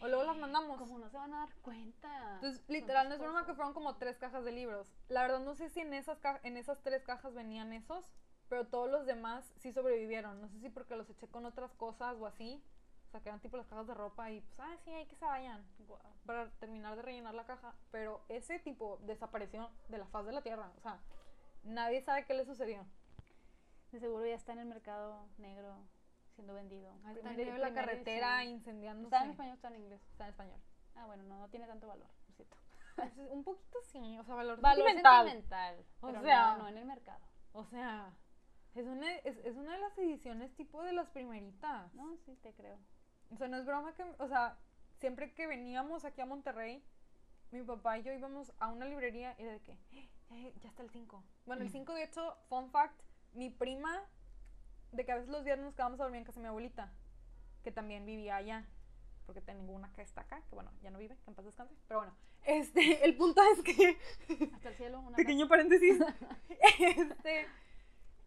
O 0.00 0.08
luego 0.08 0.24
las 0.24 0.36
mandamos. 0.36 0.78
Como 0.78 0.98
no 0.98 1.08
se 1.10 1.16
van 1.16 1.32
a 1.32 1.46
dar 1.46 1.54
cuenta. 1.62 2.34
Entonces, 2.34 2.60
literal, 2.68 3.08
no 3.08 3.14
es 3.14 3.20
broma 3.20 3.46
que 3.46 3.54
fueron 3.54 3.72
como 3.72 3.96
tres 3.98 4.18
cajas 4.18 4.44
de 4.44 4.50
libros. 4.50 4.92
La 5.08 5.22
verdad, 5.22 5.38
no 5.40 5.54
sé 5.54 5.68
si 5.68 5.80
en 5.80 5.94
esas, 5.94 6.18
en 6.42 6.56
esas 6.56 6.82
tres 6.82 7.04
cajas 7.04 7.34
venían 7.34 7.72
esos, 7.72 8.10
pero 8.48 8.66
todos 8.66 8.90
los 8.90 9.06
demás 9.06 9.44
sí 9.58 9.72
sobrevivieron. 9.72 10.40
No 10.40 10.48
sé 10.48 10.58
si 10.58 10.70
porque 10.70 10.96
los 10.96 11.08
eché 11.08 11.28
con 11.28 11.46
otras 11.46 11.72
cosas 11.74 12.16
o 12.18 12.26
así. 12.26 12.60
O 13.06 13.10
sea, 13.12 13.20
que 13.20 13.28
eran 13.28 13.40
tipo 13.40 13.56
las 13.56 13.66
cajas 13.68 13.86
de 13.86 13.94
ropa 13.94 14.30
y 14.30 14.40
pues, 14.40 14.58
ah, 14.60 14.76
sí, 14.84 14.90
hay 14.90 15.06
que 15.06 15.14
se 15.16 15.24
vayan. 15.24 15.64
Guau. 15.86 16.00
Para 16.26 16.50
terminar 16.58 16.96
de 16.96 17.02
rellenar 17.02 17.34
la 17.34 17.44
caja. 17.46 17.72
Pero 17.92 18.22
ese 18.28 18.58
tipo 18.58 18.98
desapareció 19.02 19.70
de 19.88 19.98
la 19.98 20.06
faz 20.06 20.26
de 20.26 20.32
la 20.32 20.42
tierra. 20.42 20.72
O 20.78 20.80
sea, 20.80 20.98
nadie 21.64 22.00
sabe 22.02 22.24
qué 22.24 22.34
le 22.34 22.44
sucedió. 22.44 22.84
De 23.92 24.00
seguro 24.00 24.24
ya 24.26 24.34
está 24.34 24.52
en 24.52 24.60
el 24.60 24.66
mercado 24.66 25.26
negro 25.38 25.76
siendo 26.34 26.54
vendido. 26.54 26.90
Ahí 27.04 27.14
está 27.16 27.30
en 27.30 27.36
Primera- 27.36 27.36
medio 27.36 27.52
de 27.52 27.58
la 27.58 27.74
carretera 27.74 28.44
incendiándose. 28.44 29.14
¿Está 29.14 29.24
en 29.24 29.30
español 29.32 29.52
o 29.52 29.54
está 29.56 29.68
en 29.68 29.76
inglés? 29.76 30.00
Está 30.12 30.24
en 30.24 30.30
español. 30.30 30.60
Ah, 30.94 31.06
bueno, 31.06 31.22
no, 31.24 31.38
no 31.38 31.48
tiene 31.48 31.66
tanto 31.66 31.86
valor, 31.86 32.06
lo 32.28 32.34
siento. 32.34 32.56
Pues, 32.96 33.12
un 33.30 33.42
poquito 33.44 33.78
sí, 33.90 34.18
o 34.18 34.24
sea, 34.24 34.34
valor, 34.34 34.60
Valor 34.60 34.76
sentimental. 34.84 35.24
sentimental. 35.26 35.84
O 36.00 36.06
pero 36.08 36.22
sea- 36.22 36.52
no, 36.56 36.62
no 36.64 36.68
en 36.68 36.76
el 36.78 36.84
mercado. 36.84 37.24
O 37.52 37.64
sea, 37.64 38.12
es 38.74 38.86
una, 38.86 39.10
es, 39.16 39.36
es 39.38 39.56
una 39.56 39.72
de 39.72 39.78
las 39.78 39.96
ediciones 39.98 40.54
tipo 40.54 40.82
de 40.82 40.92
las 40.92 41.08
primeritas. 41.10 41.92
No, 41.94 42.16
sí, 42.18 42.36
te 42.36 42.52
creo. 42.54 42.78
O 43.30 43.36
sea, 43.36 43.48
no 43.48 43.56
es 43.58 43.66
broma 43.66 43.94
que, 43.94 44.04
o 44.18 44.28
sea, 44.28 44.58
siempre 45.00 45.32
que 45.34 45.46
veníamos 45.46 46.04
aquí 46.06 46.20
a 46.22 46.26
Monterrey, 46.26 46.82
mi 47.50 47.62
papá 47.62 47.98
y 47.98 48.02
yo 48.04 48.12
íbamos 48.12 48.52
a 48.58 48.68
una 48.68 48.86
librería 48.86 49.34
y 49.38 49.42
era 49.42 49.52
de 49.52 49.60
que, 49.60 49.76
"Eh, 50.32 50.54
ya, 50.60 50.68
está 50.68 50.82
el 50.82 50.90
5. 50.90 51.22
Bueno, 51.46 51.62
el 51.62 51.70
5 51.70 51.94
de 51.94 52.04
hecho, 52.04 52.36
fun 52.48 52.70
fact, 52.70 53.00
mi 53.34 53.50
prima, 53.50 54.02
de 54.92 55.04
que 55.04 55.12
a 55.12 55.16
veces 55.16 55.30
los 55.30 55.44
viernes 55.44 55.64
nos 55.66 55.74
quedábamos 55.74 56.00
a 56.00 56.04
dormir 56.04 56.18
en 56.18 56.24
casa 56.24 56.40
de 56.40 56.44
mi 56.44 56.48
abuelita, 56.48 56.92
que 57.62 57.72
también 57.72 58.04
vivía 58.04 58.36
allá, 58.36 58.66
porque 59.26 59.40
tengo 59.40 59.72
una 59.72 59.92
que 59.92 60.02
está 60.02 60.22
acá, 60.22 60.42
que 60.48 60.54
bueno, 60.54 60.70
ya 60.82 60.90
no 60.90 60.98
vive, 60.98 61.16
que 61.16 61.30
en 61.30 61.34
paz 61.34 61.44
descanse, 61.44 61.74
pero 61.88 62.00
bueno, 62.00 62.14
este, 62.44 63.04
el 63.04 63.16
punto 63.16 63.40
es 63.52 63.62
que 63.62 63.98
Hasta 64.54 64.68
el 64.68 64.74
cielo, 64.76 65.00
una 65.00 65.16
pequeño 65.16 65.48
paréntesis. 65.48 65.98
este, 66.78 67.46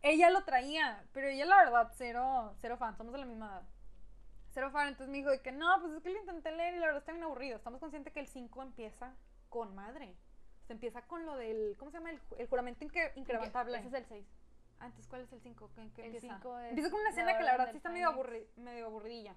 ella 0.01 0.29
lo 0.29 0.43
traía, 0.43 1.03
pero 1.13 1.27
ella 1.27 1.45
la 1.45 1.57
verdad, 1.57 1.91
cero, 1.97 2.53
cero 2.59 2.77
fan, 2.77 2.95
somos 2.95 3.13
de 3.13 3.19
la 3.19 3.25
misma 3.25 3.47
edad. 3.47 3.63
Cero 4.51 4.71
fan, 4.71 4.87
entonces 4.87 5.09
me 5.09 5.17
dijo 5.17 5.31
de 5.31 5.41
que 5.41 5.51
no, 5.51 5.67
pues 5.81 5.93
es 5.93 6.01
que 6.01 6.09
lo 6.09 6.19
intenté 6.19 6.51
leer 6.51 6.75
y 6.75 6.79
la 6.79 6.85
verdad 6.85 7.01
está 7.01 7.11
bien 7.11 7.23
aburrido. 7.23 7.57
Estamos 7.57 7.79
conscientes 7.79 8.13
que 8.13 8.21
el 8.21 8.27
5 8.27 8.61
empieza 8.61 9.13
con 9.49 9.75
madre. 9.75 10.15
Se 10.67 10.73
empieza 10.73 11.01
con 11.03 11.25
lo 11.25 11.35
del, 11.37 11.75
¿cómo 11.77 11.91
se 11.91 11.97
llama? 11.97 12.09
El, 12.11 12.19
ju- 12.19 12.35
el 12.39 12.47
juramento 12.47 12.83
incre- 12.85 13.11
incrementable. 13.15 13.77
Ese 13.77 13.87
es 13.87 13.93
el 13.93 14.05
6. 14.05 14.25
Ah, 14.79 14.85
entonces, 14.87 15.07
¿cuál 15.07 15.21
es 15.21 15.31
el 15.31 15.39
5? 15.41 15.69
¿Qué, 15.75 15.89
qué 15.95 16.01
El 16.01 16.15
empieza? 16.15 16.35
cinco 16.35 16.57
es 16.59 16.69
empieza 16.69 16.89
con 16.91 16.99
una 16.99 17.09
escena 17.09 17.37
que 17.37 17.43
la 17.43 17.51
verdad 17.51 17.71
sí 17.71 17.77
está 17.77 17.89
medio, 17.89 18.11
aburri- 18.11 18.47
medio 18.57 18.87
aburridilla. 18.87 19.35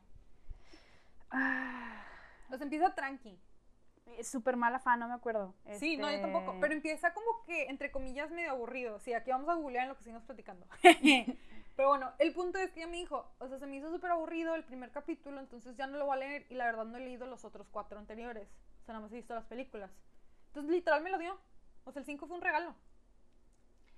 Ah, 1.31 2.03
sea, 2.49 2.59
empieza 2.63 2.95
tranqui. 2.95 3.39
es 4.17 4.27
súper 4.27 4.57
mala 4.57 4.79
fan, 4.79 4.99
no 5.01 5.09
me 5.09 5.15
acuerdo. 5.15 5.55
Sí, 5.79 5.97
no, 5.99 6.11
yo 6.11 6.21
tampoco. 6.21 6.47
Este, 6.53 6.61
Pero 6.61 6.73
empieza 6.75 7.13
como 7.13 7.45
que, 7.45 7.65
entre 7.67 7.91
comillas, 7.91 8.31
medio 8.31 8.51
aburrido. 8.51 8.99
Sí, 9.01 9.13
aquí 9.13 9.31
vamos 9.31 9.49
a 9.51 9.55
googlear 9.55 9.83
en 9.85 9.91
lo 9.91 9.97
que 9.97 10.03
seguimos 10.05 10.25
platicando. 10.25 10.67
Pero 11.77 11.89
bueno, 11.91 12.11
el 12.19 12.33
punto 12.33 12.59
es 12.59 12.73
que 12.73 12.81
ella 12.81 12.89
me 12.91 12.97
dijo, 12.97 13.31
o 13.39 13.47
sea, 13.49 13.59
se 13.59 13.67
me 13.67 13.77
hizo 13.77 13.91
súper 13.93 14.11
aburrido 14.11 14.55
el 14.57 14.65
primer 14.65 14.91
capítulo, 14.91 15.39
entonces 15.39 15.77
ya 15.77 15.87
no 15.87 15.99
lo 15.99 16.07
voy 16.07 16.17
a 16.17 16.21
leer 16.21 16.47
y 16.49 16.55
la 16.55 16.65
verdad 16.65 16.85
no 16.87 16.97
he 16.97 17.01
leído 17.01 17.27
los 17.27 17.45
otros 17.45 17.69
cuatro 17.69 17.99
anteriores. 17.99 18.49
O 18.83 18.85
sea, 18.85 18.95
nada 18.95 19.01
más 19.05 19.13
he 19.13 19.17
visto 19.17 19.35
las 19.35 19.45
películas. 19.45 19.91
Entonces, 20.49 20.71
literal 20.73 21.03
me 21.03 21.11
lo 21.11 21.19
dio. 21.19 21.39
O 21.85 21.93
sea, 21.93 22.01
el 22.01 22.07
5 22.07 22.27
fue 22.27 22.37
un 22.37 22.43
regalo. 22.43 22.75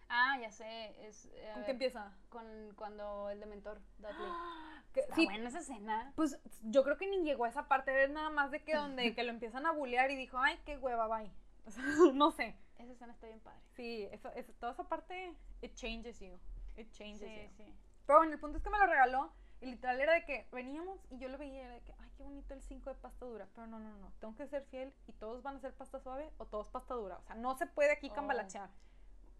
Ah, 0.09 0.39
ya 0.41 0.51
sé. 0.51 1.07
Es, 1.07 1.27
eh, 1.33 1.51
¿Con 1.55 1.65
qué 1.65 1.71
empieza? 1.73 2.13
Con 2.29 2.45
cuando 2.77 3.31
el 3.31 3.41
dementor, 3.41 3.81
Dudley. 3.99 4.33
Está 4.95 5.15
sí, 5.15 5.25
buena 5.25 5.49
esa 5.49 5.61
escena. 5.61 6.13
pues 6.17 6.37
yo 6.63 6.83
creo 6.83 6.97
que 6.99 7.07
ni 7.07 7.23
llegó 7.23 7.45
a 7.45 7.49
esa 7.49 7.69
parte, 7.69 8.03
es 8.05 8.11
nada 8.11 8.29
más 8.31 8.51
de 8.51 8.65
que 8.65 8.75
donde 8.77 9.15
que 9.15 9.23
lo 9.23 9.31
empiezan 9.31 9.65
a 9.67 9.71
bullear 9.73 10.11
y 10.11 10.17
dijo, 10.17 10.39
ay, 10.39 10.59
qué 10.65 10.77
hueva, 10.79 11.07
bye. 11.07 11.31
O 11.67 11.71
sea, 11.71 11.85
no 12.15 12.31
sé. 12.33 12.57
Esa 12.79 12.93
escena 12.93 13.13
está 13.13 13.27
bien 13.27 13.39
padre. 13.41 13.61
Sí, 13.77 14.09
eso, 14.11 14.31
eso- 14.35 14.53
toda 14.55 14.73
esa 14.73 14.85
parte, 14.89 15.35
it 15.61 15.75
changes 15.75 16.19
you. 16.19 16.37
It 16.77 16.91
changes 16.93 17.21
Sí, 17.29 17.43
you. 17.43 17.65
sí. 17.65 17.75
Pero 18.07 18.19
bueno, 18.19 18.33
el 18.33 18.41
punto 18.41 18.59
es 18.59 18.65
que 18.65 18.71
me 18.71 18.79
lo 18.79 18.87
regaló 18.87 19.33
Y 19.61 19.67
literal 19.67 20.01
era 20.01 20.15
de 20.15 20.25
que 20.25 20.47
veníamos 20.53 20.99
y 21.11 21.19
yo 21.19 21.29
lo 21.29 21.37
veía 21.39 21.55
y 21.55 21.59
era 21.65 21.75
de 21.75 21.81
que, 21.83 21.93
ay, 21.99 22.11
qué 22.17 22.23
bonito 22.23 22.55
el 22.55 22.63
5 22.63 22.91
de 22.91 22.97
pasta 22.97 23.27
dura. 23.27 23.47
Pero 23.55 23.67
no, 23.67 23.79
no, 23.79 23.95
no, 23.99 24.11
tengo 24.19 24.35
que 24.37 24.47
ser 24.47 24.65
fiel 24.65 24.93
y 25.07 25.13
todos 25.13 25.43
van 25.43 25.57
a 25.57 25.61
ser 25.61 25.75
pasta 25.75 26.01
suave 26.01 26.31
o 26.39 26.47
todos 26.47 26.69
pasta 26.71 26.95
dura. 26.95 27.19
O 27.19 27.23
sea, 27.25 27.35
no 27.37 27.55
se 27.57 27.67
puede 27.67 27.93
aquí 27.93 28.09
Oh. 28.11 28.15
cambalachear. 28.15 28.71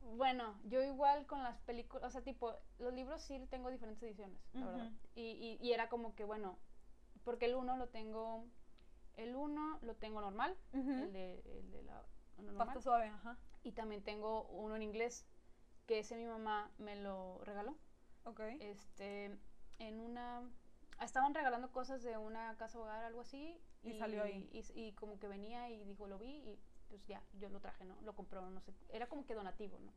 Bueno, 0.03 0.59
yo 0.65 0.83
igual 0.83 1.27
con 1.27 1.43
las 1.43 1.59
películas, 1.61 2.05
o 2.05 2.11
sea, 2.11 2.23
tipo, 2.23 2.55
los 2.79 2.93
libros 2.95 3.23
sí 3.23 3.39
tengo 3.51 3.71
diferentes 3.71 4.03
ediciones, 4.03 4.39
la 4.55 4.67
verdad. 4.67 4.87
Ujú. 4.87 4.97
Y, 5.15 5.23
y, 5.23 5.59
y 5.61 5.73
era 5.73 5.89
como 5.91 6.15
que, 6.15 6.25
bueno, 6.25 6.59
porque 7.25 7.45
el 7.47 7.55
uno 7.55 7.77
lo 7.77 7.89
tengo, 7.89 8.47
el 9.17 9.37
uno 9.37 9.79
lo 9.83 9.95
tengo 9.97 10.21
normal, 10.23 10.57
el, 10.73 11.13
de, 11.13 11.41
el 11.45 11.71
de 11.71 11.83
la 11.83 12.03
normal, 12.39 12.67
Pasta 12.67 12.81
suave, 12.81 13.09
ajá. 13.09 13.37
y 13.63 13.73
también 13.73 14.03
tengo 14.03 14.45
uno 14.49 14.75
en 14.77 14.83
inglés, 14.83 15.27
que 15.87 15.99
ese 15.99 16.17
mi 16.17 16.25
mamá 16.25 16.71
me 16.79 16.97
lo 16.97 17.39
regaló. 17.45 17.77
Ok. 18.25 18.41
Este, 18.61 19.37
en 19.81 20.01
una, 20.01 20.49
estaban 21.03 21.35
regalando 21.35 21.73
cosas 21.73 22.03
de 22.03 22.17
una 22.17 22.57
casa 22.57 22.79
hogar, 22.79 23.05
algo 23.05 23.23
así. 23.23 23.61
Y 23.83 23.95
salió 23.95 24.23
ahí. 24.23 24.49
Y, 24.53 24.63
y 24.81 24.93
como 24.93 25.19
que 25.19 25.27
venía 25.27 25.69
y 25.71 25.85
dijo, 25.85 26.07
lo 26.07 26.19
vi 26.19 26.29
y 26.29 26.59
pues 26.89 27.07
ya, 27.07 27.23
yo 27.35 27.49
lo 27.49 27.61
traje, 27.61 27.85
¿no? 27.85 27.97
Lo 28.03 28.15
compró, 28.17 28.51
no 28.51 28.61
sé, 28.61 28.73
era 28.89 29.09
como 29.09 29.25
que 29.25 29.35
donativo, 29.35 29.79
¿no? 29.79 29.93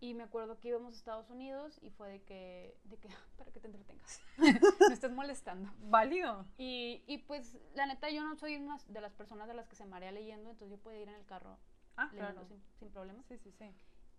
Y 0.00 0.14
me 0.14 0.22
acuerdo 0.22 0.58
que 0.58 0.68
íbamos 0.68 0.94
a 0.94 0.96
Estados 0.96 1.28
Unidos 1.28 1.78
y 1.82 1.90
fue 1.90 2.08
de 2.08 2.22
que, 2.22 2.74
de 2.84 2.96
que 2.96 3.08
para 3.38 3.50
que 3.52 3.60
te 3.60 3.66
entretengas, 3.68 4.20
me 4.88 4.94
estás 4.94 5.12
molestando. 5.12 5.70
Válido. 5.78 6.46
Y, 6.56 7.04
y 7.06 7.18
pues 7.18 7.58
la 7.74 7.84
neta 7.86 8.08
yo 8.10 8.24
no 8.24 8.34
soy 8.36 8.56
una 8.56 8.78
de 8.88 9.00
las 9.02 9.12
personas 9.12 9.46
de 9.46 9.52
las 9.54 9.68
que 9.68 9.76
se 9.76 9.84
marea 9.84 10.10
leyendo, 10.10 10.50
entonces 10.50 10.76
yo 10.78 10.82
podía 10.82 11.00
ir 11.02 11.08
en 11.08 11.16
el 11.16 11.26
carro 11.26 11.58
Ah, 11.96 12.08
leyendo 12.12 12.32
claro. 12.32 12.46
sin, 12.48 12.62
sin 12.78 12.90
problemas. 12.90 13.26
Sí, 13.26 13.36
sí, 13.36 13.52
sí. 13.52 13.70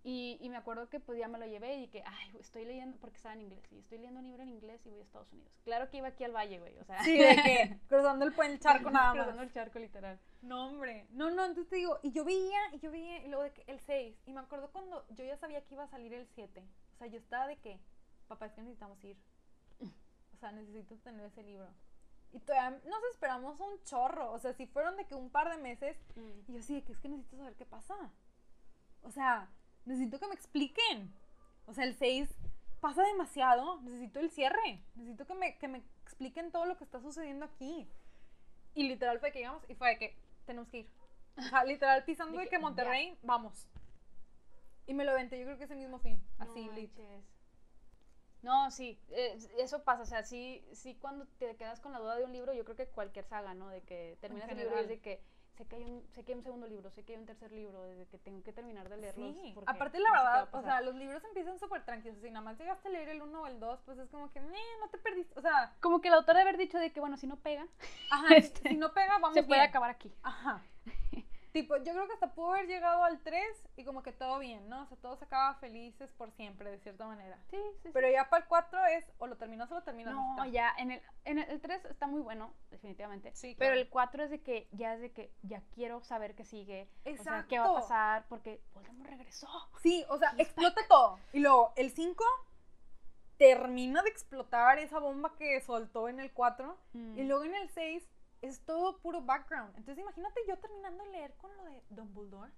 Y, 0.03 0.37
y 0.41 0.49
me 0.49 0.57
acuerdo 0.57 0.89
que 0.89 0.99
pues 0.99 1.19
ya 1.19 1.27
me 1.27 1.37
lo 1.37 1.45
llevé 1.45 1.75
y 1.77 1.87
que, 1.87 2.01
ay, 2.03 2.35
estoy 2.39 2.65
leyendo, 2.65 2.97
porque 2.97 3.17
estaba 3.17 3.35
en 3.35 3.41
inglés, 3.41 3.63
y 3.71 3.77
estoy 3.77 3.99
leyendo 3.99 4.19
un 4.19 4.25
libro 4.25 4.41
en 4.41 4.49
inglés 4.49 4.81
y 4.85 4.89
voy 4.89 4.99
a 4.99 5.03
Estados 5.03 5.31
Unidos. 5.31 5.51
Claro 5.63 5.89
que 5.91 5.97
iba 5.97 6.07
aquí 6.07 6.23
al 6.23 6.35
valle, 6.35 6.59
güey, 6.59 6.75
o 6.79 6.83
sea. 6.85 7.03
Sí, 7.03 7.17
de 7.17 7.35
que 7.35 7.79
cruzando 7.87 8.25
el 8.25 8.33
puente, 8.33 8.53
el 8.55 8.59
charco 8.59 8.89
nada 8.89 9.11
Cruzando 9.11 9.35
más. 9.37 9.47
el 9.47 9.53
charco, 9.53 9.77
literal. 9.77 10.19
No, 10.41 10.69
hombre. 10.69 11.05
No, 11.11 11.29
no, 11.29 11.45
entonces 11.45 11.69
te 11.69 11.75
digo, 11.75 11.99
y 12.01 12.11
yo 12.11 12.25
veía, 12.25 12.59
y 12.73 12.79
yo 12.79 12.89
veía, 12.89 13.23
y 13.23 13.27
luego 13.27 13.43
de 13.43 13.53
que 13.53 13.63
el 13.67 13.79
6, 13.79 14.17
y 14.25 14.33
me 14.33 14.39
acuerdo 14.39 14.71
cuando 14.71 15.05
yo 15.09 15.23
ya 15.23 15.37
sabía 15.37 15.61
que 15.61 15.75
iba 15.75 15.83
a 15.83 15.87
salir 15.87 16.13
el 16.13 16.25
7. 16.25 16.63
O 16.95 16.97
sea, 16.97 17.07
yo 17.07 17.19
estaba 17.19 17.45
de 17.45 17.57
que, 17.57 17.79
papá, 18.27 18.47
es 18.47 18.53
que 18.53 18.61
necesitamos 18.61 19.03
ir. 19.03 19.17
O 20.33 20.37
sea, 20.37 20.51
necesito 20.51 20.97
tener 20.97 21.27
ese 21.27 21.43
libro. 21.43 21.67
Y 22.33 22.39
todavía 22.39 22.79
nos 22.89 23.03
esperamos 23.11 23.59
un 23.59 23.79
chorro. 23.83 24.31
O 24.31 24.39
sea, 24.39 24.53
si 24.53 24.65
fueron 24.65 24.97
de 24.97 25.05
que 25.05 25.13
un 25.13 25.29
par 25.29 25.55
de 25.55 25.61
meses, 25.61 25.95
y 26.47 26.53
yo 26.53 26.61
sí, 26.63 26.75
de 26.75 26.83
que 26.83 26.93
es 26.93 26.99
que 26.99 27.09
necesito 27.09 27.37
saber 27.37 27.55
qué 27.55 27.65
pasa. 27.65 27.95
O 29.03 29.11
sea, 29.11 29.49
necesito 29.85 30.19
que 30.19 30.27
me 30.27 30.35
expliquen. 30.35 31.13
O 31.65 31.73
sea, 31.73 31.85
el 31.85 31.95
6 31.95 32.29
pasa 32.79 33.03
demasiado. 33.03 33.81
Necesito 33.81 34.19
el 34.19 34.31
cierre. 34.31 34.83
Necesito 34.95 35.25
que 35.25 35.35
me, 35.35 35.57
que 35.57 35.67
me 35.67 35.83
expliquen 36.03 36.51
todo 36.51 36.65
lo 36.65 36.77
que 36.77 36.83
está 36.83 36.99
sucediendo 36.99 37.45
aquí. 37.45 37.87
Y 38.75 38.87
literal 38.87 39.19
fue 39.19 39.31
que 39.31 39.39
llegamos 39.39 39.63
y 39.69 39.75
fue 39.75 39.89
de 39.89 39.97
que 39.97 40.17
tenemos 40.45 40.69
que 40.69 40.79
ir. 40.79 40.89
O 41.37 41.41
sea, 41.41 41.63
literal 41.63 42.03
pisando 42.05 42.37
De 42.37 42.47
que. 42.47 42.59
Monterrey, 42.59 43.17
vamos. 43.23 43.67
Y 44.87 44.93
me 44.93 45.05
lo 45.05 45.13
venté, 45.13 45.39
yo 45.39 45.45
creo 45.45 45.57
que 45.57 45.65
ese 45.65 45.75
mismo 45.75 45.99
fin. 45.99 46.21
Así, 46.39 46.65
no, 46.65 46.73
manches. 46.73 47.23
No, 48.41 48.71
sí, 48.71 48.99
eh, 49.09 49.37
eso 49.59 49.83
pasa, 49.83 50.01
o 50.01 50.05
sea, 50.05 50.23
sí, 50.23 50.65
sí 50.73 50.95
cuando 50.95 51.27
te 51.37 51.55
quedas 51.55 51.79
con 51.79 51.91
la 51.91 51.99
duda 51.99 52.15
de 52.15 52.23
un 52.23 52.33
libro, 52.33 52.53
yo 52.53 52.65
creo 52.65 52.75
que 52.75 52.87
cualquier 52.87 53.25
saga, 53.25 53.53
¿no? 53.53 53.69
De 53.69 53.81
que 53.81 54.17
terminas 54.19 54.49
el 54.49 54.57
libro 54.57 54.77
y 54.77 54.81
es 54.81 54.87
de 54.87 54.99
que 54.99 55.21
sé 55.57 55.65
que 55.65 55.75
hay 55.75 55.83
un, 55.83 56.05
sé 56.13 56.23
que 56.23 56.31
hay 56.31 56.37
un 56.37 56.43
segundo 56.43 56.67
libro, 56.67 56.89
sé 56.91 57.03
que 57.03 57.13
hay 57.13 57.19
un 57.19 57.25
tercer 57.25 57.51
libro, 57.51 57.83
desde 57.83 58.07
que 58.07 58.17
tengo 58.17 58.41
que 58.43 58.53
terminar 58.53 58.89
de 58.89 58.97
leerlos. 58.97 59.35
Sí, 59.35 59.53
aparte 59.67 59.99
la 59.99 60.09
no 60.09 60.15
verdad, 60.15 60.49
o 60.53 60.61
sea, 60.61 60.81
los 60.81 60.95
libros 60.95 61.23
empiezan 61.25 61.59
súper 61.59 61.83
tranquilos. 61.85 62.17
Si 62.21 62.29
nada 62.31 62.43
más 62.43 62.57
llegaste 62.57 62.87
a 62.87 62.91
leer 62.91 63.09
el 63.09 63.21
1 63.21 63.41
o 63.41 63.47
el 63.47 63.59
2, 63.59 63.79
pues 63.85 63.97
es 63.99 64.09
como 64.09 64.31
que, 64.31 64.39
"Meh, 64.41 64.57
no 64.79 64.89
te 64.89 64.97
perdiste. 64.97 65.37
O 65.37 65.41
sea, 65.41 65.75
como 65.81 66.01
que 66.01 66.07
el 66.07 66.13
autor 66.15 66.35
de 66.35 66.41
haber 66.41 66.57
dicho 66.57 66.77
de 66.77 66.91
que, 66.91 66.99
bueno, 66.99 67.17
si 67.17 67.27
no 67.27 67.37
pega, 67.37 67.67
ajá, 68.09 68.27
si- 68.29 68.35
Este, 68.63 68.69
si 68.69 68.77
no 68.77 68.93
pega, 68.93 69.13
vamos 69.19 69.33
se 69.33 69.43
puede 69.43 69.61
acabar 69.61 69.89
aquí. 69.89 70.13
Ajá. 70.23 70.61
tipo, 71.51 71.77
yo 71.77 71.93
creo 71.93 72.07
que 72.07 72.13
hasta 72.13 72.33
pudo 72.33 72.53
haber 72.53 72.67
llegado 72.67 73.03
al 73.03 73.19
3 73.21 73.43
y 73.77 73.83
como 73.83 74.03
que 74.03 74.11
todo 74.11 74.39
bien, 74.39 74.69
¿no? 74.69 74.83
O 74.83 74.85
sea, 74.87 74.97
todos 74.97 75.21
acaba 75.21 75.55
felices 75.55 76.11
por 76.11 76.31
siempre, 76.31 76.71
de 76.71 76.79
cierta 76.79 77.05
manera. 77.05 77.37
Sí, 77.49 77.57
sí, 77.57 77.79
sí. 77.83 77.89
Pero 77.93 78.09
ya 78.09 78.29
para 78.29 78.43
el 78.43 78.49
4 78.49 78.85
es 78.85 79.05
o 79.17 79.27
lo 79.27 79.37
terminas 79.37 79.71
o 79.71 79.75
lo 79.75 79.83
terminas. 79.83 80.13
No, 80.13 80.45
ya, 80.45 80.73
en 80.77 80.91
el, 80.91 81.01
en 81.25 81.39
el, 81.39 81.61
3 81.61 81.85
está 81.85 82.07
muy 82.07 82.21
bueno, 82.21 82.53
definitivamente. 82.69 83.31
Sí, 83.35 83.55
Pero 83.59 83.75
el 83.75 83.89
4 83.89 84.23
es 84.23 84.29
de 84.29 84.41
que 84.41 84.67
ya 84.71 84.95
es 84.95 85.01
de 85.01 85.11
que 85.11 85.31
ya 85.43 85.61
quiero 85.73 86.01
saber 86.03 86.35
qué 86.35 86.45
sigue. 86.45 86.89
O 87.05 87.23
sea, 87.23 87.45
qué 87.47 87.59
va 87.59 87.65
a 87.65 87.67
Exacto. 87.67 87.73
pasar, 87.75 88.25
porque 88.29 88.61
Voldemort 88.73 89.09
regresó. 89.09 89.47
Sí, 89.81 90.05
o 90.09 90.17
sea, 90.17 90.33
explota 90.37 90.81
todo. 90.87 91.19
Y 91.33 91.39
luego, 91.39 91.73
el 91.75 91.91
5 91.91 92.23
termina 93.37 94.03
de 94.03 94.09
explotar 94.09 94.77
esa 94.77 94.99
bomba 94.99 95.35
que 95.35 95.59
soltó 95.61 96.07
en 96.07 96.19
el 96.19 96.31
4. 96.31 96.77
Mm. 96.93 97.17
Y 97.17 97.23
luego 97.23 97.43
en 97.43 97.55
el 97.55 97.69
6 97.69 98.07
es 98.41 98.63
todo 98.65 98.99
puro 98.99 99.21
background. 99.21 99.75
Entonces 99.77 100.01
imagínate 100.01 100.41
yo 100.47 100.57
terminando 100.57 101.03
de 101.03 101.11
leer 101.11 101.33
con 101.35 101.55
lo 101.57 101.63
de 101.65 101.83
Dumbledore. 101.89 102.51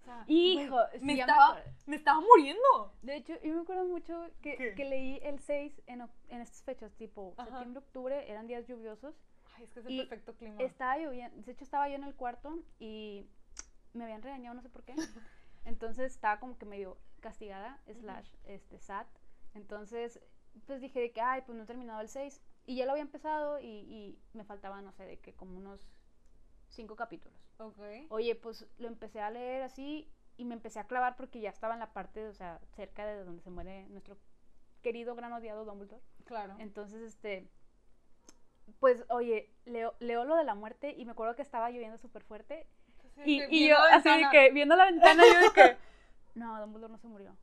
O 0.00 0.04
sea, 0.04 0.24
Hijo, 0.28 0.78
sí, 0.92 0.98
me, 1.00 1.14
me 1.14 1.20
estaba, 1.20 1.48
acuerdo. 1.50 1.70
me 1.86 1.96
estaba 1.96 2.20
muriendo. 2.20 2.94
De 3.02 3.16
hecho, 3.16 3.34
yo 3.42 3.54
me 3.54 3.60
acuerdo 3.60 3.84
mucho 3.84 4.30
que, 4.40 4.74
que 4.74 4.84
leí 4.86 5.18
el 5.22 5.38
6 5.40 5.82
en, 5.86 6.00
en 6.28 6.40
estas 6.40 6.62
fechas, 6.62 6.94
tipo 6.94 7.34
Ajá. 7.36 7.50
septiembre, 7.50 7.78
octubre, 7.80 8.30
eran 8.30 8.46
días 8.46 8.66
lluviosos. 8.66 9.14
Ay, 9.56 9.64
es 9.64 9.72
que 9.72 9.80
es 9.80 9.86
el 9.86 9.98
perfecto 9.98 10.34
clima. 10.36 10.62
Estaba 10.62 10.96
lloviendo, 10.96 11.42
de 11.42 11.52
hecho 11.52 11.64
estaba 11.64 11.88
yo 11.88 11.96
en 11.96 12.04
el 12.04 12.14
cuarto 12.14 12.62
y 12.78 13.26
me 13.92 14.04
habían 14.04 14.22
regañado, 14.22 14.54
no 14.54 14.62
sé 14.62 14.70
por 14.70 14.84
qué. 14.84 14.94
Entonces 15.66 16.12
estaba 16.12 16.40
como 16.40 16.56
que 16.56 16.64
medio 16.64 16.96
castigada, 17.20 17.78
slash, 18.00 18.30
este, 18.44 18.78
sad. 18.78 19.06
Entonces, 19.52 20.18
pues 20.66 20.80
dije 20.80 20.98
de 21.00 21.12
que, 21.12 21.20
ay, 21.20 21.42
pues 21.44 21.56
no 21.58 21.64
he 21.64 21.66
terminado 21.66 22.00
el 22.00 22.08
6. 22.08 22.40
Y 22.66 22.76
ya 22.76 22.84
lo 22.84 22.92
había 22.92 23.02
empezado 23.02 23.58
y, 23.58 23.66
y 23.66 24.18
me 24.32 24.44
faltaba, 24.44 24.80
no 24.82 24.92
sé, 24.92 25.04
de 25.04 25.18
que 25.18 25.34
como 25.34 25.56
unos 25.56 25.90
cinco 26.68 26.96
capítulos. 26.96 27.38
Ok. 27.58 27.80
Oye, 28.08 28.34
pues 28.36 28.66
lo 28.78 28.88
empecé 28.88 29.20
a 29.20 29.30
leer 29.30 29.62
así 29.62 30.10
y 30.36 30.44
me 30.44 30.54
empecé 30.54 30.78
a 30.78 30.86
clavar 30.86 31.16
porque 31.16 31.40
ya 31.40 31.50
estaba 31.50 31.74
en 31.74 31.80
la 31.80 31.92
parte, 31.92 32.26
o 32.26 32.32
sea, 32.32 32.60
cerca 32.74 33.04
de 33.04 33.24
donde 33.24 33.42
se 33.42 33.50
muere 33.50 33.86
nuestro 33.88 34.16
querido 34.82 35.14
gran 35.14 35.32
odiado 35.32 35.64
Dumbledore. 35.64 36.02
Claro. 36.24 36.56
Entonces, 36.58 37.02
este, 37.02 37.50
pues, 38.78 39.04
oye, 39.10 39.52
leo, 39.66 39.94
leo 39.98 40.24
lo 40.24 40.36
de 40.36 40.44
la 40.44 40.54
muerte 40.54 40.94
y 40.96 41.04
me 41.04 41.12
acuerdo 41.12 41.36
que 41.36 41.42
estaba 41.42 41.70
lloviendo 41.70 41.98
súper 41.98 42.22
fuerte 42.22 42.66
Entonces, 42.94 43.24
y, 43.26 43.38
que 43.38 43.48
y 43.50 43.68
yo 43.68 43.76
así 43.76 44.08
de 44.08 44.30
que 44.30 44.50
viendo 44.52 44.76
la 44.76 44.86
ventana 44.86 45.22
yo 45.22 45.40
de 45.40 45.52
que, 45.52 45.76
no, 46.34 46.58
Dumbledore 46.60 46.92
no 46.92 46.98
se 46.98 47.08
murió. 47.08 47.36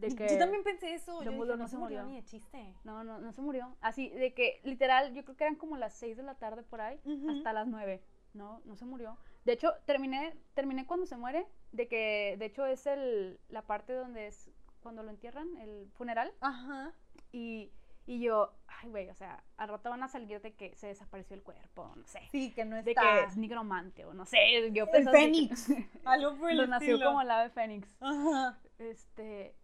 De 0.00 0.14
que, 0.14 0.28
Yo 0.28 0.38
también 0.38 0.62
pensé 0.64 0.94
eso. 0.94 1.22
Yo 1.22 1.30
dije, 1.30 1.56
no 1.56 1.68
se 1.68 1.76
murió 1.76 2.02
ni 2.04 2.16
de 2.16 2.24
chiste. 2.24 2.74
no, 2.84 3.04
no, 3.04 3.18
no 3.18 3.32
se 3.32 3.42
murió. 3.42 3.76
Así 3.80 4.08
de 4.10 4.32
que, 4.34 4.60
literal, 4.64 5.12
yo 5.14 5.24
creo 5.24 5.36
que 5.36 5.44
eran 5.44 5.56
como 5.56 5.76
las 5.76 5.94
6 5.94 6.16
de 6.16 6.22
la 6.22 6.34
tarde 6.36 6.62
por 6.62 6.80
ahí 6.80 7.00
hasta 7.28 7.52
las 7.52 7.66
9. 7.66 8.02
No, 8.32 8.60
no 8.64 8.76
se 8.76 8.84
murió. 8.84 9.18
De 9.44 9.52
hecho, 9.52 9.72
terminé, 9.86 10.36
terminé 10.54 10.86
cuando 10.86 11.04
se 11.06 11.16
muere, 11.16 11.46
de 11.72 11.88
que, 11.88 12.36
de 12.38 12.46
hecho, 12.46 12.64
es 12.66 12.86
el, 12.86 13.40
la 13.48 13.62
parte 13.62 13.92
donde 13.92 14.28
es 14.28 14.50
cuando 14.82 15.02
lo 15.02 15.10
entierran, 15.10 15.56
el 15.58 15.90
funeral. 15.94 16.32
Ajá. 16.40 16.92
Y, 17.32 17.72
y 18.06 18.20
yo, 18.20 18.52
ay, 18.68 18.88
güey, 18.88 19.08
o 19.10 19.14
sea, 19.14 19.42
al 19.56 19.68
rato 19.68 19.90
van 19.90 20.02
a 20.02 20.08
salir 20.08 20.40
de 20.40 20.54
que 20.54 20.74
se 20.76 20.86
desapareció 20.88 21.34
el 21.34 21.42
cuerpo, 21.42 21.92
no 21.96 22.06
sé. 22.06 22.20
Sí, 22.30 22.52
que 22.52 22.64
no 22.64 22.76
está. 22.76 22.88
De 22.90 22.94
que 22.94 23.24
es 23.26 23.36
nigromante 23.36 24.04
o 24.04 24.14
no 24.14 24.24
sé. 24.26 24.38
Yo 24.72 24.84
El 24.86 25.04
de 25.04 25.10
que- 25.10 25.16
Fénix. 25.18 25.68
Algo 26.04 26.36
por 26.36 26.50
el 26.50 26.56
Lo 26.58 26.66
nació 26.66 27.00
como 27.02 27.22
el 27.22 27.30
ave 27.30 27.50
fénix. 27.50 27.88
Ajá. 28.00 28.58
Este, 28.78 29.54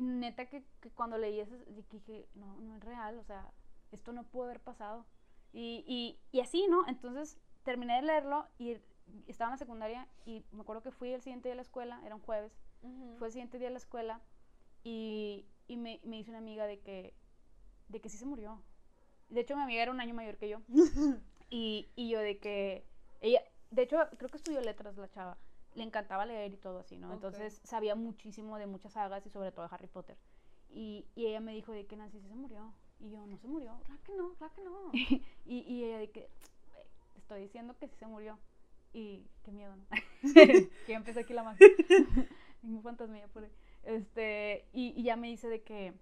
neta 0.00 0.46
que, 0.46 0.64
que 0.80 0.90
cuando 0.90 1.18
leí 1.18 1.40
eso 1.40 1.56
dije, 1.92 2.28
no, 2.34 2.60
no 2.60 2.76
es 2.76 2.84
real, 2.84 3.18
o 3.18 3.24
sea, 3.24 3.52
esto 3.92 4.12
no 4.12 4.24
pudo 4.24 4.44
haber 4.44 4.60
pasado. 4.60 5.06
Y, 5.52 5.84
y, 5.86 6.18
y 6.36 6.40
así, 6.40 6.66
¿no? 6.68 6.86
Entonces 6.88 7.38
terminé 7.64 7.96
de 7.96 8.02
leerlo 8.02 8.46
y 8.58 8.78
estaba 9.26 9.48
en 9.48 9.54
la 9.54 9.58
secundaria 9.58 10.08
y 10.24 10.44
me 10.52 10.62
acuerdo 10.62 10.82
que 10.82 10.92
fui 10.92 11.12
el 11.12 11.22
siguiente 11.22 11.48
día 11.48 11.54
a 11.54 11.56
la 11.56 11.62
escuela, 11.62 12.00
era 12.04 12.14
un 12.14 12.22
jueves, 12.22 12.52
fue 13.18 13.28
el 13.28 13.32
siguiente 13.32 13.58
día 13.58 13.68
a 13.68 13.72
la 13.72 13.78
escuela 13.78 14.20
y, 14.84 15.46
y 15.68 15.76
me, 15.76 16.00
me 16.04 16.16
dice 16.16 16.30
una 16.30 16.38
amiga 16.38 16.66
de 16.66 16.80
que, 16.80 17.14
de 17.88 18.00
que 18.00 18.08
sí 18.08 18.16
se 18.16 18.26
murió. 18.26 18.62
De 19.28 19.40
hecho, 19.40 19.56
mi 19.56 19.62
amiga 19.62 19.82
era 19.82 19.92
un 19.92 20.00
año 20.00 20.14
mayor 20.14 20.36
que 20.36 20.48
yo. 20.48 20.60
Y, 21.52 21.90
y 21.96 22.08
yo 22.08 22.20
de 22.20 22.38
que 22.38 22.86
ella, 23.20 23.42
de 23.72 23.82
hecho, 23.82 23.98
creo 24.18 24.30
que 24.30 24.36
estudió 24.36 24.60
letras 24.60 24.96
la 24.96 25.10
chava. 25.10 25.36
Le 25.74 25.84
encantaba 25.84 26.26
leer 26.26 26.52
y 26.52 26.56
todo 26.56 26.80
así, 26.80 26.98
¿no? 26.98 27.08
Ok. 27.08 27.14
Entonces 27.14 27.60
sabía 27.64 27.94
muchísimo 27.94 28.58
de 28.58 28.66
muchas 28.66 28.92
sagas 28.92 29.24
y 29.26 29.30
sobre 29.30 29.52
todo 29.52 29.66
de 29.68 29.74
Harry 29.74 29.86
Potter. 29.86 30.16
Y, 30.68 31.06
y 31.14 31.26
ella 31.26 31.40
me 31.40 31.52
dijo 31.52 31.72
de 31.72 31.86
que 31.86 31.96
Nancy 31.96 32.20
sí 32.20 32.28
se 32.28 32.34
murió. 32.34 32.72
Y 32.98 33.10
yo, 33.10 33.26
no 33.26 33.36
se 33.38 33.48
murió. 33.48 33.78
Claro 33.86 34.02
que 34.04 34.14
no, 34.14 34.34
claro 34.34 34.54
que 34.54 34.62
no. 34.62 34.90
Y, 35.46 35.58
y 35.60 35.84
ella 35.84 35.98
de 35.98 36.10
que, 36.10 36.28
"Güey, 36.68 36.84
te 37.14 37.18
estoy 37.18 37.40
diciendo 37.42 37.76
que 37.78 37.88
sí 37.88 37.96
se 37.96 38.06
murió. 38.06 38.38
Y 38.92 39.26
qué 39.44 39.52
miedo, 39.52 39.74
¿no? 39.76 39.86
que 40.34 40.70
ya 40.88 40.96
empecé 40.96 41.20
aquí 41.20 41.32
la 41.32 41.44
magia. 41.44 41.66
un 42.62 42.82
fantasmilla 42.82 43.28
por 43.28 43.44
ahí. 43.44 43.50
Este, 43.84 44.66
y, 44.72 44.88
y 45.00 45.02
ya 45.04 45.16
me 45.16 45.28
dice 45.28 45.48
de 45.48 45.62
que, 45.62 45.94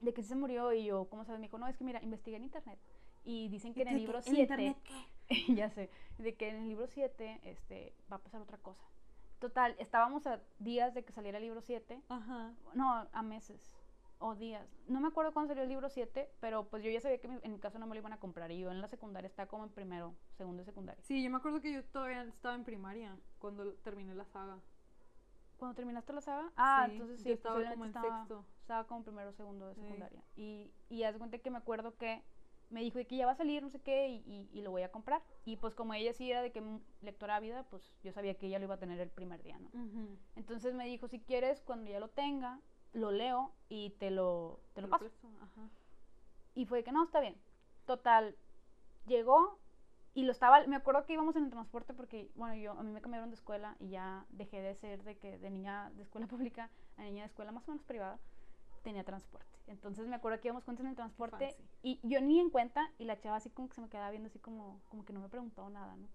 de 0.00 0.12
que 0.14 0.22
sí 0.22 0.28
se 0.28 0.34
murió. 0.34 0.72
Y 0.72 0.84
yo, 0.84 1.08
¿cómo 1.08 1.24
sabes? 1.24 1.40
Me 1.40 1.46
dijo, 1.46 1.58
no, 1.58 1.68
es 1.68 1.76
que 1.76 1.84
mira, 1.84 2.02
investigué 2.02 2.36
en 2.38 2.44
internet. 2.44 2.78
Y 3.22 3.48
dicen 3.48 3.74
que 3.74 3.82
en 3.82 3.88
el 3.88 3.94
¿De 3.94 4.00
libro 4.00 4.20
qué? 4.22 4.30
¿En 4.30 4.34
7 4.36 4.42
internet 4.42 4.76
qué? 4.82 4.94
ya 5.48 5.70
sé, 5.70 5.90
de 6.18 6.34
que 6.34 6.48
en 6.48 6.56
el 6.56 6.68
libro 6.68 6.86
7 6.86 7.40
este, 7.44 7.94
va 8.10 8.16
a 8.16 8.20
pasar 8.20 8.42
otra 8.42 8.58
cosa. 8.58 8.84
Total, 9.38 9.74
estábamos 9.78 10.26
a 10.26 10.40
días 10.58 10.92
de 10.92 11.02
que 11.04 11.12
saliera 11.12 11.38
el 11.38 11.44
libro 11.44 11.62
7, 11.62 12.02
Ajá. 12.08 12.52
no, 12.74 13.08
a 13.10 13.22
meses. 13.22 13.72
o 14.18 14.34
días. 14.34 14.68
No 14.86 15.00
me 15.00 15.08
acuerdo 15.08 15.32
cuándo 15.32 15.48
salió 15.48 15.62
el 15.62 15.70
libro 15.70 15.88
7, 15.88 16.30
pero 16.40 16.68
pues 16.68 16.82
yo 16.82 16.90
ya 16.90 17.00
sabía 17.00 17.18
que 17.18 17.26
en 17.26 17.52
mi 17.52 17.58
caso 17.58 17.78
no 17.78 17.86
me 17.86 17.94
lo 17.94 18.00
iban 18.00 18.12
a 18.12 18.18
comprar. 18.18 18.50
Y 18.50 18.58
yo 18.58 18.70
en 18.70 18.82
la 18.82 18.86
secundaria 18.86 19.26
estaba 19.28 19.48
como 19.48 19.64
en 19.64 19.70
primero, 19.70 20.14
segundo 20.36 20.60
y 20.60 20.66
secundaria. 20.66 21.02
Sí, 21.02 21.22
yo 21.22 21.30
me 21.30 21.38
acuerdo 21.38 21.62
que 21.62 21.72
yo 21.72 21.82
todavía 21.84 22.24
estaba 22.24 22.54
en 22.54 22.64
primaria 22.64 23.16
cuando 23.38 23.72
terminé 23.76 24.14
la 24.14 24.26
saga. 24.26 24.58
¿Cuando 25.56 25.74
terminaste 25.74 26.12
la 26.12 26.20
saga? 26.20 26.52
Ah, 26.56 26.86
entonces 26.90 27.20
sí, 27.20 27.28
yo 27.28 27.34
estaba 27.34 27.64
como 27.70 27.86
en 27.86 27.92
sexto. 27.94 28.44
Estaba 28.60 28.86
como 28.86 29.04
primero, 29.04 29.32
segundo 29.32 29.68
de 29.68 29.74
secundaria. 29.74 30.22
Y, 30.36 30.70
y 30.90 31.02
haz 31.04 31.16
cuenta 31.16 31.38
que 31.38 31.50
me 31.50 31.58
acuerdo 31.58 31.96
que 31.96 32.22
me 32.70 32.80
dijo 32.80 32.98
que 33.06 33.16
ya 33.16 33.26
va 33.26 33.32
a 33.32 33.36
salir, 33.36 33.62
no 33.62 33.70
sé 33.70 33.80
qué, 33.80 34.08
y, 34.08 34.48
y, 34.52 34.62
lo 34.62 34.70
voy 34.70 34.82
a 34.82 34.90
comprar. 34.90 35.22
Y 35.44 35.56
pues 35.56 35.74
como 35.74 35.94
ella 35.94 36.12
sí 36.12 36.30
era 36.30 36.40
de 36.40 36.52
que 36.52 36.62
lectora 37.02 37.36
ávida, 37.36 37.64
pues 37.64 37.92
yo 38.02 38.12
sabía 38.12 38.34
que 38.34 38.46
ella 38.46 38.58
lo 38.58 38.66
iba 38.66 38.74
a 38.74 38.78
tener 38.78 39.00
el 39.00 39.10
primer 39.10 39.42
día, 39.42 39.58
¿no? 39.58 39.70
Entonces 40.36 40.74
me 40.74 40.86
dijo, 40.86 41.08
si 41.08 41.20
quieres, 41.20 41.60
cuando 41.60 41.90
ya 41.90 42.00
lo 42.00 42.08
tenga, 42.08 42.60
lo 42.92 43.10
leo 43.10 43.52
y 43.68 43.90
te 43.90 44.10
lo, 44.10 44.60
te 44.74 44.82
lo 44.82 44.88
paso. 44.88 45.10
Y 46.54 46.66
fue 46.66 46.82
que 46.84 46.92
no, 46.92 47.04
está 47.04 47.20
bien. 47.20 47.36
Total, 47.86 48.36
llegó 49.06 49.58
y 50.14 50.24
lo 50.24 50.32
estaba, 50.32 50.66
me 50.66 50.76
acuerdo 50.76 51.04
que 51.06 51.12
íbamos 51.12 51.36
en 51.36 51.44
el 51.44 51.50
transporte 51.50 51.94
porque, 51.94 52.30
bueno, 52.34 52.54
yo, 52.56 52.72
a 52.72 52.82
mí 52.82 52.90
me 52.92 53.00
cambiaron 53.00 53.30
de 53.30 53.36
escuela 53.36 53.76
y 53.78 53.90
ya 53.90 54.26
dejé 54.30 54.60
de 54.60 54.74
ser 54.74 55.04
de 55.04 55.16
que 55.16 55.38
de 55.38 55.50
niña 55.50 55.90
de 55.94 56.02
escuela 56.02 56.26
pública 56.28 56.70
a 56.96 57.02
niña 57.02 57.22
de 57.22 57.26
escuela 57.26 57.52
más 57.52 57.66
o 57.68 57.70
menos 57.70 57.84
privada, 57.84 58.18
tenía 58.82 59.04
transporte. 59.04 59.46
Entonces 59.66 60.08
me 60.08 60.16
acuerdo 60.16 60.40
que 60.40 60.48
íbamos 60.48 60.64
juntos 60.64 60.84
en 60.84 60.90
el 60.90 60.96
transporte 60.96 61.56
y 61.82 62.00
yo 62.02 62.20
ni 62.20 62.40
en 62.40 62.50
cuenta 62.50 62.90
y 62.98 63.04
la 63.04 63.18
chava 63.20 63.36
así 63.36 63.50
como 63.50 63.68
que 63.68 63.74
se 63.74 63.80
me 63.80 63.88
quedaba 63.88 64.10
viendo 64.10 64.26
así 64.28 64.38
como, 64.38 64.80
como 64.88 65.04
que 65.04 65.12
no 65.12 65.20
me 65.20 65.28
preguntó 65.28 65.68
nada, 65.70 65.96
¿no? 65.96 66.08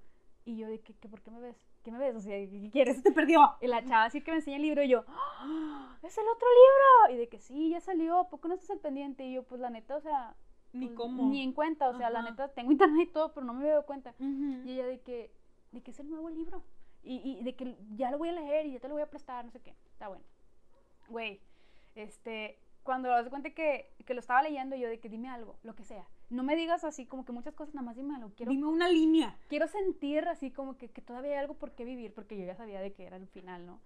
Y 0.44 0.58
yo 0.58 0.68
de 0.68 0.80
que, 0.80 0.94
¿por 1.08 1.22
qué 1.22 1.32
me 1.32 1.40
ves? 1.40 1.56
¿Qué 1.84 1.92
me 1.92 1.98
ves? 1.98 2.16
O 2.16 2.20
sea, 2.20 2.36
¿qué 2.38 2.70
quieres? 2.72 3.02
te 3.02 3.12
perdió. 3.12 3.56
Y 3.62 3.68
la 3.68 3.84
chava 3.84 4.06
así 4.06 4.22
que 4.22 4.32
me 4.32 4.38
enseña 4.38 4.58
el 4.58 4.64
libro 4.64 4.84
y 4.84 4.90
yo, 4.90 5.06
¡Ah! 5.08 5.98
¡es 6.04 6.18
el 6.18 6.26
otro 6.28 6.48
libro! 6.48 7.16
Y 7.16 7.20
de 7.20 7.30
que 7.30 7.40
sí, 7.40 7.70
ya 7.70 7.80
salió, 7.80 8.20
¿a 8.20 8.30
poco 8.30 8.48
no 8.48 8.54
estás 8.54 8.72
al 8.72 8.80
pendiente? 8.80 9.26
Y 9.26 9.34
yo, 9.34 9.44
pues 9.44 9.62
la 9.62 9.70
neta, 9.70 9.96
o 9.96 10.02
sea... 10.02 10.36
Ni 10.74 10.88
pues, 10.88 10.98
cómo. 10.98 11.30
Ni 11.30 11.42
en 11.42 11.54
cuenta, 11.54 11.88
o 11.88 11.96
sea, 11.96 12.10
la 12.10 12.22
neta, 12.22 12.50
tengo 12.50 12.70
internet 12.72 13.08
y 13.08 13.12
todo, 13.14 13.34
pero 13.34 13.46
no 13.46 13.54
me 13.54 13.70
doy 13.70 13.84
cuenta. 13.86 14.14
Y 14.20 14.72
ella 14.74 14.86
de 14.86 15.00
que, 15.00 15.32
de 15.72 15.82
que 15.82 15.92
es 15.92 16.00
el 16.02 16.10
nuevo 16.10 16.30
libro. 16.30 16.64
Y, 17.02 17.22
y 17.24 17.44
de 17.44 17.56
que 17.56 17.78
ya 17.96 18.12
lo 18.12 18.18
voy 18.18 18.28
a 18.30 18.34
leer 18.34 18.66
y 18.66 18.74
ya 18.74 18.80
te 18.82 18.90
lo 18.90 18.96
voy 18.96 19.04
a 19.04 19.10
prestar, 19.10 19.46
no 19.46 19.52
sé 19.52 19.62
qué. 19.62 19.74
Está 19.94 20.10
bueno. 20.10 20.26
Güey, 21.08 21.40
este, 21.96 22.60
cuando 22.84 23.10
das 23.10 23.28
cuenta 23.30 23.50
que, 23.50 23.94
que 24.06 24.14
lo 24.14 24.20
estaba 24.20 24.44
leyendo, 24.44 24.76
yo 24.76 24.88
de 24.88 25.00
que 25.00 25.10
dime 25.10 25.28
algo, 25.28 25.58
lo 25.64 25.76
que 25.76 25.84
sea. 25.84 26.08
No 26.30 26.44
me 26.44 26.56
digas 26.56 26.84
así 26.84 27.06
como 27.06 27.26
que 27.26 27.32
muchas 27.32 27.54
cosas, 27.54 27.74
nada 27.74 27.86
más 27.86 27.96
dime 27.96 28.16
algo. 28.16 28.32
Quiero, 28.36 28.52
dime 28.52 28.68
una 28.68 28.90
línea. 28.90 29.38
Quiero 29.48 29.68
sentir 29.68 30.28
así 30.28 30.52
como 30.52 30.78
que, 30.78 30.90
que, 30.90 31.02
todavía 31.02 31.32
hay 31.32 31.38
algo 31.38 31.56
por 31.56 31.72
qué 31.72 31.84
vivir, 31.84 32.14
porque 32.14 32.38
yo 32.38 32.46
ya 32.46 32.56
sabía 32.56 32.82
de 32.82 32.94
que 32.94 33.06
era 33.06 33.18
el 33.18 33.28
final, 33.28 33.66
¿no? 33.66 33.82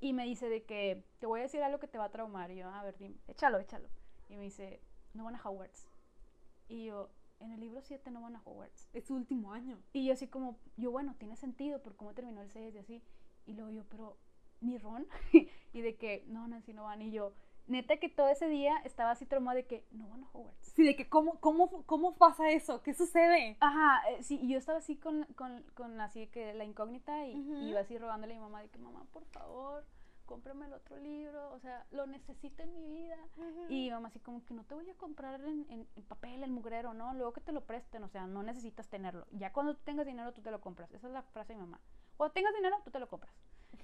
Y 0.00 0.12
me 0.12 0.24
dice 0.24 0.48
de 0.48 0.64
que 0.64 1.04
te 1.18 1.26
voy 1.26 1.40
a 1.40 1.44
decir 1.44 1.62
algo 1.62 1.78
que 1.78 1.88
te 1.88 1.98
va 1.98 2.04
a 2.04 2.10
traumar. 2.10 2.50
Y 2.50 2.56
yo, 2.56 2.68
a 2.68 2.82
ver, 2.82 2.98
dime, 2.98 3.16
échalo, 3.26 3.58
échalo. 3.58 3.88
Y 4.28 4.36
me 4.36 4.42
dice, 4.42 4.80
no 5.14 5.24
van 5.24 5.36
a 5.36 5.42
Hogwarts. 5.42 5.88
Y 6.68 6.86
yo, 6.86 7.10
en 7.40 7.52
el 7.52 7.60
libro 7.60 7.80
7 7.80 8.10
no 8.10 8.20
van 8.20 8.36
a 8.36 8.42
Hogwarts. 8.44 8.88
Es 8.92 9.06
su 9.06 9.14
último 9.14 9.52
año. 9.52 9.78
Y 9.92 10.06
yo 10.06 10.12
así 10.12 10.28
como, 10.28 10.58
yo 10.76 10.90
bueno, 10.90 11.14
tiene 11.18 11.36
sentido 11.36 11.82
por 11.82 11.96
cómo 11.96 12.14
terminó 12.14 12.42
el 12.42 12.50
6 12.50 12.74
y 12.74 12.78
así. 12.78 13.02
Y 13.46 13.54
luego 13.54 13.70
yo, 13.70 13.84
pero, 13.84 14.18
¿ni 14.60 14.78
Ron? 14.78 15.06
y 15.72 15.80
de 15.80 15.96
que, 15.96 16.24
no, 16.28 16.46
Nancy, 16.48 16.72
no 16.72 16.84
van. 16.84 17.02
Y 17.02 17.10
yo, 17.10 17.32
neta 17.66 17.96
que 17.98 18.08
todo 18.08 18.28
ese 18.28 18.48
día 18.48 18.76
estaba 18.84 19.10
así 19.10 19.26
traumada 19.26 19.56
de 19.56 19.66
que 19.66 19.84
no 19.90 20.08
van 20.08 20.24
a 20.24 20.28
Hogwarts. 20.32 20.72
Sí, 20.74 20.84
de 20.84 20.96
que 20.96 21.08
cómo, 21.08 21.40
cómo, 21.40 21.84
cómo 21.84 22.16
pasa 22.16 22.50
eso, 22.50 22.82
qué 22.82 22.94
sucede. 22.94 23.56
Ajá, 23.60 24.08
eh, 24.10 24.22
sí, 24.22 24.38
y 24.40 24.48
yo 24.48 24.58
estaba 24.58 24.78
así 24.78 24.96
con, 24.96 25.24
con, 25.34 25.62
con, 25.74 26.00
así 26.00 26.28
que 26.28 26.54
la 26.54 26.64
incógnita 26.64 27.26
y, 27.26 27.68
iba 27.68 27.80
así 27.80 27.98
rogándole 27.98 28.34
a 28.34 28.36
mi 28.36 28.42
mamá 28.42 28.62
de 28.62 28.68
que 28.68 28.78
mamá, 28.78 29.04
por 29.12 29.24
favor, 29.26 29.84
cómprame 30.26 30.66
el 30.66 30.74
otro 30.74 30.96
libro, 30.98 31.52
o 31.52 31.58
sea, 31.60 31.86
lo 31.90 32.06
necesito 32.06 32.62
en 32.62 32.74
mi 32.74 32.86
vida. 32.86 33.16
Y 33.68 33.84
mi 33.84 33.90
mamá 33.90 34.08
así 34.08 34.20
como 34.20 34.44
que 34.44 34.54
no 34.54 34.64
te 34.64 34.74
voy 34.74 34.88
a 34.90 34.94
comprar 34.94 35.40
en, 35.40 35.66
en, 35.70 36.04
papel, 36.04 36.42
el 36.42 36.50
mugrero, 36.50 36.94
¿no? 36.94 37.14
Luego 37.14 37.32
que 37.32 37.40
te 37.40 37.52
lo 37.52 37.64
presten, 37.64 38.02
o 38.04 38.08
sea, 38.08 38.26
no 38.26 38.42
necesitas 38.42 38.88
tenerlo. 38.88 39.26
Ya 39.32 39.52
cuando 39.52 39.76
tengas 39.76 40.06
dinero 40.06 40.32
tú 40.32 40.42
te 40.42 40.50
lo 40.50 40.60
compras. 40.60 40.92
Esa 40.92 41.06
es 41.08 41.12
la 41.12 41.22
frase 41.22 41.52
de 41.52 41.58
mi 41.58 41.64
mamá. 41.64 41.80
Cuando 42.16 42.32
tengas 42.32 42.54
dinero 42.54 42.76
tú 42.84 42.90
te 42.90 43.00
lo 43.00 43.08
compras. 43.08 43.34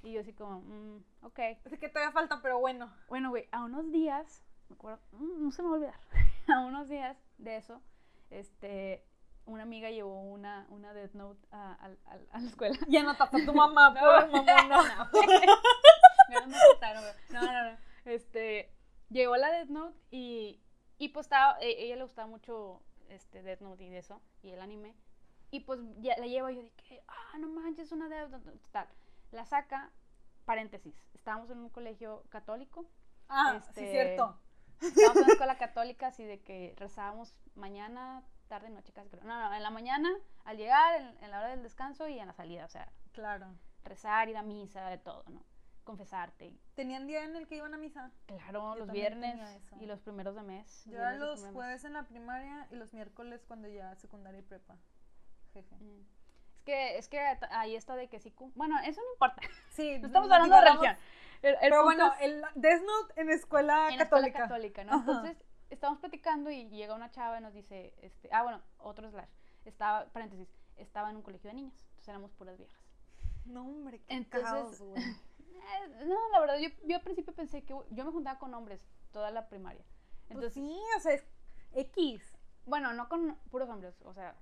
Y 0.03 0.13
yo 0.13 0.21
así 0.21 0.33
como, 0.33 0.61
mm, 0.61 1.05
ok. 1.23 1.39
Así 1.65 1.79
que 1.79 1.89
todavía 1.89 2.13
falta, 2.13 2.41
pero 2.43 2.59
bueno. 2.59 2.93
Bueno, 3.09 3.31
güey, 3.31 3.49
a 3.53 3.65
unos 3.65 3.91
días, 3.91 4.43
me 4.69 4.75
acuerdo, 4.75 5.01
mm, 5.13 5.45
no 5.45 5.51
se 5.51 5.63
me 5.63 5.69
va 5.69 5.75
a 5.75 5.79
olvidar, 5.79 6.01
a 6.55 6.61
unos 6.61 6.89
días 6.89 7.17
de 7.39 7.57
eso, 7.57 7.83
este, 8.31 9.05
una 9.47 9.63
amiga 9.63 9.91
llevó 9.91 10.21
una, 10.23 10.67
una 10.71 10.93
Death 10.93 11.15
Note 11.15 11.47
a, 11.51 11.73
a, 11.73 12.17
a, 12.33 12.41
la 12.41 12.49
escuela. 12.49 12.79
Y 12.89 12.97
anotaste 12.97 13.43
a 13.43 13.45
tu 13.47 13.55
mamá, 13.55 13.91
no, 13.91 14.01
por 14.01 14.31
mamá, 14.31 14.63
no. 14.69 14.83
no, 16.29 16.47
no, 16.47 17.43
no, 17.43 17.71
no, 17.71 17.79
Este, 18.05 18.75
llegó 19.11 19.37
la 19.37 19.51
Death 19.51 19.69
Note 19.69 19.99
y, 20.11 20.61
y 20.99 21.09
pues 21.09 21.27
estaba, 21.27 21.59
e, 21.61 21.85
ella 21.85 21.97
le 21.97 22.03
gustaba 22.05 22.29
mucho 22.29 22.83
este 23.09 23.43
Death 23.43 23.61
Note 23.61 23.85
y 23.85 23.91
de 23.91 23.99
eso, 23.99 24.21
y 24.43 24.51
el 24.51 24.61
anime. 24.61 24.95
Y 25.51 25.61
pues 25.61 25.81
ya 25.99 26.17
la 26.17 26.27
llevo 26.27 26.49
y 26.49 26.57
yo 26.57 26.63
dije, 26.63 27.03
ah, 27.09 27.39
no 27.39 27.49
manches, 27.49 27.93
una 27.93 28.09
Death 28.09 28.31
Note, 28.31 28.59
tal 28.71 28.89
la 29.33 29.45
saca, 29.45 29.91
paréntesis, 30.45 30.95
estábamos 31.15 31.51
en 31.51 31.59
un 31.59 31.71
colegio 31.71 32.25
católico. 32.29 32.87
Ah, 33.29 33.61
sí, 33.61 33.69
este, 33.69 33.91
cierto. 33.91 34.39
Estábamos 34.81 35.17
en 35.17 35.23
una 35.25 35.33
escuela 35.33 35.59
católica, 35.59 36.09
así 36.09 36.25
de 36.25 36.41
que 36.41 36.75
rezábamos 36.77 37.35
mañana, 37.55 38.23
tarde, 38.49 38.71
noche, 38.71 38.93
casi 38.93 39.09
creo. 39.09 39.25
No, 39.25 39.41
no, 39.41 39.55
en 39.55 39.63
la 39.63 39.71
mañana, 39.71 40.11
al 40.45 40.57
llegar, 40.57 41.17
en, 41.21 41.31
la 41.31 41.39
hora 41.39 41.49
del 41.49 41.63
descanso 41.63 42.09
y 42.09 42.19
en 42.19 42.27
la 42.27 42.33
salida, 42.33 42.65
o 42.65 42.69
sea. 42.69 42.93
Claro. 43.13 43.47
Rezar, 43.85 44.29
ir 44.29 44.37
a 44.37 44.43
misa, 44.43 44.89
de 44.89 44.99
todo, 44.99 45.25
¿no? 45.29 45.45
Confesarte. 45.85 46.57
¿Tenían 46.75 47.07
día 47.07 47.25
en 47.25 47.35
el 47.35 47.49
que 47.49 47.57
iban 47.57 47.75
a 47.75 47.77
misa? 47.77 48.13
Claro, 48.27 48.77
los 48.77 48.91
viernes 48.93 49.41
y 49.81 49.87
los 49.87 50.01
primeros 50.01 50.37
de 50.37 50.43
mes. 50.43 50.85
Yo 50.85 51.11
los 51.13 51.45
jueves 51.47 51.85
en 51.85 51.95
la 51.95 52.05
primaria 52.05 52.69
y 52.71 52.77
los 52.77 52.93
miércoles 52.93 53.45
cuando 53.47 53.67
ya 53.69 53.95
secundaria 53.97 54.41
y 54.41 54.43
prepa. 54.43 54.79
Jeje. 55.53 55.75
Mm 55.77 56.22
que, 56.63 56.99
es 56.99 57.09
que 57.09 57.21
ahí 57.51 57.77
está 57.77 57.97
de 57.97 58.09
que 58.09 58.19
sí. 58.21 58.33
Bueno, 58.55 58.79
eso 58.81 59.01
no 59.01 59.13
importa. 59.13 59.43
Sí, 59.71 59.99
no 59.99 60.07
estamos 60.09 60.31
hablando 60.31 60.57
de 60.57 60.63
religión. 60.63 60.97
pero 61.41 61.83
bueno, 61.85 62.13
el 62.21 62.43
Death 62.55 62.83
Note 62.83 63.21
en 63.21 63.31
escuela 63.31 63.89
en 63.91 63.99
católica. 63.99 64.45
Escuela 64.45 64.49
católica, 64.49 64.85
¿no? 64.85 64.99
Entonces, 64.99 65.37
estamos 65.71 65.99
platicando 65.99 66.51
y 66.51 66.69
llega 66.69 66.95
una 66.95 67.11
chava 67.11 67.39
y 67.39 67.43
nos 67.43 67.55
dice, 67.55 67.95
este, 68.03 68.29
ah, 68.33 68.43
bueno, 68.43 68.63
otro 68.79 69.11
slash. 69.11 69.31
Estaba, 69.65 70.07
paréntesis, 70.07 70.49
estaba 70.77 71.11
en 71.11 71.17
un 71.17 71.23
colegio 71.23 71.49
de 71.51 71.55
niñas. 71.55 71.75
Entonces 71.91 72.09
éramos 72.09 72.33
puras 72.33 72.59
viejas. 72.59 72.81
No, 73.45 73.63
hombre, 73.63 74.01
qué 74.01 74.15
Entonces, 74.15 74.81
güey. 74.81 75.03
Eh, 75.63 76.07
no, 76.07 76.17
la 76.33 76.41
verdad, 76.41 76.59
yo, 76.59 76.71
yo 76.83 76.97
al 76.97 77.03
principio 77.03 77.33
pensé 77.35 77.63
que 77.63 77.73
yo 77.73 78.05
me 78.05 78.11
juntaba 78.11 78.37
con 78.39 78.53
hombres 78.53 78.85
toda 79.13 79.31
la 79.31 79.49
primaria. 79.49 79.85
Pues 80.27 80.31
Entonces, 80.31 80.55
sí, 80.55 80.81
o 80.97 81.01
sea, 81.01 81.13
es 81.13 81.25
X. 81.73 82.37
Bueno, 82.65 82.93
no 82.95 83.09
con 83.09 83.37
puros 83.49 83.69
hombres, 83.69 83.95
o 84.03 84.13
sea, 84.13 84.35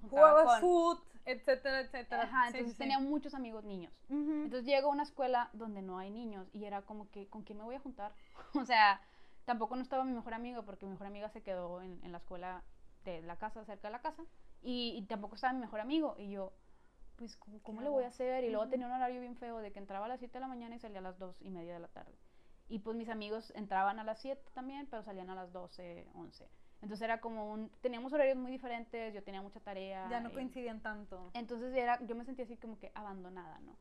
Jugabas 0.00 0.60
foot, 0.60 1.04
etcétera, 1.24 1.80
etcétera. 1.80 2.22
Ajá, 2.22 2.48
entonces 2.48 2.76
tenía 2.76 2.98
muchos 2.98 3.34
amigos 3.34 3.64
niños. 3.64 3.92
Entonces 4.08 4.64
llego 4.64 4.88
a 4.88 4.92
una 4.92 5.02
escuela 5.02 5.50
donde 5.52 5.82
no 5.82 5.98
hay 5.98 6.10
niños 6.10 6.48
y 6.52 6.64
era 6.64 6.82
como 6.82 7.10
que, 7.10 7.28
¿con 7.28 7.42
quién 7.42 7.58
me 7.58 7.64
voy 7.64 7.76
a 7.76 7.80
juntar? 7.80 8.12
o 8.54 8.64
sea, 8.64 9.00
tampoco 9.44 9.76
no 9.76 9.82
estaba 9.82 10.04
mi 10.04 10.12
mejor 10.12 10.34
amiga 10.34 10.62
porque 10.62 10.86
mi 10.86 10.92
mejor 10.92 11.06
amiga 11.06 11.28
se 11.28 11.42
quedó 11.42 11.82
en, 11.82 12.00
en 12.02 12.12
la 12.12 12.18
escuela 12.18 12.62
de 13.04 13.22
la 13.22 13.36
casa, 13.36 13.64
cerca 13.64 13.88
de 13.88 13.92
la 13.92 14.00
casa, 14.00 14.24
y, 14.62 15.04
tampoco 15.08 15.34
estaba 15.34 15.52
mi 15.52 15.60
mejor 15.60 15.80
amigo. 15.80 16.14
Y 16.18 16.30
yo, 16.30 16.52
pues, 17.16 17.36
¿cómo, 17.36 17.82
le 17.82 17.88
voy 17.88 18.04
a 18.04 18.08
hacer? 18.08 18.44
Y 18.44 18.50
luego 18.50 18.68
tenía 18.68 18.86
un 18.86 18.92
horario 18.92 19.20
bien 19.20 19.36
feo 19.36 19.58
de 19.58 19.72
que 19.72 19.78
entraba 19.78 20.06
a 20.06 20.08
las 20.08 20.20
7 20.20 20.34
de 20.34 20.40
la 20.40 20.48
mañana 20.48 20.76
y 20.76 20.78
salía 20.78 20.98
a 20.98 21.02
las 21.02 21.18
2 21.18 21.42
y 21.42 21.50
media 21.50 21.74
de 21.74 21.80
la 21.80 21.88
tarde. 21.88 22.16
Y 22.68 22.78
pues 22.78 22.96
mis 22.96 23.08
amigos 23.08 23.52
entraban 23.56 23.98
a 23.98 24.04
las 24.04 24.20
7 24.20 24.40
también, 24.54 24.86
pero 24.86 25.02
salían 25.02 25.30
a 25.30 25.34
las 25.34 25.52
12, 25.52 26.08
11. 26.14 26.48
Entonces 26.82 27.04
era 27.04 27.20
como 27.20 27.52
un, 27.52 27.70
teníamos 27.80 28.12
horarios 28.12 28.36
muy 28.36 28.50
diferentes, 28.50 29.14
yo 29.14 29.22
tenía 29.22 29.40
mucha 29.40 29.60
tarea. 29.60 30.08
Ya 30.10 30.20
no 30.20 30.32
coincidían 30.32 30.80
tanto. 30.80 31.30
Entonces 31.32 31.72
era, 31.74 32.04
yo 32.04 32.16
me 32.16 32.24
sentía 32.24 32.44
así 32.44 32.56
como 32.56 32.78
que 32.78 32.90
abandonada, 32.94 33.60
¿no? 33.60 33.76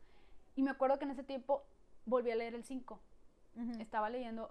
Y 0.55 0.61
me 0.61 0.69
acuerdo 0.69 0.99
que 0.99 1.05
en 1.05 1.11
ese 1.11 1.23
tiempo 1.23 1.63
volví 2.05 2.29
a 2.29 2.35
leer 2.35 2.53
el 2.53 2.63
5. 2.63 3.01
Estaba 3.79 4.09
leyendo, 4.09 4.49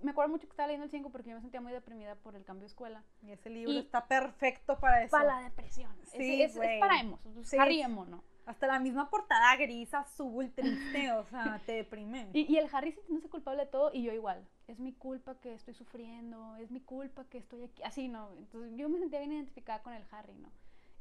me 0.00 0.12
acuerdo 0.12 0.30
mucho 0.30 0.46
que 0.46 0.52
estaba 0.52 0.68
leyendo 0.68 0.84
el 0.84 0.90
5 0.90 1.10
porque 1.10 1.28
yo 1.28 1.36
me 1.36 1.42
sentía 1.42 1.60
muy 1.60 1.70
deprimida 1.70 2.14
por 2.14 2.34
el 2.34 2.44
cambio 2.44 2.62
de 2.62 2.68
escuela. 2.68 3.02
Y 3.20 3.32
ese 3.32 3.50
libro 3.50 3.78
está 3.78 4.06
perfecto 4.06 4.78
para 4.78 5.02
eso. 5.02 5.10
Para 5.10 5.40
la 5.40 5.40
depresión. 5.42 5.94
Sí, 6.04 6.40
es, 6.40 6.56
es, 6.56 6.80
para 6.80 7.00
emos, 7.00 7.20
sí. 7.42 7.58
Harry 7.58 7.82
emo, 7.82 8.06
¿no? 8.06 8.22
Hasta 8.46 8.66
la 8.66 8.78
misma 8.78 9.10
portada 9.10 9.54
gris, 9.56 9.92
azul, 9.92 10.50
triste, 10.52 11.12
o 11.12 11.26
sea, 11.26 11.60
te 11.66 11.72
deprime. 11.72 12.30
Y, 12.32 12.50
y 12.50 12.56
el 12.56 12.70
Harry 12.72 12.92
sintiéndose 12.92 13.28
culpable 13.28 13.66
de 13.66 13.70
todo 13.70 13.90
y 13.92 14.02
yo 14.02 14.12
igual 14.12 14.46
es 14.68 14.78
mi 14.78 14.92
culpa 14.92 15.34
que 15.40 15.54
estoy 15.54 15.74
sufriendo, 15.74 16.56
es 16.56 16.70
mi 16.70 16.80
culpa 16.80 17.24
que 17.24 17.38
estoy 17.38 17.64
aquí, 17.64 17.82
así, 17.82 18.06
¿no? 18.08 18.30
Entonces 18.36 18.76
yo 18.76 18.88
me 18.88 18.98
sentía 18.98 19.18
bien 19.18 19.32
identificada 19.32 19.82
con 19.82 19.94
el 19.94 20.04
Harry, 20.10 20.34
¿no? 20.34 20.52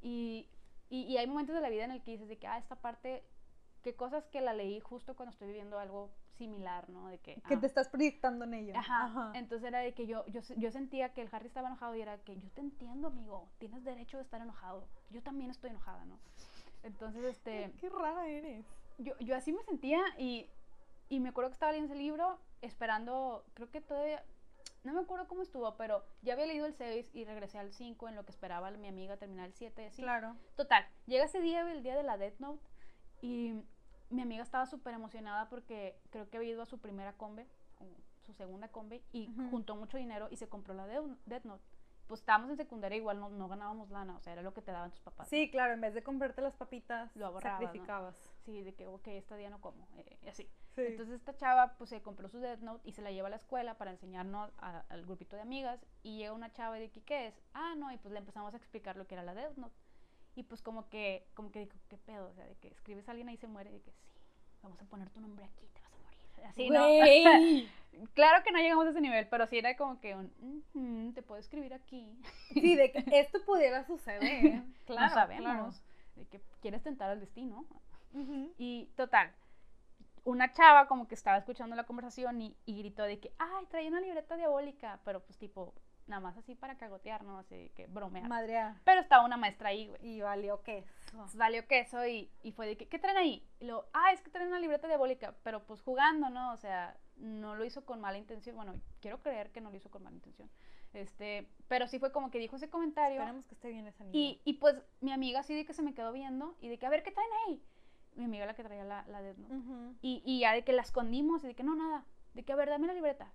Y, 0.01 0.47
y, 0.89 1.17
hay 1.17 1.27
momentos 1.27 1.53
de 1.53 1.61
la 1.61 1.69
vida 1.69 1.83
en 1.83 1.91
el 1.91 2.01
que 2.01 2.11
dices 2.11 2.29
de 2.29 2.37
que, 2.37 2.47
ah, 2.47 2.57
esta 2.57 2.77
parte, 2.77 3.23
qué 3.83 3.93
cosas 3.93 4.25
que 4.27 4.39
la 4.39 4.53
leí 4.53 4.79
justo 4.79 5.15
cuando 5.15 5.31
estoy 5.31 5.49
viviendo 5.49 5.79
algo 5.79 6.11
similar, 6.37 6.89
¿no? 6.89 7.07
De 7.07 7.17
que... 7.17 7.41
Que 7.47 7.55
ah. 7.55 7.59
te 7.59 7.65
estás 7.65 7.89
proyectando 7.89 8.45
en 8.45 8.53
ella. 8.53 8.79
Ajá. 8.79 9.33
Entonces 9.35 9.67
era 9.67 9.79
de 9.79 9.93
que 9.93 10.07
yo, 10.07 10.25
yo, 10.27 10.39
yo 10.55 10.71
sentía 10.71 11.13
que 11.13 11.21
el 11.21 11.29
Harry 11.33 11.47
estaba 11.47 11.67
enojado 11.67 11.93
y 11.95 12.01
era 12.01 12.19
que 12.19 12.39
yo 12.39 12.49
te 12.51 12.61
entiendo, 12.61 13.09
amigo, 13.09 13.49
tienes 13.57 13.83
derecho 13.83 14.17
de 14.17 14.23
estar 14.23 14.39
enojado. 14.39 14.87
Yo 15.09 15.21
también 15.21 15.51
estoy 15.51 15.71
enojada, 15.71 16.05
¿no? 16.05 16.19
Entonces, 16.83 17.25
este... 17.25 17.73
Qué 17.81 17.89
rara 17.89 18.27
eres. 18.29 18.65
Yo, 18.97 19.17
yo 19.19 19.35
así 19.35 19.51
me 19.51 19.63
sentía 19.63 20.01
y, 20.17 20.47
y 21.09 21.19
me 21.19 21.29
acuerdo 21.29 21.49
que 21.49 21.53
estaba 21.53 21.71
leyendo 21.71 21.93
ese 21.93 22.01
libro 22.01 22.39
esperando, 22.61 23.45
creo 23.53 23.69
que 23.69 23.81
todavía, 23.81 24.23
no 24.83 24.93
me 24.93 25.01
acuerdo 25.01 25.27
cómo 25.27 25.41
estuvo, 25.41 25.75
pero 25.77 26.03
ya 26.21 26.33
había 26.33 26.45
leído 26.45 26.65
el 26.65 26.73
6 26.73 27.11
y 27.13 27.25
regresé 27.25 27.59
al 27.59 27.71
5 27.71 28.09
en 28.09 28.15
lo 28.15 28.25
que 28.25 28.31
esperaba 28.31 28.71
mi 28.71 28.87
amiga 28.87 29.17
terminar 29.17 29.47
el 29.47 29.53
7 29.53 29.83
y 29.83 29.85
así. 29.85 30.01
Claro. 30.01 30.35
Total, 30.55 30.85
llega 31.05 31.25
ese 31.25 31.41
día, 31.41 31.69
el 31.71 31.83
día 31.83 31.95
de 31.95 32.03
la 32.03 32.17
Death 32.17 32.39
Note, 32.39 32.63
y 33.21 33.53
mi 34.09 34.21
amiga 34.21 34.43
estaba 34.43 34.65
súper 34.65 34.93
emocionada 34.93 35.49
porque 35.49 35.99
creo 36.09 36.29
que 36.29 36.37
había 36.37 36.51
ido 36.51 36.61
a 36.61 36.65
su 36.65 36.79
primera 36.79 37.13
combe, 37.13 37.47
su 38.25 38.33
segunda 38.33 38.67
combe, 38.69 39.01
y 39.11 39.29
juntó 39.49 39.75
mucho 39.75 39.97
dinero 39.97 40.27
y 40.29 40.37
se 40.37 40.49
compró 40.49 40.73
la 40.73 40.85
Death 40.85 41.45
Note 41.45 41.63
pues 42.07 42.21
estábamos 42.21 42.49
en 42.49 42.57
secundaria 42.57 42.97
igual 42.97 43.19
no, 43.19 43.29
no, 43.29 43.47
ganábamos 43.47 43.89
lana, 43.89 44.15
o 44.15 44.19
sea, 44.21 44.33
era 44.33 44.41
lo 44.41 44.53
que 44.53 44.61
te 44.61 44.71
daban 44.71 44.91
tus 44.91 45.01
papás. 45.01 45.27
Sí, 45.29 45.51
claro, 45.51 45.73
en 45.73 45.81
vez 45.81 45.93
de 45.93 46.03
comprarte 46.03 46.41
las 46.41 46.55
papitas, 46.55 47.15
lo 47.15 47.39
sacrificabas. 47.39 48.15
Sí, 48.47 48.63
de 48.63 48.73
que, 48.73 48.87
ok, 48.87 49.07
este 49.07 49.35
día 49.35 49.49
no 49.49 49.59
como, 49.59 49.89
eh, 49.97 50.17
así. 50.29 50.49
Entonces 50.77 51.15
esta 51.15 51.35
chava, 51.35 51.75
pues 51.77 51.89
se 51.89 52.01
compró 52.01 52.29
su 52.29 52.39
Death 52.39 52.61
Note 52.61 52.87
y 52.87 52.93
se 52.93 53.01
la 53.01 53.11
lleva 53.11 53.27
a 53.27 53.29
la 53.29 53.35
escuela 53.35 53.77
para 53.77 53.91
enseñarnos 53.91 54.53
al 54.59 55.05
grupito 55.05 55.35
de 55.35 55.41
amigas 55.41 55.85
y 56.01 56.19
llega 56.19 56.31
una 56.31 56.53
chava 56.53 56.77
y 56.77 56.83
de 56.83 56.89
que, 56.89 57.01
¿qué 57.01 57.27
es? 57.27 57.41
Ah, 57.53 57.75
no, 57.75 57.91
y 57.91 57.97
pues 57.97 58.13
le 58.13 58.19
empezamos 58.19 58.53
a 58.53 58.57
explicar 58.57 58.95
lo 58.95 59.05
que 59.05 59.15
era 59.15 59.23
la 59.23 59.33
Death 59.33 59.57
Note. 59.57 59.75
Y 60.35 60.43
pues 60.43 60.61
como 60.61 60.87
que, 60.87 61.27
como 61.33 61.51
que 61.51 61.59
dijo, 61.59 61.77
¿qué 61.89 61.97
pedo? 61.97 62.29
O 62.29 62.33
sea, 62.35 62.45
de 62.45 62.55
que 62.55 62.69
escribes 62.69 63.05
a 63.09 63.11
alguien 63.11 63.27
ahí 63.27 63.35
y 63.35 63.37
se 63.37 63.47
muere, 63.47 63.69
de 63.69 63.81
que 63.81 63.91
sí, 63.91 64.07
vamos 64.61 64.81
a 64.81 64.85
poner 64.85 65.09
tu 65.09 65.19
nombre 65.19 65.43
aquí, 65.43 65.67
te 65.73 65.81
vas 65.81 65.91
a 65.91 65.97
morir. 65.97 66.45
Así, 66.45 66.69
¿no? 66.69 68.07
claro 68.13 68.45
que 68.45 68.53
no 68.53 68.59
llegamos 68.59 68.85
a 68.85 68.91
ese 68.91 69.01
nivel, 69.01 69.27
pero 69.27 69.45
sí 69.47 69.57
era 69.57 69.75
como 69.75 69.99
que 69.99 70.15
un, 70.15 71.11
te 71.13 71.21
puedo 71.21 71.41
escribir 71.41 71.73
aquí. 71.73 72.17
Sí, 72.53 72.77
de 72.77 72.93
que 72.93 73.03
esto 73.19 73.43
pudiera 73.43 73.83
suceder. 73.83 74.63
claro, 74.85 75.07
no 75.07 75.13
sabemos. 75.13 75.83
De 76.15 76.25
que 76.27 76.39
quieres 76.61 76.81
tentar 76.81 77.09
al 77.09 77.19
destino. 77.19 77.65
Y 78.57 78.91
total, 78.95 79.33
una 80.27 80.51
chava 80.51 80.87
como 80.87 81.07
que 81.07 81.15
estaba 81.15 81.37
escuchando 81.37 81.75
la 81.75 81.85
conversación 81.85 82.41
y, 82.41 82.55
gritó 82.65 83.03
de 83.03 83.19
que, 83.19 83.31
ay, 83.39 83.65
trae 83.69 83.87
una 83.87 84.01
libreta 84.01 84.35
diabólica, 84.35 84.99
pero 85.05 85.23
pues 85.23 85.37
tipo, 85.37 85.73
nada 86.05 86.19
más 86.19 86.37
así 86.37 86.53
para 86.53 86.77
cagotear, 86.77 87.23
¿no? 87.23 87.37
Así 87.37 87.71
que 87.75 87.87
bromear. 87.87 88.27
Madre. 88.27 88.59
Pero 88.83 88.99
estaba 88.99 89.25
una 89.25 89.37
maestra 89.37 89.69
ahí, 89.69 89.87
güey. 89.87 90.05
Y 90.05 90.21
valió 90.21 90.63
queso. 90.63 90.91
valió 91.35 91.65
queso 91.67 92.05
y, 92.05 92.29
y 92.43 92.51
fue 92.51 92.67
de 92.67 92.75
que, 92.75 92.89
¿qué 92.89 92.99
traen 92.99 93.17
ahí? 93.17 93.47
Y 93.59 93.65
lo, 93.65 93.87
ah, 93.93 94.11
es 94.11 94.21
que 94.21 94.29
traen 94.29 94.49
una 94.49 94.59
libreta 94.59 94.87
diabólica, 94.87 95.33
pero 95.43 95.65
pues 95.65 95.81
jugando, 95.81 96.29
¿no? 96.29 96.51
O 96.51 96.57
sea, 96.57 96.97
no 97.15 97.55
lo 97.55 97.63
hizo 97.63 97.85
con 97.85 98.01
mala 98.01 98.17
intención. 98.17 98.57
Bueno, 98.57 98.75
quiero 98.99 99.21
creer 99.21 99.51
que 99.51 99.61
no 99.61 99.69
lo 99.69 99.77
hizo 99.77 99.89
con 99.89 100.03
mala 100.03 100.17
intención. 100.17 100.49
Este, 100.93 101.47
pero 101.69 101.87
sí 101.87 101.99
fue 101.99 102.11
como 102.11 102.31
que 102.31 102.39
dijo 102.39 102.57
ese 102.57 102.69
comentario. 102.69 103.19
Esperemos 103.19 103.45
que 103.45 103.55
esté 103.55 103.69
bien 103.69 103.87
esa 103.87 104.03
niña. 104.03 104.17
Y, 104.17 104.41
y 104.43 104.53
pues 104.53 104.75
mi 104.99 105.13
amiga 105.13 105.39
así 105.39 105.55
de 105.55 105.65
que 105.65 105.73
se 105.73 105.83
me 105.83 105.93
quedó 105.93 106.11
viendo 106.11 106.57
y 106.59 106.67
de 106.67 106.77
que, 106.77 106.85
a 106.85 106.89
ver, 106.89 107.03
¿qué 107.03 107.11
traen 107.11 107.29
ahí? 107.47 107.63
Mi 108.17 108.25
amiga 108.25 108.45
la 108.45 108.55
que 108.55 108.63
traía 108.63 108.83
la, 108.83 109.05
la 109.07 109.21
Death 109.21 109.37
y, 110.01 110.21
y, 110.25 110.39
ya 110.41 110.53
de 110.53 110.63
que 110.63 110.73
la 110.73 110.81
escondimos 110.81 111.43
y 111.43 111.47
de 111.47 111.55
que 111.55 111.63
no, 111.63 111.75
nada. 111.75 112.05
De 112.33 112.43
que, 112.43 112.51
a 112.51 112.55
ver, 112.55 112.69
dame 112.69 112.87
la 112.87 112.93
libreta. 112.93 113.31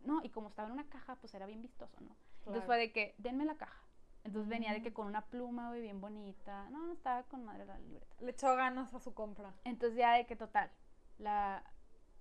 No, 0.00 0.22
y 0.22 0.28
como 0.28 0.48
estaba 0.48 0.68
en 0.68 0.74
una 0.74 0.88
caja, 0.88 1.16
pues 1.16 1.34
era 1.34 1.46
bien 1.46 1.62
vistoso, 1.62 1.98
¿no? 2.00 2.16
Entonces 2.38 2.64
fue 2.64 2.78
de 2.78 2.92
que, 2.92 3.14
denme 3.18 3.44
la 3.44 3.56
caja. 3.56 3.82
Entonces 4.24 4.48
venía 4.48 4.72
de 4.72 4.82
que 4.82 4.92
con 4.92 5.06
una 5.06 5.26
pluma, 5.26 5.68
güey, 5.68 5.80
bien 5.80 6.00
bonita. 6.00 6.68
No, 6.70 6.86
no 6.86 6.92
estaba 6.92 7.22
con 7.24 7.44
madre 7.44 7.64
la 7.64 7.78
libreta. 7.78 8.14
Le 8.20 8.30
echó 8.30 8.54
ganas 8.56 8.92
a 8.92 9.00
su 9.00 9.14
compra. 9.14 9.54
Entonces 9.64 9.98
ya 9.98 10.14
de 10.14 10.26
que 10.26 10.36
total, 10.36 10.70
la, 11.18 11.64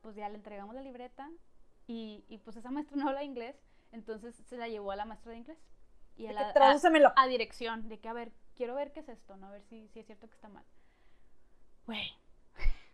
pues 0.02 0.16
ya 0.16 0.30
le 0.30 0.36
entregamos 0.36 0.76
la 0.76 0.82
libreta 0.82 1.30
y, 1.88 2.26
y 2.28 2.38
pues 2.40 2.58
esa 2.58 2.72
maestra 2.72 2.96
no 2.98 3.10
habla 3.10 3.24
inglés, 3.24 3.56
entonces 3.92 4.36
se 4.36 4.58
la 4.58 4.68
llevó 4.68 4.92
a 4.92 4.96
la 4.96 5.06
maestra 5.06 5.32
de 5.32 5.40
inglés. 5.40 5.58
Y 6.16 6.28
a, 6.28 6.34
la, 6.34 6.50
a, 6.50 7.14
a, 7.16 7.28
dirección, 7.28 7.90
de 7.90 8.00
que 8.00 8.08
a 8.08 8.14
ver, 8.14 8.32
quiero 8.56 8.74
ver 8.74 8.94
qué 8.94 9.02
es 9.02 9.10
esto, 9.10 9.36
¿no? 9.36 9.48
A 9.48 9.52
ver 9.52 9.64
si, 9.64 9.88
si 9.90 10.00
es 10.00 10.06
cierto 10.06 10.30
que 10.30 10.36
está 10.36 10.48
mal. 10.48 10.64
Güey. 11.86 12.12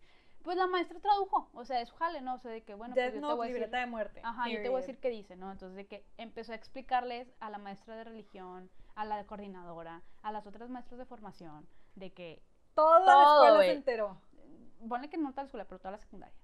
Pues 0.43 0.57
la 0.57 0.65
maestra 0.65 0.99
tradujo, 0.99 1.51
o 1.53 1.65
sea, 1.65 1.81
es 1.81 1.91
jale, 1.91 2.19
¿no? 2.21 2.33
O 2.33 2.39
sea, 2.39 2.49
de 2.49 2.63
que, 2.63 2.73
bueno, 2.73 2.95
pues 2.95 3.13
yo 3.13 3.21
te 3.21 3.33
voy 3.35 3.47
a 3.47 3.51
libreta 3.51 3.77
de 3.77 3.85
muerte. 3.85 4.21
Ajá, 4.23 4.49
yo 4.49 4.59
te 4.63 4.69
voy 4.69 4.77
a 4.77 4.81
decir 4.81 4.97
qué 4.97 5.09
dice, 5.09 5.35
¿no? 5.35 5.51
Entonces, 5.51 5.75
de 5.75 5.85
que 5.85 6.03
empezó 6.17 6.51
a 6.51 6.55
explicarles 6.55 7.31
a 7.39 7.51
la 7.51 7.59
maestra 7.59 7.95
de 7.95 8.05
religión, 8.05 8.71
a 8.95 9.05
la 9.05 9.23
coordinadora, 9.27 10.01
a 10.23 10.31
las 10.31 10.47
otras 10.47 10.69
maestras 10.71 10.97
de 10.97 11.05
formación, 11.05 11.67
de 11.93 12.11
que... 12.11 12.41
Toda 12.73 13.01
la 13.01 13.21
escuela 13.21 13.59
se 13.59 13.71
enteró. 13.71 14.17
Ponle 14.89 15.09
que 15.11 15.17
no 15.17 15.29
toda 15.29 15.43
la 15.43 15.45
escuela, 15.45 15.65
pero 15.65 15.77
toda 15.77 15.91
la 15.91 15.99
secundaria. 15.99 16.35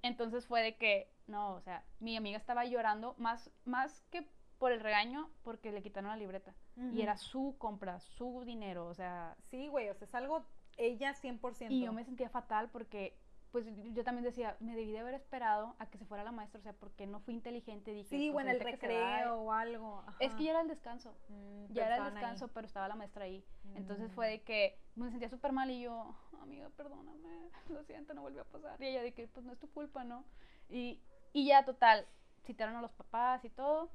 Entonces 0.00 0.46
fue 0.46 0.62
de 0.62 0.76
que, 0.76 1.12
no, 1.26 1.52
o 1.52 1.60
sea, 1.60 1.84
mi 2.00 2.16
amiga 2.16 2.38
estaba 2.38 2.64
llorando 2.64 3.14
más, 3.18 3.50
más 3.66 4.02
que 4.10 4.26
por 4.58 4.72
el 4.72 4.80
regaño, 4.80 5.28
porque 5.42 5.70
le 5.70 5.82
quitaron 5.82 6.08
la 6.08 6.16
libreta. 6.16 6.54
Y 6.76 7.02
era 7.02 7.18
su 7.18 7.56
compra, 7.58 8.00
su 8.00 8.42
dinero, 8.46 8.86
o 8.86 8.94
sea... 8.94 9.36
Sí, 9.50 9.68
güey, 9.68 9.90
o 9.90 9.94
sea, 9.94 10.06
es 10.06 10.14
algo 10.14 10.46
ella 10.76 11.14
100%. 11.14 11.70
Y 11.70 11.84
yo 11.84 11.92
me 11.92 12.04
sentía 12.04 12.28
fatal 12.28 12.70
porque 12.70 13.16
pues 13.54 13.66
yo 13.92 14.02
también 14.02 14.24
decía, 14.24 14.56
me 14.58 14.74
debí 14.74 14.90
de 14.90 14.98
haber 14.98 15.14
esperado 15.14 15.76
a 15.78 15.86
que 15.86 15.96
se 15.96 16.04
fuera 16.04 16.24
la 16.24 16.32
maestra, 16.32 16.58
o 16.58 16.62
sea, 16.64 16.72
porque 16.72 17.06
no 17.06 17.20
fui 17.20 17.34
inteligente, 17.34 17.92
dije, 17.92 18.08
sí, 18.08 18.30
pues, 18.32 18.44
o 18.44 18.48
en 18.48 18.52
el 18.52 18.60
recreo 18.60 19.36
o 19.36 19.52
algo. 19.52 20.02
Es 20.18 20.34
que 20.34 20.42
ya 20.42 20.50
era 20.50 20.60
el 20.62 20.66
descanso, 20.66 21.16
mm, 21.28 21.66
ya 21.72 21.86
era 21.86 21.98
el 21.98 22.14
descanso, 22.14 22.48
pero 22.48 22.66
estaba 22.66 22.88
la 22.88 22.96
maestra 22.96 23.26
ahí. 23.26 23.44
Entonces 23.76 24.10
fue 24.10 24.28
de 24.28 24.42
que 24.42 24.76
me 24.96 25.08
sentía 25.08 25.28
súper 25.28 25.52
mal 25.52 25.70
y 25.70 25.82
yo, 25.82 26.16
amiga, 26.42 26.68
perdóname, 26.70 27.48
lo 27.68 27.84
siento, 27.84 28.12
no 28.14 28.22
volvió 28.22 28.42
a 28.42 28.44
pasar. 28.44 28.82
Y 28.82 28.86
ella 28.86 29.04
de 29.04 29.14
que, 29.14 29.28
pues 29.28 29.46
no 29.46 29.52
es 29.52 29.58
tu 29.60 29.70
culpa, 29.70 30.02
¿no? 30.02 30.24
Y, 30.68 31.00
y 31.32 31.46
ya, 31.46 31.64
total, 31.64 32.08
citaron 32.42 32.74
a 32.74 32.82
los 32.82 32.92
papás 32.92 33.44
y 33.44 33.50
todo. 33.50 33.88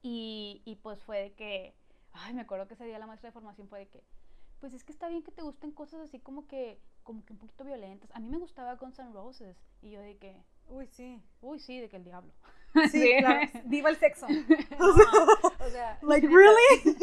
Y, 0.00 0.62
y 0.64 0.76
pues 0.76 1.02
fue 1.02 1.20
de 1.20 1.34
que, 1.34 1.74
ay, 2.14 2.32
me 2.32 2.40
acuerdo 2.40 2.66
que 2.66 2.72
ese 2.72 2.86
día 2.86 2.98
la 2.98 3.06
maestra 3.06 3.28
de 3.28 3.34
formación 3.34 3.68
fue 3.68 3.80
de 3.80 3.88
que, 3.88 4.02
pues 4.60 4.72
es 4.74 4.84
que 4.84 4.92
está 4.92 5.08
bien 5.08 5.22
que 5.22 5.32
te 5.32 5.42
gusten 5.42 5.70
cosas 5.72 6.00
así 6.00 6.18
como 6.18 6.46
que 6.46 6.80
como 7.02 7.24
que 7.24 7.32
un 7.32 7.38
poquito 7.38 7.64
violentas. 7.64 8.10
A 8.14 8.18
mí 8.18 8.28
me 8.28 8.38
gustaba 8.38 8.74
Guns 8.74 8.98
N' 8.98 9.12
Roses 9.12 9.56
y 9.80 9.90
yo 9.90 10.00
de 10.00 10.16
que 10.16 10.42
uy, 10.68 10.86
sí. 10.88 11.22
Uy, 11.40 11.60
sí, 11.60 11.80
de 11.80 11.88
que 11.88 11.96
el 11.96 12.04
diablo. 12.04 12.32
Sí, 12.90 13.14
claro. 13.18 13.48
Viva 13.64 13.88
el 13.88 13.96
sexo. 13.96 14.26
o 15.60 15.70
sea, 15.70 15.98
like 16.02 16.26
really? 16.26 16.98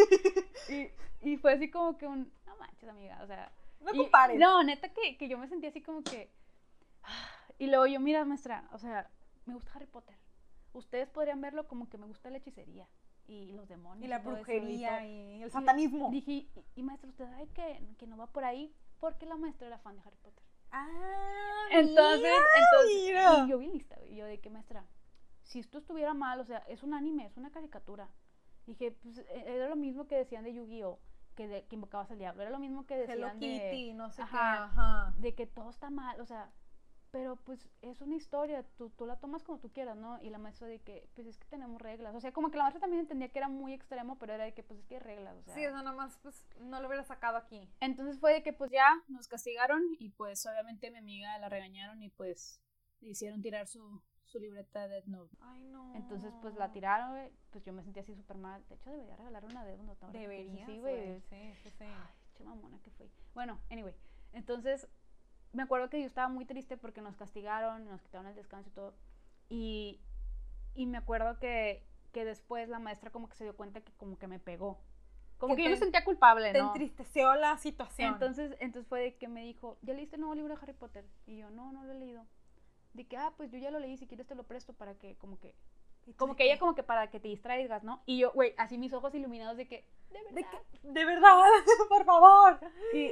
y, 0.69 1.31
y 1.31 1.37
fue 1.37 1.53
así 1.53 1.71
como 1.71 1.97
que 1.97 2.05
un 2.05 2.31
no 2.45 2.55
manches, 2.57 2.87
amiga, 2.89 3.19
o 3.23 3.27
sea, 3.27 3.51
no 3.81 3.91
compares. 3.93 4.39
No, 4.39 4.63
neta 4.63 4.89
que, 4.89 5.17
que 5.17 5.27
yo 5.27 5.37
me 5.37 5.47
sentí 5.47 5.65
así 5.65 5.81
como 5.81 6.03
que 6.03 6.29
y 7.57 7.67
luego 7.67 7.87
yo, 7.87 7.99
mira, 7.99 8.23
maestra, 8.25 8.69
o 8.71 8.77
sea, 8.77 9.09
me 9.45 9.53
gusta 9.55 9.71
Harry 9.73 9.87
Potter. 9.87 10.15
Ustedes 10.73 11.09
podrían 11.09 11.41
verlo 11.41 11.67
como 11.67 11.89
que 11.89 11.97
me 11.97 12.07
gusta 12.07 12.29
la 12.29 12.37
hechicería 12.37 12.87
y 13.27 13.53
los 13.53 13.67
demonios. 13.67 14.05
Y 14.05 14.07
la 14.07 14.19
brujería 14.19 15.05
y, 15.05 15.43
el 15.43 15.51
satanismo. 15.51 16.09
Dije, 16.11 16.47
y, 16.75 16.83
maestro, 16.83 17.09
¿usted 17.09 17.25
sabe 17.25 17.47
que, 17.49 17.81
que, 17.97 18.07
no 18.07 18.17
va 18.17 18.27
por 18.27 18.43
ahí? 18.43 18.73
Porque 18.99 19.25
la 19.25 19.37
maestra 19.37 19.67
era 19.67 19.79
fan 19.79 19.95
de 19.95 20.01
Harry 20.01 20.17
Potter. 20.21 20.43
Ah, 20.71 21.67
entonces, 21.71 22.33
entonces 22.55 23.45
y 23.45 23.49
yo 23.49 23.57
vi 23.59 23.67
lista, 23.67 23.95
y 24.09 24.15
yo 24.15 24.25
de 24.25 24.39
que 24.39 24.49
maestra, 24.49 24.85
si 25.43 25.59
esto 25.59 25.77
estuviera 25.77 26.15
mal, 26.15 26.39
o 26.39 26.45
sea, 26.45 26.59
es 26.67 26.81
un 26.81 26.93
anime, 26.93 27.27
es 27.27 27.37
una 27.37 27.51
caricatura. 27.51 28.09
Dije, 28.65 28.91
pues 28.91 29.19
e, 29.19 29.43
era 29.45 29.67
lo 29.67 29.75
mismo 29.75 30.07
que 30.07 30.15
decían 30.15 30.43
de 30.43 30.53
Yu-Gi-Oh! 30.53 30.99
Que, 31.35 31.47
de, 31.47 31.65
que 31.65 31.75
invocabas 31.75 32.11
al 32.11 32.19
diablo, 32.19 32.43
era 32.43 32.51
lo 32.51 32.59
mismo 32.59 32.85
que 32.85 32.95
decían 32.95 33.17
Hello 33.17 33.31
Kitty, 33.33 33.87
de, 33.87 33.93
no 33.95 34.11
sé 34.11 34.21
qué, 34.21 34.37
ajá. 34.37 35.13
de 35.17 35.33
que 35.33 35.47
todo 35.47 35.71
está 35.71 35.89
mal, 35.89 36.21
o 36.21 36.25
sea, 36.25 36.51
pero 37.13 37.35
pues 37.35 37.69
es 37.83 38.01
una 38.01 38.15
historia, 38.15 38.63
tú, 38.75 38.89
tú 38.89 39.05
la 39.05 39.19
tomas 39.19 39.43
como 39.43 39.59
tú 39.59 39.71
quieras, 39.71 39.95
¿no? 39.95 40.19
Y 40.23 40.31
la 40.31 40.39
maestra 40.39 40.65
de 40.65 40.79
que, 40.79 41.07
pues 41.13 41.27
es 41.27 41.37
que 41.37 41.45
tenemos 41.45 41.79
reglas, 41.79 42.15
o 42.15 42.19
sea, 42.19 42.33
como 42.33 42.49
que 42.49 42.57
la 42.57 42.63
maestra 42.63 42.81
también 42.81 43.01
entendía 43.01 43.29
que 43.29 43.37
era 43.37 43.49
muy 43.49 43.71
extremo, 43.71 44.17
pero 44.17 44.33
era 44.33 44.45
de 44.45 44.55
que, 44.55 44.63
pues 44.63 44.79
es 44.79 44.87
que 44.87 44.95
hay 44.95 45.01
reglas, 45.01 45.37
o 45.37 45.43
sea. 45.43 45.53
Sí, 45.53 45.63
eso 45.63 45.83
nomás, 45.83 46.17
pues 46.23 46.43
no 46.59 46.81
lo 46.81 46.87
hubiera 46.87 47.03
sacado 47.03 47.37
aquí. 47.37 47.69
Entonces 47.81 48.19
fue 48.19 48.33
de 48.33 48.41
que, 48.41 48.51
pues 48.51 48.71
ya 48.71 48.89
nos 49.09 49.27
castigaron 49.27 49.83
y 49.99 50.09
pues 50.09 50.43
obviamente 50.47 50.89
mi 50.89 50.97
amiga 50.97 51.37
la 51.37 51.49
regañaron 51.49 52.01
y 52.01 52.09
pues 52.09 52.59
le 52.99 53.11
hicieron 53.11 53.43
tirar 53.43 53.67
su, 53.67 54.01
su 54.23 54.39
libreta 54.39 54.87
de 54.87 54.95
Death 54.95 55.05
Note. 55.05 55.37
Ay, 55.41 55.65
no. 55.65 55.93
Entonces, 55.93 56.33
pues 56.41 56.55
la 56.55 56.71
tiraron, 56.71 57.29
pues 57.51 57.63
yo 57.63 57.73
me 57.73 57.83
sentí 57.83 57.99
así 57.99 58.15
súper 58.15 58.37
mal. 58.37 58.67
De 58.69 58.73
hecho, 58.73 58.89
debería 58.89 59.17
regalar 59.17 59.45
una 59.45 59.63
Death 59.63 59.81
Note. 59.81 60.07
Debería, 60.13 60.65
sí, 60.65 60.79
güey. 60.79 61.21
Sí, 61.29 61.53
sí, 61.61 61.69
sí. 61.69 61.83
Ay, 61.83 62.15
che 62.33 62.43
mamona 62.43 62.79
que 62.81 62.89
fui. 62.89 63.11
Bueno, 63.35 63.59
anyway. 63.69 63.93
Entonces, 64.31 64.89
me 65.53 65.63
acuerdo 65.63 65.89
que 65.89 65.99
yo 65.99 66.05
estaba 66.05 66.27
muy 66.27 66.45
triste 66.45 66.77
porque 66.77 67.01
nos 67.01 67.15
castigaron, 67.15 67.87
nos 67.87 68.01
quitaron 68.01 68.27
el 68.27 68.35
descanso 68.35 68.69
y 68.69 68.73
todo. 68.73 68.93
Y, 69.49 70.01
y 70.73 70.87
me 70.87 70.97
acuerdo 70.97 71.39
que, 71.39 71.85
que, 72.11 72.25
después 72.25 72.67
la 72.67 72.79
maestra 72.79 73.11
como 73.11 73.29
que 73.29 73.35
se 73.35 73.43
dio 73.43 73.55
cuenta 73.55 73.81
que 73.81 73.93
como 73.93 74.17
que 74.17 74.27
me 74.27 74.39
pegó. 74.39 74.79
Como 75.37 75.55
que, 75.55 75.63
yo 75.63 75.69
me 75.69 75.77
sentía 75.77 76.03
culpable, 76.03 76.47
¿no? 76.47 76.53
Te 76.53 76.59
entristeció 76.59 77.35
la 77.35 77.57
situación. 77.57 78.13
Entonces, 78.13 78.55
entonces 78.59 78.87
fue 78.87 79.01
de 79.01 79.15
que 79.15 79.27
me 79.27 79.43
dijo, 79.43 79.77
¿ya 79.81 79.93
leíste 79.93 80.15
el 80.15 80.21
nuevo 80.21 80.35
libro 80.35 80.55
de 80.55 80.61
Harry 80.61 80.73
Potter? 80.73 81.05
Y 81.27 81.37
yo, 81.37 81.49
no, 81.49 81.71
no 81.71 81.83
lo 81.83 81.91
he 81.91 81.99
leído. 81.99 82.25
De 82.93 83.05
que, 83.05 83.17
ah, 83.17 83.33
pues 83.37 83.51
yo 83.51 83.57
ya 83.57 83.69
lo 83.69 83.79
leí, 83.79 83.97
si 83.97 84.07
quieres 84.07 84.25
te 84.25 84.35
lo 84.35 84.43
presto 84.43 84.73
para 84.73 84.95
que, 84.95 85.17
como 85.17 85.39
que, 85.39 85.53
como 86.17 86.35
que 86.35 86.45
ella 86.45 86.59
como 86.59 86.75
que 86.75 86.83
para 86.83 87.09
que 87.09 87.19
te 87.19 87.27
distraigas, 87.27 87.83
¿no? 87.83 88.01
Y 88.05 88.19
yo, 88.19 88.31
güey, 88.31 88.53
así 88.57 88.77
mis 88.77 88.93
ojos 88.93 89.13
iluminados 89.13 89.57
de 89.57 89.67
que, 89.67 89.85
de 90.11 90.23
verdad. 90.23 90.33
De, 90.33 90.43
que, 90.43 90.87
de 90.87 91.05
verdad, 91.05 91.43
por 91.89 92.05
favor. 92.05 92.59
Y, 92.93 93.11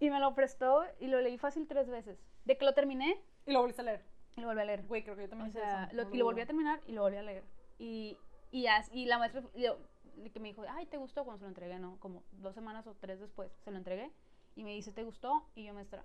y 0.00 0.10
me 0.10 0.18
lo 0.18 0.34
prestó 0.34 0.82
y 0.98 1.06
lo 1.06 1.20
leí 1.20 1.38
fácil 1.38 1.68
tres 1.68 1.88
veces. 1.88 2.18
De 2.46 2.56
que 2.58 2.64
lo 2.64 2.72
terminé. 2.72 3.22
Y 3.46 3.52
lo 3.52 3.60
volviste 3.60 3.82
a 3.82 3.84
leer. 3.84 4.02
Y 4.36 4.40
lo 4.40 4.48
volví 4.48 4.62
a 4.62 4.64
leer. 4.64 4.86
Güey, 4.86 5.04
creo 5.04 5.14
que 5.14 5.22
yo 5.22 5.28
también 5.28 5.50
o 5.50 5.52
sea, 5.52 5.90
Lo, 5.92 6.12
y 6.12 6.16
lo 6.16 6.24
volví 6.24 6.40
a 6.40 6.46
terminar 6.46 6.80
y 6.86 6.92
lo 6.92 7.02
volví 7.02 7.18
a 7.18 7.22
leer. 7.22 7.44
Y, 7.78 8.16
y, 8.50 8.66
y 8.92 9.04
la 9.04 9.18
maestra 9.18 9.42
que 9.52 10.40
me 10.40 10.48
dijo, 10.48 10.64
ay, 10.68 10.86
¿te 10.86 10.96
gustó 10.96 11.24
cuando 11.24 11.38
se 11.38 11.44
lo 11.44 11.48
entregué? 11.48 11.78
No, 11.78 11.98
como 12.00 12.22
dos 12.32 12.54
semanas 12.54 12.86
o 12.86 12.94
tres 12.94 13.20
después 13.20 13.52
se 13.62 13.70
lo 13.70 13.76
entregué. 13.76 14.10
Y 14.56 14.64
me 14.64 14.70
dice, 14.70 14.90
¿te 14.90 15.04
gustó? 15.04 15.46
Y 15.54 15.64
yo, 15.64 15.74
maestra. 15.74 16.04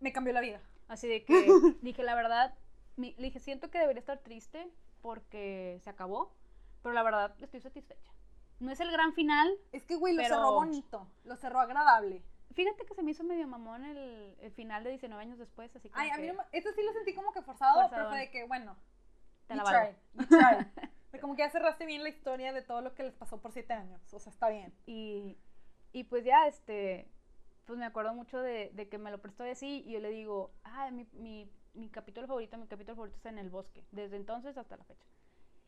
Me 0.00 0.12
cambió 0.12 0.32
la 0.32 0.40
vida. 0.40 0.62
Así 0.88 1.06
de 1.06 1.24
que 1.24 1.34
dije, 1.82 2.02
la 2.02 2.14
verdad, 2.14 2.54
le 2.96 3.14
dije, 3.18 3.40
siento 3.40 3.70
que 3.70 3.78
debería 3.78 4.00
estar 4.00 4.18
triste 4.18 4.72
porque 5.02 5.78
se 5.82 5.90
acabó, 5.90 6.32
pero 6.82 6.94
la 6.94 7.02
verdad 7.02 7.34
estoy 7.40 7.60
satisfecha. 7.60 8.10
No 8.58 8.72
es 8.72 8.80
el 8.80 8.90
gran 8.90 9.12
final. 9.12 9.54
Es 9.70 9.84
que, 9.84 9.96
güey, 9.96 10.14
lo 10.14 10.24
cerró 10.24 10.52
bonito, 10.52 11.06
lo 11.24 11.36
cerró 11.36 11.60
agradable. 11.60 12.24
Fíjate 12.54 12.84
que 12.86 12.94
se 12.94 13.02
me 13.02 13.10
hizo 13.10 13.24
medio 13.24 13.46
mamón 13.46 13.84
el, 13.84 14.36
el 14.40 14.50
final 14.52 14.82
de 14.82 14.90
19 14.90 15.22
años 15.22 15.38
después, 15.38 15.74
así 15.76 15.90
Ay, 15.92 16.10
a 16.10 16.16
mí 16.16 16.26
no, 16.26 16.42
esto 16.52 16.70
sí 16.72 16.82
lo 16.82 16.92
sentí 16.92 17.14
como 17.14 17.32
que 17.32 17.42
forzado, 17.42 17.88
pero 17.90 18.08
fue 18.08 18.18
de 18.18 18.30
que, 18.30 18.44
bueno, 18.46 18.76
Te 19.46 19.54
you 19.54 19.62
la 19.62 19.90
you 20.14 20.26
try. 20.26 20.66
De 21.12 21.20
como 21.20 21.34
que 21.34 21.40
ya 21.40 21.48
cerraste 21.48 21.86
bien 21.86 22.02
la 22.02 22.10
historia 22.10 22.52
de 22.52 22.60
todo 22.60 22.82
lo 22.82 22.94
que 22.94 23.02
les 23.02 23.14
pasó 23.14 23.40
por 23.40 23.52
siete 23.52 23.72
años, 23.72 24.12
o 24.12 24.18
sea, 24.18 24.30
está 24.30 24.50
bien. 24.50 24.74
Y, 24.84 25.38
y 25.92 26.04
pues 26.04 26.22
ya, 26.22 26.46
este, 26.46 27.10
pues 27.64 27.78
me 27.78 27.86
acuerdo 27.86 28.12
mucho 28.12 28.38
de, 28.40 28.70
de 28.74 28.88
que 28.90 28.98
me 28.98 29.10
lo 29.10 29.18
prestó 29.18 29.44
así 29.44 29.82
y 29.86 29.92
yo 29.92 30.00
le 30.00 30.10
digo, 30.10 30.52
ah, 30.64 30.90
mi, 30.90 31.06
mi, 31.12 31.50
mi 31.72 31.88
capítulo 31.88 32.26
favorito, 32.26 32.58
mi 32.58 32.66
capítulo 32.66 32.96
favorito 32.96 33.16
está 33.16 33.30
en 33.30 33.38
el 33.38 33.48
bosque, 33.48 33.86
desde 33.90 34.16
entonces 34.16 34.58
hasta 34.58 34.76
la 34.76 34.84
fecha. 34.84 35.06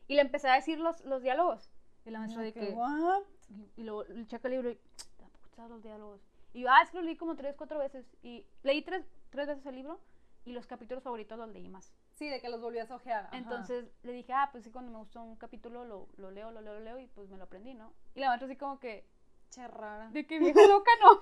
Y 0.07 0.15
le 0.15 0.21
empecé 0.21 0.47
a 0.47 0.55
decir 0.55 0.79
los, 0.79 1.03
los 1.05 1.23
diálogos. 1.23 1.71
Y 2.05 2.11
la 2.11 2.19
maestra 2.19 2.43
de 2.43 2.53
que, 2.53 2.69
¿what? 2.71 3.23
y, 3.49 3.71
y 3.77 3.83
luego 3.83 4.05
checa 4.25 4.47
el 4.47 4.53
libro 4.53 4.69
y 4.71 4.79
tampoco 5.17 5.49
sabes 5.55 5.71
los 5.71 5.81
diálogos. 5.81 6.21
Y 6.53 6.61
yo, 6.61 6.69
ah, 6.69 6.81
es 6.83 6.89
que 6.91 6.97
lo 6.97 7.03
leí 7.03 7.15
como 7.15 7.35
tres, 7.35 7.55
cuatro 7.55 7.79
veces. 7.79 8.05
Y 8.21 8.45
leí 8.63 8.81
tres, 8.81 9.05
tres 9.29 9.47
veces 9.47 9.65
el 9.65 9.75
libro 9.75 9.99
y 10.45 10.51
los 10.53 10.65
capítulos 10.67 11.03
favoritos 11.03 11.37
los 11.37 11.49
leí 11.49 11.67
más. 11.69 11.93
Sí, 12.15 12.27
de 12.27 12.41
que 12.41 12.49
los 12.49 12.61
volvías 12.61 12.91
a 12.91 12.95
ojear. 12.95 13.25
ajá. 13.25 13.37
Entonces 13.37 13.85
le 14.03 14.11
dije, 14.11 14.33
ah, 14.33 14.49
pues 14.51 14.63
sí, 14.63 14.71
cuando 14.71 14.91
me 14.91 14.97
gustó 14.97 15.21
un 15.21 15.35
capítulo 15.37 15.85
lo, 15.85 16.07
lo 16.17 16.29
leo, 16.31 16.51
lo 16.51 16.61
leo, 16.61 16.73
lo 16.75 16.79
leo 16.81 16.99
y 16.99 17.07
pues 17.07 17.29
me 17.29 17.37
lo 17.37 17.45
aprendí, 17.45 17.73
¿no? 17.73 17.93
Y 18.15 18.19
la 18.19 18.27
maestra 18.27 18.47
así 18.47 18.57
como 18.57 18.79
que, 18.79 19.05
Che 19.49 19.67
rara. 19.67 20.09
de 20.11 20.25
que 20.25 20.39
vieja 20.39 20.59
loca, 20.67 20.91
¿no? 21.01 21.19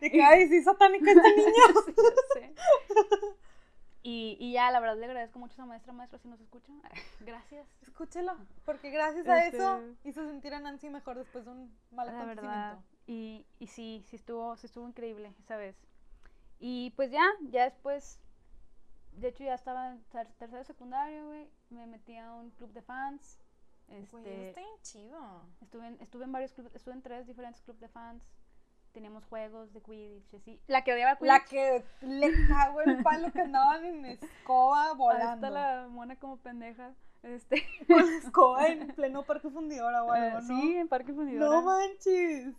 De 0.00 0.10
que, 0.10 0.22
ay, 0.22 0.48
sí, 0.48 0.62
satánica 0.62 1.10
esta 1.10 1.22
niña. 1.36 1.52
Sí, 1.86 1.94
sé. 2.34 2.54
Y, 4.04 4.36
y 4.40 4.52
ya, 4.52 4.70
la 4.72 4.80
verdad, 4.80 4.96
le 4.96 5.04
agradezco 5.06 5.38
mucho 5.38 5.52
a 5.52 5.54
esa 5.54 5.64
maestra, 5.66 5.92
maestra, 5.92 6.18
si 6.18 6.28
nos 6.28 6.40
escucha. 6.40 6.72
Gracias. 7.20 7.66
Escúchelo, 7.82 8.36
porque 8.64 8.90
gracias 8.90 9.28
a 9.28 9.44
Este- 9.44 9.58
eso 9.58 9.80
hizo 10.04 10.26
sentir 10.26 10.54
a 10.54 10.60
Nancy 10.60 10.88
mejor 10.88 11.18
después 11.18 11.44
de 11.44 11.50
un 11.50 11.76
mal 11.90 12.08
acontecimiento. 12.08 12.82
Y, 13.06 13.44
y 13.58 13.66
sí, 13.66 14.04
sí 14.08 14.16
estuvo, 14.16 14.56
sí 14.56 14.66
estuvo 14.66 14.86
increíble 14.88 15.32
esa 15.40 15.56
vez. 15.56 15.76
Y 16.60 16.90
pues 16.96 17.10
ya, 17.10 17.24
ya 17.50 17.64
después, 17.64 18.20
de 19.12 19.28
hecho 19.28 19.44
ya 19.44 19.54
estaba 19.54 19.90
en 19.90 20.02
ter- 20.04 20.32
tercero 20.38 20.58
de 20.58 20.64
secundario, 20.64 21.26
güey. 21.26 21.48
Me 21.70 21.86
metí 21.86 22.16
a 22.16 22.32
un 22.32 22.50
club 22.50 22.72
de 22.72 22.82
fans. 22.82 23.38
Güey, 23.88 24.00
Este, 24.00 24.48
está 24.48 24.60
bien 24.60 24.72
chido. 24.82 25.42
estuve, 25.60 25.86
en, 25.88 26.00
estuve 26.00 26.24
en 26.24 26.32
varios 26.32 26.52
clubes, 26.52 26.74
estuve 26.74 26.94
en 26.94 27.02
tres 27.02 27.26
diferentes 27.26 27.60
clubes 27.62 27.80
de 27.80 27.88
fans. 27.88 28.22
Teníamos 28.92 29.24
juegos 29.24 29.72
de 29.72 29.80
Quidditch, 29.80 30.34
así. 30.34 30.60
La 30.66 30.84
que 30.84 30.92
odiaba 30.92 31.16
Quidditch. 31.16 31.26
La 31.28 31.44
que 31.44 31.84
le 32.02 32.30
cago 32.46 32.80
el 32.82 33.02
palo 33.02 33.32
que 33.32 33.40
andaban 33.40 33.84
en 33.84 34.04
escoba 34.04 34.86
Ahí 34.90 34.96
volando. 34.96 35.46
está 35.46 35.50
la 35.50 35.88
mona 35.88 36.16
como 36.16 36.36
pendeja. 36.36 36.94
Este, 37.22 37.62
Con 37.86 37.98
la 38.04 38.16
escoba 38.18 38.66
en 38.66 38.88
pleno 38.88 39.24
parque 39.24 39.48
fundidora 39.50 40.04
o 40.04 40.10
algo, 40.12 40.38
eh, 40.38 40.42
¿no? 40.42 40.46
Sí, 40.60 40.76
en 40.76 40.88
Parque 40.88 41.12
Fundidora. 41.12 41.50
No 41.56 41.62
manches. 41.62 42.54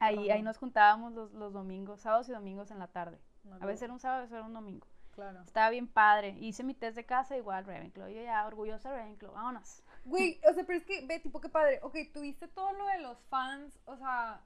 Ahí, 0.00 0.30
ahí 0.30 0.42
nos 0.42 0.58
juntábamos 0.58 1.12
los, 1.12 1.32
los 1.32 1.52
domingos, 1.52 2.00
sábados 2.00 2.28
y 2.28 2.32
domingos 2.32 2.70
en 2.70 2.78
la 2.78 2.88
tarde. 2.88 3.20
No, 3.44 3.56
A 3.56 3.66
veces 3.66 3.82
era 3.82 3.92
un 3.92 4.00
sábado, 4.00 4.20
a 4.20 4.22
veces 4.22 4.36
era 4.36 4.46
un 4.46 4.52
domingo. 4.52 4.86
Claro. 5.12 5.40
Estaba 5.42 5.70
bien 5.70 5.86
padre. 5.86 6.36
Hice 6.40 6.62
mi 6.62 6.74
test 6.74 6.96
de 6.96 7.04
casa 7.04 7.36
igual, 7.36 7.64
Ravenclaw. 7.64 8.08
Yo 8.08 8.22
ya, 8.22 8.46
orgullosa 8.46 8.90
Ravenclaw. 8.90 9.32
Vámonos. 9.32 9.82
Güey, 10.04 10.40
o 10.48 10.54
sea, 10.54 10.64
pero 10.64 10.78
es 10.78 10.84
que, 10.84 11.06
ve, 11.06 11.18
tipo, 11.20 11.40
qué 11.40 11.48
padre. 11.48 11.80
Ok, 11.82 11.96
tuviste 12.12 12.48
todo 12.48 12.72
lo 12.72 12.86
de 12.86 12.98
los 13.00 13.18
fans, 13.28 13.78
o 13.84 13.96
sea, 13.96 14.42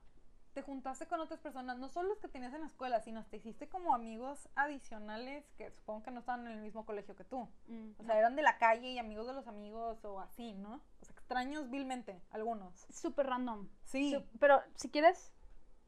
te 0.55 0.63
juntaste 0.63 1.07
con 1.07 1.21
otras 1.21 1.41
personas, 1.41 1.79
no 1.79 1.89
solo 1.89 2.09
los 2.11 2.19
que 2.21 2.29
tenías 2.29 2.55
en 2.55 2.61
la 2.61 2.67
escuela, 2.69 3.01
sino 3.01 3.25
te 3.25 3.37
hiciste 3.39 3.69
como 3.69 3.95
amigos 3.95 4.49
adicionales 4.55 5.45
que 5.57 5.71
supongo 5.73 6.05
que 6.05 6.11
no 6.13 6.21
estaban 6.21 6.47
en 6.47 6.53
el 6.53 6.61
mismo 6.61 6.87
colegio 6.87 7.17
que 7.17 7.25
tú. 7.25 7.49
Mm, 7.67 7.91
O 7.99 8.05
sea, 8.05 8.19
eran 8.19 8.37
de 8.37 8.43
la 8.43 8.57
calle 8.59 8.89
y 8.89 8.99
amigos 8.99 9.27
de 9.27 9.33
los 9.33 9.49
amigos 9.49 10.05
o 10.05 10.21
así, 10.21 10.55
¿no? 10.55 10.77
O 11.01 11.05
sea, 11.05 11.13
extraños 11.13 11.71
vilmente, 11.71 12.23
algunos. 12.31 12.87
Súper 12.91 13.27
random. 13.27 13.69
Sí. 13.85 14.17
Pero 14.39 14.63
si 14.77 14.91
quieres, 14.91 15.34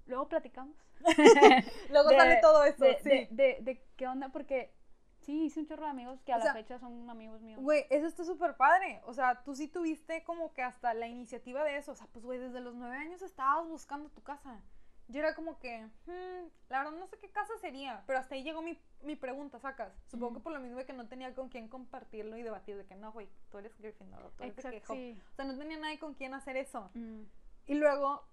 luego 0.06 0.28
platicamos. 0.28 0.76
Luego 1.90 2.08
de- 2.10 2.16
sale 2.16 2.38
todo 2.40 2.64
eso, 2.64 2.84
de, 2.84 2.98
sí. 2.98 3.08
de, 3.08 3.28
de- 3.30 3.58
de 3.60 3.84
qué 3.96 4.08
onda, 4.08 4.30
porque 4.30 4.72
sí, 5.20 5.44
hice 5.44 5.60
un 5.60 5.66
chorro 5.66 5.84
de 5.84 5.90
amigos 5.90 6.20
que 6.22 6.32
a 6.32 6.36
O 6.36 6.38
la 6.38 6.44
sea, 6.44 6.52
fecha 6.54 6.78
son 6.78 7.08
amigos 7.10 7.40
míos. 7.42 7.60
Güey, 7.62 7.86
eso 7.90 8.06
está 8.06 8.24
súper 8.24 8.56
padre. 8.56 9.00
O 9.04 9.12
sea, 9.12 9.42
tú 9.44 9.54
sí 9.54 9.68
tuviste 9.68 10.24
como 10.24 10.52
que 10.52 10.62
hasta 10.62 10.94
la 10.94 11.06
iniciativa 11.06 11.64
de 11.64 11.76
eso. 11.76 11.92
O 11.92 11.94
sea, 11.94 12.06
pues, 12.12 12.24
güey, 12.24 12.38
desde 12.38 12.60
los 12.60 12.74
nueve 12.74 12.96
años 12.96 13.22
estabas 13.22 13.66
buscando 13.68 14.08
tu 14.10 14.22
casa. 14.22 14.60
Yo 15.08 15.20
era 15.20 15.36
como 15.36 15.58
que, 15.60 15.84
hmm, 16.06 16.48
la 16.68 16.78
verdad 16.78 16.98
no 16.98 17.06
sé 17.06 17.16
qué 17.18 17.30
casa 17.30 17.52
sería, 17.60 18.02
pero 18.08 18.18
hasta 18.18 18.34
ahí 18.34 18.42
llegó 18.42 18.60
mi, 18.60 18.76
mi 19.02 19.14
pregunta, 19.14 19.60
sacas. 19.60 19.92
Supongo 20.08 20.30
Ujú. 20.32 20.38
que 20.38 20.42
por 20.42 20.52
lo 20.52 20.58
mismo 20.60 20.78
de 20.78 20.84
que 20.86 20.92
no 20.94 21.06
tenía 21.06 21.32
con 21.32 21.48
quién 21.48 21.68
compartirlo 21.68 22.36
y 22.36 22.42
debatir, 22.42 22.76
de 22.76 22.86
que 22.86 22.96
no, 22.96 23.12
güey, 23.12 23.28
tú 23.50 23.58
eres 23.58 23.76
Gryffindor, 23.78 24.32
tú 24.36 24.42
eres 24.42 24.58
Exacto, 24.58 24.92
Huff". 24.92 24.98
sí. 24.98 25.22
O 25.32 25.34
sea, 25.36 25.44
no 25.44 25.56
tenía 25.56 25.78
nadie 25.78 26.00
con 26.00 26.14
quien 26.14 26.34
hacer 26.34 26.56
eso. 26.56 26.90
Mm, 26.94 27.22
Y 27.66 27.74
luego, 27.74 28.26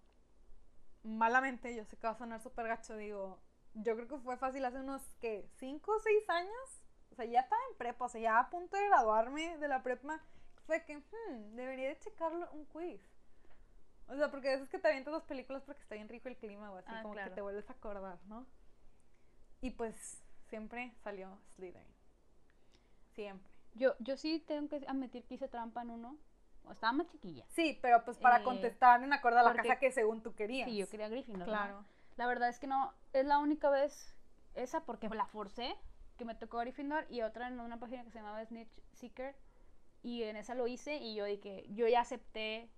malamente, 1.03 1.75
yo 1.75 1.85
sé 1.85 1.97
que 1.97 2.07
va 2.07 2.13
a 2.13 2.17
sonar 2.17 2.41
súper 2.41 2.67
gacho, 2.67 2.95
digo, 2.95 3.39
yo 3.73 3.95
creo 3.95 4.07
que 4.07 4.17
fue 4.17 4.37
fácil 4.37 4.65
hace 4.65 4.79
unos, 4.79 5.01
que 5.19 5.49
¿Cinco 5.57 5.93
o 5.93 5.99
seis 5.99 6.29
años? 6.29 6.83
O 7.11 7.15
sea, 7.15 7.25
ya 7.25 7.41
estaba 7.41 7.61
en 7.71 7.77
prepa, 7.77 8.05
o 8.05 8.09
sea, 8.09 8.21
ya 8.21 8.39
a 8.39 8.49
punto 8.49 8.75
de 8.75 8.87
graduarme 8.87 9.57
de 9.57 9.67
la 9.67 9.83
prepa, 9.83 10.21
fue 10.65 10.83
que, 10.85 10.97
hmm, 10.97 11.55
debería 11.55 11.89
de 11.89 11.99
checarlo 11.99 12.49
un 12.53 12.65
quiz. 12.65 13.01
O 14.07 14.15
sea, 14.15 14.29
porque 14.31 14.53
eso 14.53 14.63
es 14.63 14.69
que 14.69 14.79
te 14.79 14.87
avientas 14.87 15.13
las 15.13 15.23
películas 15.23 15.63
porque 15.63 15.81
está 15.81 15.95
bien 15.95 16.09
rico 16.09 16.27
el 16.27 16.37
clima 16.37 16.71
o 16.71 16.77
así, 16.77 16.89
Ah, 16.91 17.01
como 17.01 17.13
claro. 17.13 17.29
que 17.29 17.35
te 17.35 17.41
vuelves 17.41 17.69
a 17.69 17.73
acordar, 17.73 18.19
¿no? 18.25 18.45
Y 19.61 19.71
pues, 19.71 20.21
siempre 20.49 20.93
salió 21.03 21.39
Slytherin. 21.55 21.93
Siempre. 23.13 23.51
Yo, 23.75 23.95
yo 23.99 24.17
sí 24.17 24.43
tengo 24.45 24.67
que 24.69 24.85
admitir 24.87 25.23
que 25.25 25.35
hice 25.35 25.47
trampa 25.47 25.81
en 25.83 25.91
uno. 25.91 26.17
O 26.65 26.71
estaba 26.71 26.93
más 26.93 27.07
chiquilla. 27.07 27.45
Sí, 27.49 27.77
pero 27.81 28.03
pues 28.05 28.17
para 28.17 28.39
Eh, 28.39 28.43
contestar 28.43 29.03
en 29.03 29.11
acorde 29.13 29.39
a 29.39 29.43
la 29.43 29.53
casa 29.53 29.77
que 29.79 29.91
según 29.91 30.21
tú 30.21 30.33
querías. 30.33 30.69
Sí, 30.69 30.77
yo 30.77 30.87
quería 30.89 31.09
Gryffindor. 31.09 31.47
¿no? 31.47 31.53
Claro. 31.53 31.85
La 32.15 32.27
verdad 32.27 32.49
es 32.49 32.59
que 32.59 32.67
no, 32.67 32.93
es 33.11 33.25
la 33.25 33.39
única 33.39 33.69
vez 33.69 34.15
esa 34.53 34.85
porque 34.85 35.09
la 35.09 35.25
forcé, 35.25 35.75
que 36.17 36.25
me 36.25 36.35
tocó 36.35 36.59
Gryffindor 36.59 37.05
y 37.09 37.21
otra 37.21 37.47
en 37.47 37.59
una 37.59 37.79
página 37.79 38.03
que 38.03 38.11
se 38.11 38.19
llamaba 38.19 38.45
Snitch 38.45 38.69
Seeker 38.93 39.35
y 40.03 40.23
en 40.23 40.35
esa 40.35 40.53
lo 40.53 40.67
hice 40.67 40.97
y 40.97 41.15
yo 41.15 41.25
dije, 41.25 41.65
yo 41.69 41.87
ya 41.87 42.01
acepté 42.01 42.55
eh, 42.57 42.69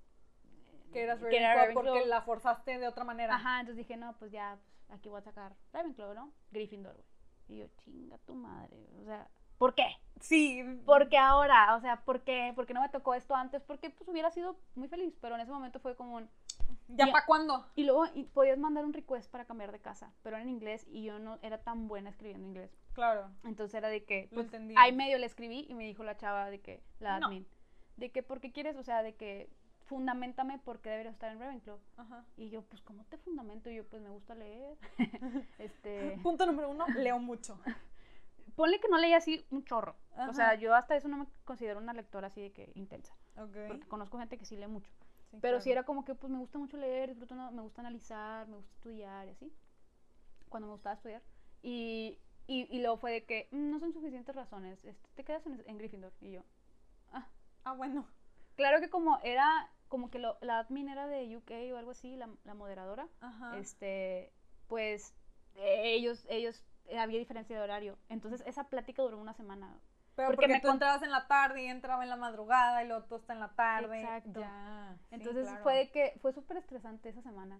Que 0.93 1.03
eras 1.03 1.19
que 1.19 1.37
era 1.37 1.53
Ravenclaw 1.53 1.83
porque 1.83 2.05
la 2.05 2.21
forzaste 2.21 2.79
de 2.79 2.87
otra 2.87 3.03
manera. 3.03 3.35
Ajá, 3.35 3.59
entonces 3.59 3.77
dije, 3.77 3.97
no, 3.97 4.15
pues 4.17 4.31
ya, 4.31 4.57
pues, 4.87 4.97
aquí 4.97 5.09
voy 5.09 5.19
a 5.19 5.21
sacar 5.21 5.55
Ravenclaw, 5.73 6.13
¿no? 6.13 6.31
Gryffindor, 6.51 6.93
güey. 6.95 7.07
Y 7.47 7.57
yo, 7.59 7.67
chinga 7.83 8.17
tu 8.19 8.33
madre, 8.35 8.87
o 9.01 9.03
sea, 9.03 9.29
¿por 9.57 9.75
qué? 9.75 9.85
Sí. 10.19 10.63
Porque 10.85 11.17
ahora, 11.17 11.75
o 11.75 11.81
sea, 11.81 12.01
¿por 12.03 12.23
qué? 12.23 12.51
¿Por 12.55 12.65
qué 12.65 12.73
no 12.73 12.81
me 12.81 12.89
tocó 12.89 13.13
esto 13.13 13.35
antes? 13.35 13.61
Porque 13.63 13.89
pues 13.89 14.07
hubiera 14.09 14.31
sido 14.31 14.57
muy 14.75 14.87
feliz, 14.87 15.15
pero 15.21 15.35
en 15.35 15.41
ese 15.41 15.51
momento 15.51 15.79
fue 15.79 15.95
como 15.95 16.15
un, 16.15 16.29
¿Ya 16.87 17.07
para 17.07 17.25
cuándo? 17.25 17.65
Y 17.75 17.83
luego 17.83 18.05
y 18.13 18.23
podías 18.23 18.57
mandar 18.57 18.85
un 18.85 18.93
request 18.93 19.29
para 19.31 19.45
cambiar 19.45 19.71
de 19.71 19.79
casa, 19.79 20.13
pero 20.23 20.37
en 20.37 20.49
inglés 20.49 20.85
y 20.89 21.03
yo 21.03 21.19
no 21.19 21.39
era 21.41 21.59
tan 21.59 21.87
buena 21.87 22.09
escribiendo 22.09 22.47
inglés. 22.47 22.71
Claro. 22.93 23.29
Entonces 23.43 23.75
era 23.75 23.89
de 23.89 24.05
que, 24.05 24.23
Lo 24.31 24.35
pues, 24.35 24.45
entendía. 24.45 24.79
ahí 24.79 24.93
medio 24.93 25.17
le 25.17 25.25
escribí 25.25 25.65
y 25.69 25.73
me 25.73 25.83
dijo 25.85 26.03
la 26.03 26.17
chava 26.17 26.49
de 26.49 26.61
que, 26.61 26.83
la 26.99 27.19
No. 27.19 27.27
admin, 27.27 27.47
de 27.97 28.11
que, 28.11 28.23
¿por 28.23 28.39
qué 28.39 28.51
quieres? 28.51 28.77
O 28.77 28.83
sea, 28.83 29.03
de 29.03 29.15
que, 29.15 29.49
fundamentame 29.85 30.57
por 30.59 30.81
qué 30.81 30.89
debería 30.89 31.11
estar 31.11 31.31
en 31.31 31.39
Ravenclaw. 31.39 31.79
Ajá. 31.97 32.25
Y 32.37 32.49
yo, 32.49 32.63
pues, 32.63 32.81
¿cómo 32.81 33.03
te 33.05 33.17
fundamento? 33.17 33.69
Y 33.69 33.75
yo, 33.75 33.87
pues, 33.87 34.01
me 34.01 34.09
gusta 34.09 34.33
leer. 34.35 34.77
este, 35.59 36.19
Punto 36.23 36.45
número 36.45 36.69
uno, 36.69 36.85
leo 36.87 37.19
mucho. 37.19 37.59
ponle 38.55 38.79
que 38.79 38.87
no 38.87 38.97
leía 38.97 39.17
así 39.17 39.45
un 39.51 39.63
chorro. 39.65 39.95
O 40.29 40.33
sea, 40.33 40.55
yo 40.55 40.73
hasta 40.75 40.95
eso 40.95 41.07
no 41.07 41.17
me 41.17 41.27
considero 41.43 41.79
una 41.79 41.93
lectora 41.93 42.27
así 42.27 42.41
de 42.41 42.51
que 42.51 42.71
intensa. 42.75 43.13
Ok. 43.37 43.55
Porque 43.67 43.87
conozco 43.87 44.17
gente 44.17 44.37
que 44.37 44.45
sí 44.45 44.55
lee 44.55 44.67
mucho. 44.67 44.89
Sí, 45.31 45.37
Pero 45.41 45.59
sí 45.59 45.65
claro. 45.65 45.79
era 45.79 45.85
como 45.85 46.05
que 46.05 46.15
pues 46.15 46.31
me 46.31 46.39
gusta 46.39 46.57
mucho 46.57 46.77
leer, 46.77 47.09
disfruto, 47.09 47.35
me 47.35 47.61
gusta 47.61 47.81
analizar, 47.81 48.47
me 48.47 48.55
gusta 48.57 48.73
estudiar 48.73 49.27
y 49.27 49.31
así. 49.31 49.53
Cuando 50.49 50.67
me 50.67 50.73
gustaba 50.73 50.95
estudiar. 50.95 51.21
Y, 51.61 52.19
y, 52.47 52.67
y 52.75 52.79
luego 52.81 52.97
fue 52.97 53.11
de 53.11 53.25
que 53.25 53.49
"Mm, 53.51 53.71
no 53.71 53.79
son 53.79 53.91
suficientes 53.93 54.35
razones, 54.35 54.83
este, 54.85 55.09
te 55.15 55.23
quedas 55.23 55.45
en, 55.47 55.63
en 55.65 55.77
Gryffindor. 55.77 56.13
Y 56.21 56.31
yo, 56.31 56.41
ah. 57.11 57.27
Ah, 57.63 57.73
bueno. 57.73 58.07
Claro 58.55 58.79
que 58.79 58.89
como 58.89 59.19
era, 59.23 59.69
como 59.89 60.09
que 60.09 60.19
lo- 60.19 60.37
la 60.41 60.59
admin 60.59 60.87
era 60.87 61.07
de 61.07 61.35
UK 61.35 61.51
o 61.73 61.77
algo 61.77 61.91
así, 61.91 62.15
la, 62.15 62.29
la 62.45 62.53
moderadora, 62.53 63.09
Ajá. 63.19 63.57
este, 63.57 64.31
pues 64.67 65.13
eh, 65.55 65.81
ellos, 65.95 66.25
ellos, 66.29 66.63
había 66.97 67.19
diferencia 67.19 67.55
de 67.55 67.61
horario. 67.63 67.97
Entonces 68.09 68.43
esa 68.45 68.65
plática 68.69 69.01
duró 69.01 69.17
una 69.17 69.33
semana. 69.33 69.79
Pero 70.15 70.29
porque 70.29 70.43
porque, 70.43 70.53
me 70.53 70.59
tú 70.61 70.67
con- 70.67 70.75
entrabas 70.75 71.01
en 71.03 71.11
la 71.11 71.27
tarde 71.27 71.63
y 71.63 71.67
entraba 71.67 72.03
en 72.03 72.09
la 72.09 72.15
madrugada 72.15 72.81
y 72.83 72.87
luego 72.87 73.03
tú 73.03 73.15
está 73.17 73.33
en 73.33 73.41
la 73.41 73.49
tarde. 73.53 73.99
Exacto. 74.01 74.39
Ya. 74.39 74.95
sí, 75.09 75.15
Entonces 75.15 75.43
claro. 75.47 75.63
fue 75.63 75.75
de 75.75 75.91
que 75.91 76.17
fue 76.21 76.31
súper 76.31 76.55
estresante 76.57 77.09
esa 77.09 77.21
semana. 77.21 77.59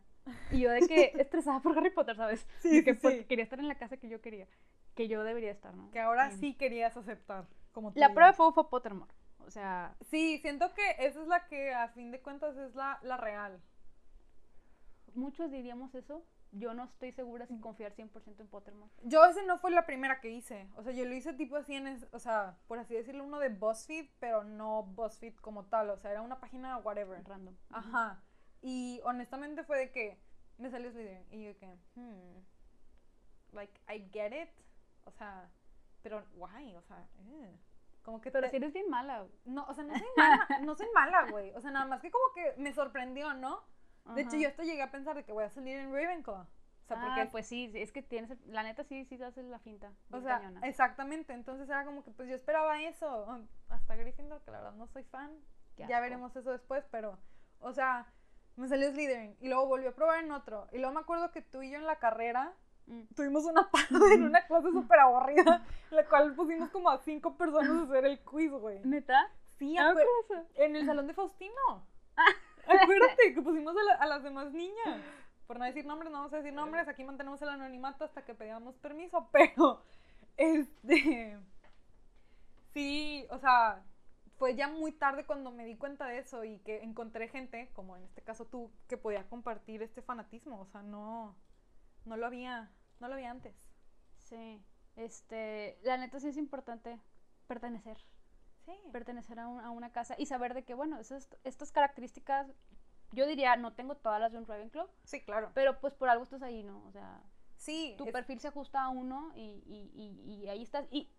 Y 0.52 0.62
yo 0.62 0.72
de 0.72 0.88
que 0.88 1.12
estresada 1.20 1.60
por 1.60 1.78
Harry 1.78 1.90
Potter, 1.90 2.16
¿sabes? 2.16 2.48
Sí, 2.60 2.78
De 2.78 2.84
que 2.86 2.94
sí, 2.94 3.00
porque 3.02 3.20
sí. 3.20 3.26
quería 3.26 3.44
estar 3.44 3.60
en 3.60 3.68
la 3.68 3.76
casa 3.78 3.98
que 3.98 4.08
yo 4.08 4.22
quería, 4.22 4.48
que 4.96 5.10
yo 5.10 5.24
debería 5.26 5.52
estar, 5.52 5.74
¿no? 5.74 5.92
Que 5.92 6.00
ahora 6.00 6.32
sí 6.32 6.54
querías 6.56 6.96
aceptar. 6.96 7.46
Como 7.74 7.92
La 7.96 8.14
prueba 8.14 8.28
de 8.32 8.38
fuego 8.38 8.54
fue 8.54 8.70
Pottermore. 8.70 9.12
O 9.46 9.52
sea, 9.52 9.94
Sí, 10.10 10.38
siento 10.40 10.74
que 10.74 10.92
esa 11.00 11.22
es 11.22 11.28
la 11.28 11.48
que 11.48 11.74
a 11.74 11.90
fin 11.90 12.10
de 12.12 12.22
cuentas 12.22 12.56
es 12.56 12.74
la, 12.74 13.00
la 13.04 13.18
real. 13.18 13.60
muchos 15.14 15.52
diríamos 15.52 15.94
eso, 15.96 16.24
yo 16.58 16.74
no 16.74 16.84
estoy 16.86 17.12
segura 17.12 17.46
si 17.46 17.60
confiar 17.60 17.94
100% 17.94 18.40
en 18.40 18.48
Pottermore. 18.48 18.92
Yo 19.04 19.24
ese 19.26 19.46
no 19.46 19.58
fue 19.60 19.72
la 19.72 19.86
primera 19.86 20.20
que 20.22 20.30
hice. 20.32 20.68
O 20.76 20.84
sea, 20.84 20.94
yo 20.94 21.06
lo 21.06 21.14
hice 21.14 21.34
tipo 21.34 21.56
así 21.58 21.76
en, 21.76 21.88
es- 21.88 22.08
o 22.12 22.20
sea, 22.20 22.58
por 22.68 22.80
así 22.80 22.94
decirlo, 22.96 23.24
uno 23.24 23.40
de 23.40 23.50
BuzzFeed, 23.50 24.08
pero 24.20 24.44
no 24.44 24.84
BuzzFeed 24.84 25.36
como 25.38 25.66
tal. 25.66 25.90
O 25.90 25.98
sea, 25.98 26.12
era 26.12 26.22
una 26.22 26.40
página 26.40 26.78
whatever. 26.78 27.24
Random. 27.28 27.56
Ajá. 27.72 28.22
Y 28.62 29.02
honestamente 29.04 29.64
fue 29.64 29.78
de 29.80 29.92
que 29.92 30.18
me 30.58 30.70
salió 30.70 30.92
Slytherin. 30.92 31.26
Y 31.32 31.46
yo 31.46 31.58
que, 31.58 31.68
hmm, 31.96 32.40
like, 33.54 33.80
I 33.94 34.10
get 34.12 34.32
it. 34.34 34.50
O 35.06 35.12
sea, 35.12 35.50
pero 36.02 36.24
why? 36.36 36.76
O 36.76 36.82
sea, 36.84 37.08
eh. 37.28 37.56
como 38.04 38.22
que 38.22 38.32
Pero 38.32 38.46
te- 38.46 38.52
si 38.52 38.56
eres 38.58 38.74
bien 38.74 38.90
mala. 38.90 39.26
No, 39.46 39.66
o 39.68 39.74
sea, 39.74 39.84
no 39.84 39.94
soy 39.98 40.08
mala, 40.18 40.48
no 40.64 40.76
soy 40.76 40.88
mala, 40.94 41.30
güey. 41.32 41.52
O 41.54 41.62
sea, 41.62 41.72
nada 41.72 41.86
más 41.86 42.02
que 42.02 42.12
como 42.12 42.26
que 42.34 42.54
me 42.62 42.74
sorprendió, 42.74 43.34
¿no? 43.34 43.64
De 44.14 44.22
hecho, 44.22 44.36
yo 44.38 44.48
hasta 44.48 44.64
llegué 44.64 44.82
a 44.82 44.92
pensar 44.92 45.16
de 45.16 45.24
que 45.24 45.32
voy 45.34 45.44
a 45.44 45.50
salir 45.50 45.78
en 45.78 45.92
Ravenclaw. 45.94 46.42
O 46.42 46.88
sea, 46.88 46.98
ah, 47.02 47.06
porque 47.08 47.26
pues 47.32 47.48
sí, 47.48 47.72
es 47.74 47.92
que 47.92 48.04
tienes, 48.04 48.38
la 48.46 48.62
neta 48.62 48.84
sí, 48.84 49.06
sí 49.06 49.22
haces 49.24 49.46
la 49.46 49.58
finta. 49.58 49.92
O 50.12 50.22
sea, 50.22 50.38
cañona. 50.40 50.60
exactamente. 50.68 51.34
Entonces 51.34 51.68
era 51.68 51.84
como 51.84 52.04
que 52.04 52.12
pues 52.12 52.30
yo 52.30 52.36
esperaba 52.36 52.80
eso. 52.84 53.40
Hasta 53.70 53.96
Gryffindor, 53.96 54.42
que 54.44 54.52
la 54.52 54.58
verdad 54.60 54.74
no 54.74 54.86
soy 54.88 55.04
fan. 55.06 55.32
Ya 55.78 56.00
veremos 56.00 56.36
eso 56.36 56.52
después, 56.52 56.86
pero, 56.92 57.18
o 57.60 57.74
sea, 57.74 58.06
me 58.56 58.68
salió 58.68 58.92
Slytherin. 58.92 59.36
Y 59.42 59.50
luego 59.50 59.66
volví 59.66 59.88
a 59.88 59.96
probar 59.96 60.24
en 60.24 60.32
otro. 60.32 60.68
Y 60.72 60.78
luego 60.78 60.94
me 60.94 61.02
acuerdo 61.02 61.32
que 61.32 61.42
tú 61.42 61.64
y 61.64 61.72
yo 61.72 61.78
en 61.78 61.86
la 61.86 61.98
carrera 62.00 62.54
Mm. 62.88 63.02
tuvimos 63.16 63.44
una 63.46 63.68
parada 63.72 64.14
en 64.14 64.26
una 64.26 64.46
clase 64.46 64.70
súper 64.72 65.00
aburrida, 65.00 65.64
en 65.90 65.96
la 65.96 66.06
cual 66.08 66.36
pusimos 66.36 66.70
como 66.70 66.92
a 66.92 67.00
cinco 67.00 67.36
personas 67.36 67.72
a 67.72 67.84
hacer 67.86 68.06
el 68.06 68.20
quiz, 68.20 68.52
güey. 68.52 68.80
¿Neta? 68.84 69.28
Sí, 69.58 69.76
Ah, 69.76 69.88
¿cómo 69.92 70.00
eso? 70.40 70.48
en 70.54 70.76
el 70.76 70.86
salón 70.86 71.08
de 71.08 71.16
Faustino. 71.16 71.88
Acuérdate 72.68 73.34
que 73.34 73.42
pusimos 73.42 73.76
a, 73.78 73.84
la- 73.84 73.96
a 73.96 74.06
las 74.08 74.24
demás 74.24 74.52
niñas. 74.52 75.02
Por 75.48 75.60
no 75.60 75.66
decir 75.66 75.86
nombres, 75.86 76.12
no 76.12 76.18
vamos 76.20 76.34
a 76.34 76.38
decir 76.38 76.54
nombres. 76.54 76.88
Aquí 76.88 77.04
mantenemos 77.04 77.42
el 77.42 77.50
anonimato 77.50 78.04
hasta 78.06 78.26
que 78.26 78.34
pedamos 78.34 78.76
permiso. 78.78 79.30
Pero, 79.32 79.84
este. 80.38 81.38
Sí, 82.74 83.26
o 83.30 83.40
sea, 83.40 83.84
fue 84.38 84.56
ya 84.56 84.68
muy 84.68 84.92
tarde 84.92 85.26
cuando 85.26 85.52
me 85.52 85.66
di 85.66 85.78
cuenta 85.78 86.08
de 86.08 86.18
eso 86.20 86.44
y 86.44 86.60
que 86.60 86.82
encontré 86.84 87.28
gente, 87.30 87.70
como 87.74 87.96
en 87.96 88.04
este 88.04 88.22
caso 88.22 88.46
tú, 88.46 88.72
que 88.88 88.98
podía 88.98 89.28
compartir 89.30 89.82
este 89.82 90.02
fanatismo. 90.02 90.60
O 90.60 90.66
sea, 90.66 90.82
no. 90.82 91.36
No 92.06 92.18
lo 92.18 92.26
había. 92.26 92.72
No 93.00 93.08
lo 93.08 93.14
había 93.16 93.32
antes. 93.32 93.56
Sí. 94.20 94.62
Este, 94.96 95.78
la 95.84 95.98
neta 95.98 96.20
sí 96.20 96.28
es 96.30 96.38
importante 96.38 97.00
pertenecer. 97.48 97.98
Sí. 98.66 98.74
pertenecer 98.92 99.40
a, 99.40 99.48
un- 99.48 99.60
a 99.62 99.70
una 99.70 99.92
casa 99.92 100.16
y 100.18 100.26
saber 100.26 100.54
de 100.54 100.64
que, 100.66 100.74
bueno, 100.74 101.00
esas, 101.00 101.30
estas 101.44 101.72
características, 101.72 102.48
yo 103.12 103.28
diría, 103.28 103.56
no 103.58 103.74
tengo 103.74 103.96
todas 103.96 104.20
las 104.20 104.32
de 104.32 104.40
un 104.40 104.46
Ravenclaw, 104.48 104.90
Sí, 105.04 105.22
claro. 105.24 105.52
pero 105.54 105.80
pues 105.80 105.94
por 105.94 106.10
algo 106.10 106.24
estás 106.24 106.42
ahí, 106.42 106.64
¿no? 106.64 106.84
O 106.86 106.92
sea, 106.92 107.22
Sí. 107.58 107.96
tu 107.98 108.06
es- 108.06 108.12
perfil 108.12 108.40
se 108.40 108.48
ajusta 108.50 108.84
a 108.84 108.90
uno 108.90 109.32
y, 109.36 109.64
y- 109.66 109.92
y- 109.94 110.34
y 110.44 110.50
ahí 110.50 110.64
estás. 110.64 110.86
Y 110.92 111.12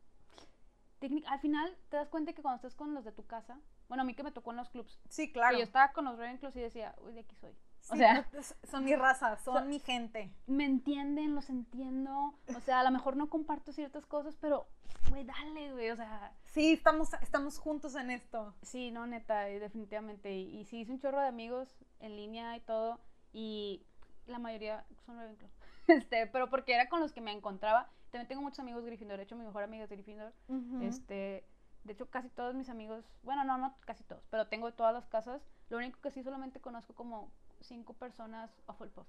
al 1.28 1.38
final 1.40 1.76
te 1.88 1.97
das 1.97 2.09
cuenta 2.09 2.32
que 2.32 2.42
cuando 2.42 2.57
estás 2.57 2.74
con 2.74 2.94
los 2.94 3.05
de 3.05 3.12
tu 3.12 3.26
casa, 3.26 3.61
bueno, 3.88 4.03
a 4.03 4.05
mí 4.05 4.14
que 4.14 4.22
me 4.24 4.32
tocó 4.32 4.51
en 4.51 4.57
los 4.57 4.70
clubs, 4.70 4.99
sí, 5.09 5.28
que 5.28 5.34
claro. 5.34 5.57
yo 5.57 5.62
estaba 5.62 5.92
con 5.92 6.05
los 6.07 6.18
Ravenclaws 6.18 6.57
y 6.57 6.61
decía, 6.61 6.94
uy, 7.03 7.12
de 7.12 7.20
aquí 7.20 7.36
soy. 7.36 7.57
o 7.90 7.94
sea, 7.97 8.28
es- 8.32 8.57
son 8.64 8.84
mi 8.84 8.97
raza, 8.97 9.36
son 9.44 9.55
son- 9.59 9.68
mi 9.68 9.78
gente. 9.78 10.32
me 10.47 10.64
entienden, 10.64 11.34
los 11.36 11.49
entiendo, 11.51 12.34
o 12.57 12.61
sea, 12.61 12.80
a 12.80 12.84
lo 12.84 12.90
mejor 12.90 13.16
no 13.16 13.28
comparto 13.30 13.72
ciertas 13.72 14.07
cosas, 14.07 14.36
pero, 14.40 14.66
güey, 15.11 15.25
dale, 15.25 15.73
güey, 15.73 15.91
o 15.91 15.97
sea, 15.97 16.33
Sí, 16.57 16.73
estamos, 16.73 17.13
estamos 17.21 17.59
juntos 17.59 17.95
en 17.97 18.11
esto. 18.11 18.55
Sí, 18.63 18.91
no, 18.91 19.07
neta, 19.07 19.49
eh, 19.51 19.61
definitivamente. 19.61 20.35
Y, 20.35 20.59
y 20.59 20.65
sí, 20.65 20.81
hice 20.81 20.93
un 20.93 20.99
chorro 20.99 21.21
de 21.21 21.27
amigos 21.27 21.69
en 22.01 22.17
línea 22.17 22.57
y 22.57 22.61
todo. 22.61 22.99
Y 23.33 23.85
la 24.27 24.39
mayoría 24.39 24.85
son 25.05 25.17
Ravenclaw. 25.17 25.51
Este, 25.89 26.27
pero 26.27 26.51
porque 26.51 26.75
era 26.75 26.89
con 26.89 27.01
los 27.01 27.13
que 27.13 27.21
me 27.21 27.31
encontraba. 27.31 27.91
También 28.11 28.27
tengo 28.27 28.43
muchos 28.43 28.61
amigos 28.61 28.85
Gryffindor. 28.85 29.19
De 29.19 29.25
hecho, 29.25 29.37
mi 29.37 29.45
mejor 29.45 29.63
amiga 29.63 29.85
es 29.85 29.91
Gryffindor. 29.91 30.33
Este, 30.81 31.45
de 31.85 31.93
hecho, 31.93 32.11
casi 32.11 32.29
todos 32.31 32.55
mis 32.55 32.69
amigos, 32.69 33.05
bueno, 33.23 33.45
no, 33.45 33.59
no 33.59 33.77
casi 33.85 34.03
todos, 34.03 34.27
pero 34.31 34.49
tengo 34.49 34.67
de 34.67 34.73
todas 34.73 34.93
las 34.93 35.07
casas. 35.07 35.43
Lo 35.69 35.77
único 35.77 36.01
que 36.01 36.11
sí 36.11 36.23
solamente 36.23 36.61
conozco 36.61 36.95
como 36.95 37.31
cinco 37.61 37.93
personas 37.93 38.51
Hufflepuff. 38.67 39.07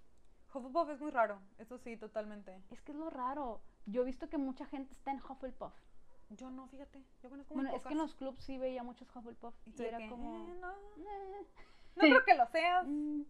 Hufflepuff 0.54 0.90
es 0.90 1.02
muy 1.02 1.12
raro, 1.12 1.40
eso 1.58 1.78
sí, 1.78 1.98
totalmente. 1.98 2.62
Es 2.70 2.82
que 2.82 2.92
es 2.92 2.98
lo 2.98 3.10
raro. 3.10 3.62
Yo 3.86 4.02
he 4.02 4.06
visto 4.06 4.30
que 4.30 4.38
mucha 4.38 4.66
gente 4.66 4.94
está 4.94 5.12
en 5.12 5.22
Hufflepuff. 5.22 5.74
Yo 6.30 6.50
no, 6.52 6.68
fíjate, 6.68 7.02
yo 7.24 7.30
conozco 7.30 7.54
muy 7.56 7.64
Bueno, 7.64 7.78
es 7.78 7.84
que 7.84 7.94
en 7.94 7.98
los 8.00 8.16
clubs 8.16 8.44
sí 8.44 8.58
veía 8.58 8.84
muchos 8.84 9.08
Hufflepuff. 9.16 9.56
Y 9.66 9.82
Y, 9.82 9.86
era 9.86 9.98
que, 9.98 10.10
como... 10.10 10.36
"Eh, 10.50 10.58
no, 10.60 10.72
"Eh". 10.72 11.46
no 11.96 12.02
creo 12.02 12.26
que 12.26 12.36
lo 12.36 12.48
seas, 12.48 12.86
Mm, 12.88 13.22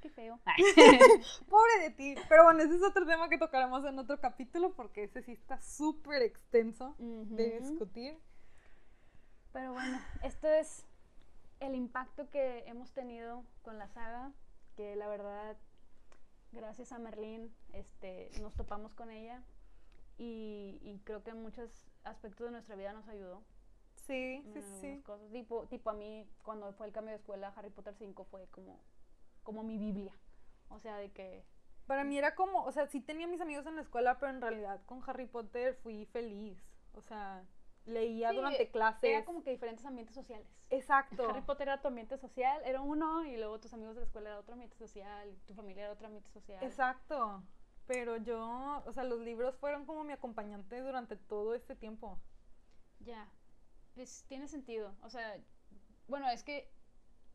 qué 0.00 0.10
feo. 0.10 0.38
pobre 1.48 1.78
de 1.82 1.90
ti. 1.90 2.14
Pero 2.28 2.44
bueno, 2.44 2.62
ese 2.62 2.76
es 2.76 2.82
otro 2.82 3.06
tema 3.06 3.28
que 3.28 3.38
tocaremos 3.38 3.84
en 3.84 3.98
otro 3.98 4.20
capítulo 4.20 4.72
porque 4.74 5.04
ese 5.04 5.22
sí 5.22 5.32
está 5.32 5.58
súper 5.60 6.22
extenso 6.22 6.94
de 6.98 7.60
discutir. 7.60 8.18
Pero 9.52 9.72
bueno, 9.72 9.98
esto 10.22 10.48
es 10.48 10.84
el 11.60 11.74
impacto 11.74 12.28
que 12.30 12.64
hemos 12.66 12.92
tenido 12.92 13.44
con 13.62 13.78
la 13.78 13.88
saga, 13.88 14.32
que 14.76 14.96
la 14.96 15.06
verdad, 15.08 15.56
gracias 16.52 16.92
a 16.92 16.98
Merlín, 16.98 17.54
este, 17.72 18.30
nos 18.40 18.54
topamos 18.54 18.94
con 18.94 19.10
ella 19.10 19.42
y, 20.18 20.78
y 20.82 21.00
creo 21.04 21.22
que 21.22 21.30
en 21.30 21.40
muchos 21.42 21.70
aspectos 22.04 22.46
de 22.46 22.52
nuestra 22.52 22.76
vida 22.76 22.92
nos 22.92 23.08
ayudó. 23.08 23.42
Sí, 23.96 24.42
sí, 24.52 24.62
sí. 24.80 25.02
cosas. 25.02 25.30
Tipo, 25.30 25.66
tipo 25.66 25.90
a 25.90 25.94
mí, 25.94 26.28
cuando 26.42 26.72
fue 26.74 26.86
el 26.86 26.92
cambio 26.92 27.12
de 27.12 27.16
escuela, 27.16 27.52
Harry 27.56 27.70
Potter 27.70 27.94
5 27.94 28.24
fue 28.24 28.46
como, 28.48 28.80
como 29.42 29.62
mi 29.62 29.78
Biblia. 29.78 30.14
O 30.68 30.78
sea, 30.78 30.96
de 30.96 31.10
que... 31.10 31.44
Para 31.86 32.04
mí 32.04 32.16
era 32.16 32.34
como, 32.34 32.64
o 32.64 32.72
sea, 32.72 32.86
sí 32.86 33.00
tenía 33.00 33.26
mis 33.26 33.40
amigos 33.40 33.66
en 33.66 33.76
la 33.76 33.82
escuela, 33.82 34.18
pero 34.18 34.32
en 34.32 34.40
realidad 34.40 34.80
con 34.86 35.02
Harry 35.06 35.26
Potter 35.26 35.74
fui 35.82 36.06
feliz. 36.06 36.58
O 36.94 37.02
sea, 37.02 37.44
leía 37.86 38.30
Sí, 38.30 38.36
durante 38.36 38.70
clases. 38.70 39.10
Era 39.10 39.24
como 39.24 39.42
que 39.42 39.50
diferentes 39.50 39.84
ambientes 39.84 40.14
sociales. 40.14 40.46
Exacto. 40.70 41.28
Harry 41.28 41.42
Potter 41.42 41.68
era 41.68 41.80
tu 41.80 41.88
ambiente 41.88 42.16
social, 42.16 42.62
era 42.64 42.80
uno, 42.80 43.24
y 43.24 43.36
luego 43.36 43.60
tus 43.60 43.74
amigos 43.74 43.94
de 43.94 44.00
la 44.00 44.06
escuela 44.06 44.30
era 44.30 44.38
otro 44.38 44.54
ambiente 44.54 44.76
social, 44.76 45.30
y 45.30 45.36
tu 45.46 45.54
familia 45.54 45.84
era 45.84 45.92
otro 45.92 46.06
ambiente 46.06 46.30
social. 46.30 46.62
Exacto. 46.62 47.42
Pero 47.86 48.16
yo, 48.16 48.82
o 48.86 48.92
sea, 48.92 49.04
los 49.04 49.20
libros 49.20 49.56
fueron 49.56 49.84
como 49.84 50.04
mi 50.04 50.12
acompañante 50.12 50.80
durante 50.80 51.16
todo 51.16 51.54
este 51.54 51.74
tiempo. 51.76 52.18
Ya, 53.00 53.28
pues 53.94 54.24
tiene 54.26 54.48
sentido. 54.48 54.94
O 55.02 55.10
sea, 55.10 55.38
bueno, 56.08 56.28
es 56.30 56.42
que 56.42 56.70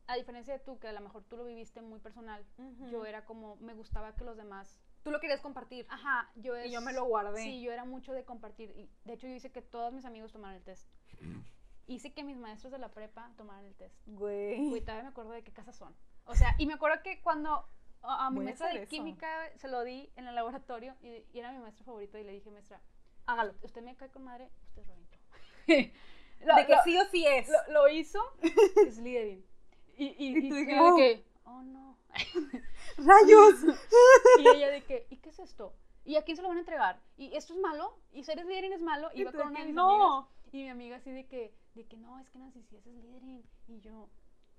a 0.08 0.16
diferencia 0.16 0.54
de 0.54 0.60
tú, 0.60 0.78
que 0.80 0.88
a 0.88 0.92
lo 0.92 1.00
mejor 1.00 1.22
tú 1.24 1.36
lo 1.36 1.44
viviste 1.44 1.82
muy 1.82 2.00
personal, 2.00 2.44
yo 2.90 3.04
era 3.06 3.24
como, 3.24 3.56
me 3.56 3.74
gustaba 3.74 4.16
que 4.16 4.24
los 4.24 4.36
demás... 4.36 4.80
Tú 5.04 5.10
lo 5.12 5.20
querías 5.20 5.40
compartir. 5.40 5.86
Ajá, 5.88 6.30
yo 6.34 6.56
Y 6.58 6.64
es- 6.66 6.72
yo 6.72 6.80
me 6.80 6.92
lo 6.92 7.04
guardé. 7.04 7.42
Sí, 7.42 7.62
yo 7.62 7.72
era 7.72 7.84
mucho 7.84 8.12
de 8.12 8.24
compartir. 8.24 8.70
Y 8.76 8.90
de 9.04 9.12
hecho, 9.14 9.28
yo 9.28 9.34
hice 9.34 9.52
que 9.52 9.62
todos 9.62 9.92
mis 9.94 10.04
amigos 10.04 10.32
tomaran 10.32 10.56
el 10.56 10.64
test. 10.64 10.88
Hice 11.86 12.12
que 12.12 12.22
mis 12.22 12.36
maestros 12.36 12.70
de 12.72 12.78
la 12.78 12.90
prepa 12.92 13.32
tomaran 13.36 13.64
el 13.64 13.74
test. 13.76 13.96
Güey. 14.06 14.68
Güey, 14.68 14.80
todavía 14.82 15.04
me 15.04 15.08
acuerdo 15.10 15.30
de 15.32 15.42
qué 15.42 15.52
casas 15.52 15.74
son. 15.76 15.94
O 16.26 16.34
sea, 16.34 16.54
y 16.58 16.66
me 16.66 16.74
acuerdo 16.74 17.02
que 17.02 17.20
cuando 17.22 17.66
a, 18.02 18.26
a 18.26 18.30
mi 18.30 18.40
a 18.40 18.42
maestra 18.44 18.68
de 18.68 18.82
eso. 18.82 18.88
química 18.88 19.50
se 19.56 19.68
lo 19.68 19.84
di 19.84 20.10
en 20.16 20.26
el 20.28 20.34
laboratorio 20.34 20.94
y, 21.02 21.24
y 21.32 21.38
era 21.38 21.52
mi 21.52 21.58
maestro 21.58 21.84
favorito 21.84 22.18
y 22.18 22.24
le 22.24 22.32
dije, 22.32 22.50
maestra, 22.50 22.80
Hágalo. 23.26 23.54
usted 23.62 23.82
me 23.82 23.96
cae 23.96 24.10
con 24.10 24.24
madre, 24.24 24.50
usted 24.68 24.82
es 24.82 24.88
Ravenclaw. 24.88 25.20
Lo- 26.46 26.56
de 26.56 26.66
que 26.66 26.74
lo- 26.74 26.82
sí 26.84 26.98
o 26.98 27.04
sí 27.06 27.26
es. 27.26 27.48
lo, 27.48 27.72
lo 27.72 27.88
hizo 27.90 28.18
Slytherin. 28.90 29.44
Y, 29.98 30.06
y, 30.06 30.14
Y 30.38 30.46
y 30.46 30.48
tú 30.48 30.56
yo 30.56 30.64
que, 30.66 30.72
de 30.74 30.80
"Oh". 30.80 30.96
que, 30.96 31.24
oh 31.44 31.62
no. 31.62 31.98
¡Rayos! 32.96 33.76
Y 34.38 34.48
ella 34.48 34.70
de 34.70 34.82
que, 34.84 35.06
¿y 35.10 35.16
qué 35.18 35.28
es 35.28 35.38
esto? 35.38 35.74
¿Y 36.04 36.16
a 36.16 36.22
quién 36.22 36.36
se 36.36 36.42
lo 36.42 36.48
van 36.48 36.56
a 36.56 36.60
entregar? 36.60 37.00
¿Y 37.16 37.34
esto 37.36 37.52
es 37.54 37.60
malo? 37.60 37.98
¿Y 38.12 38.24
ser 38.24 38.40
Slytherin 38.40 38.72
es 38.72 38.82
malo? 38.82 39.10
Y 39.14 39.20
iba 39.20 39.32
con 39.32 39.48
una 39.48 39.60
de 39.60 39.66
mis 39.66 39.74
"No". 39.74 40.16
amigas. 40.16 40.34
Y 40.52 40.56
mi 40.62 40.68
amiga 40.70 40.96
así 40.96 41.10
de 41.12 41.26
que, 41.26 41.54
de 41.74 41.86
que 41.86 41.96
no, 41.98 42.18
es 42.18 42.28
que 42.30 42.38
Nancy 42.38 42.62
sí 42.62 42.76
es 42.76 42.82
Slytherin. 42.84 43.44
Y 43.68 43.80
yo, 43.80 44.08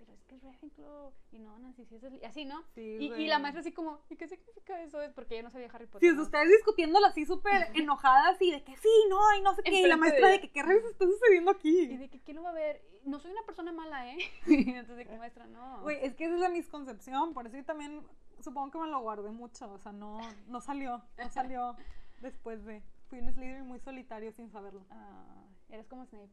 pero 0.06 0.18
es 0.18 0.24
que 0.26 0.36
es 0.36 0.44
Ravenclaw. 0.44 1.14
Y 1.32 1.40
no, 1.40 1.58
Nancy 1.60 1.86
sí 1.86 1.96
es. 1.96 2.24
Así, 2.24 2.46
¿no? 2.46 2.64
Sí, 2.76 2.82
Y, 3.00 3.14
y 3.14 3.28
la 3.28 3.40
maestra 3.40 3.62
así 3.62 3.72
como, 3.72 4.00
¿y 4.10 4.16
qué 4.16 4.28
significa 4.28 4.82
eso? 4.82 5.02
Es 5.02 5.12
porque 5.14 5.36
ella 5.36 5.44
no 5.44 5.52
sabía 5.52 5.70
Harry 5.74 5.88
Potter. 5.88 6.10
Sí, 6.10 6.16
¿no? 6.16 6.22
ustedes 6.24 6.50
discutiéndola 6.50 7.08
así 7.08 7.26
súper 7.26 7.72
enojadas 7.76 8.42
y 8.42 8.52
de 8.52 8.64
que 8.64 8.76
sí, 8.78 8.90
no, 9.10 9.20
y 9.38 9.42
no 9.42 9.54
sé 9.56 9.64
qué. 9.64 9.82
Y 9.82 9.88
la 9.88 9.98
maestra 9.98 10.30
de 10.30 10.42
que 10.42 10.52
qué 10.52 10.64
rayos 10.64 10.84
está 10.86 11.06
sucediendo 11.06 11.52
Y 11.52 11.56
aquí. 11.56 11.98
de 11.98 12.10
que, 12.10 12.20
¿quién 12.22 12.38
lo 12.38 12.44
va 12.44 12.50
a 12.50 12.54
ver? 12.54 12.82
No 13.06 13.20
soy 13.20 13.32
una 13.32 13.44
persona 13.44 13.72
mala, 13.72 14.08
¿eh? 14.14 14.18
Entonces, 14.48 14.98
de 14.98 15.06
que 15.06 15.18
maestra, 15.18 15.46
no. 15.48 15.82
Güey, 15.82 16.04
es 16.06 16.16
que 16.16 16.26
esa 16.26 16.36
es 16.36 16.42
la 16.42 16.50
misconcepción, 16.50 17.34
por 17.34 17.48
eso 17.48 17.58
yo 17.58 17.66
también 17.66 18.02
supongo 18.40 18.72
que 18.72 18.80
me 18.80 18.88
lo 18.88 19.00
guardé 19.02 19.32
mucho, 19.32 19.72
o 19.72 19.78
sea, 19.78 19.92
no, 19.92 20.20
no 20.48 20.62
salió, 20.62 21.04
no 21.18 21.30
salió 21.30 21.76
después 22.22 22.64
de... 22.66 22.82
Fui 23.08 23.20
un 23.20 23.32
Slytherin 23.32 23.68
muy 23.68 23.80
solitario 23.80 24.32
sin 24.32 24.50
saberlo. 24.50 24.86
Ah, 24.90 25.44
eres 25.70 25.86
como 25.88 26.06
Snape. 26.06 26.32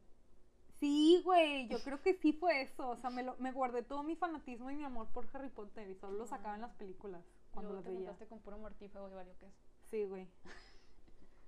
Sí, 0.79 1.21
güey, 1.25 1.67
yo 1.67 1.79
creo 1.83 2.01
que 2.01 2.13
sí 2.13 2.31
fue 2.33 2.61
eso, 2.61 2.89
o 2.89 2.95
sea, 2.95 3.09
me, 3.09 3.21
lo, 3.23 3.35
me 3.37 3.51
guardé 3.51 3.83
todo 3.83 4.01
mi 4.03 4.15
fanatismo 4.15 4.71
y 4.71 4.75
mi 4.75 4.85
amor 4.85 5.07
por 5.07 5.27
Harry 5.33 5.49
Potter 5.49 5.89
y 5.89 5.95
solo 5.95 6.17
lo 6.17 6.25
sacaba 6.25 6.55
en 6.55 6.61
las 6.61 6.71
películas 6.73 7.21
cuando 7.51 7.71
Cuando 7.71 7.73
las 7.75 7.83
te 7.83 7.89
veía. 7.89 7.99
juntaste 7.99 8.27
con 8.27 8.39
puro 8.39 8.57
mortífago 8.57 9.09
y 9.09 9.13
valió 9.13 9.37
que. 9.39 9.51
Sí, 9.91 10.05
güey. 10.05 10.27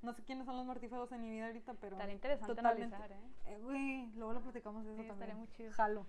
No 0.01 0.13
sé 0.13 0.23
quiénes 0.23 0.45
son 0.47 0.57
los 0.57 0.65
mortífagos 0.65 1.11
en 1.11 1.21
mi 1.21 1.29
vida 1.29 1.45
ahorita, 1.47 1.75
pero... 1.75 1.95
Estaría 1.95 2.15
interesante 2.15 2.55
totalmente. 2.55 2.95
analizar, 2.95 3.11
¿eh? 3.17 3.31
Eh, 3.45 3.59
güey, 3.61 4.07
luego 4.15 4.33
lo 4.33 4.41
platicamos 4.41 4.83
de 4.83 4.93
eso 4.93 5.01
Sí, 5.03 5.07
también. 5.07 5.29
estaría 5.29 5.35
muy 5.35 5.47
chido. 5.55 5.71
Jalo. 5.73 6.05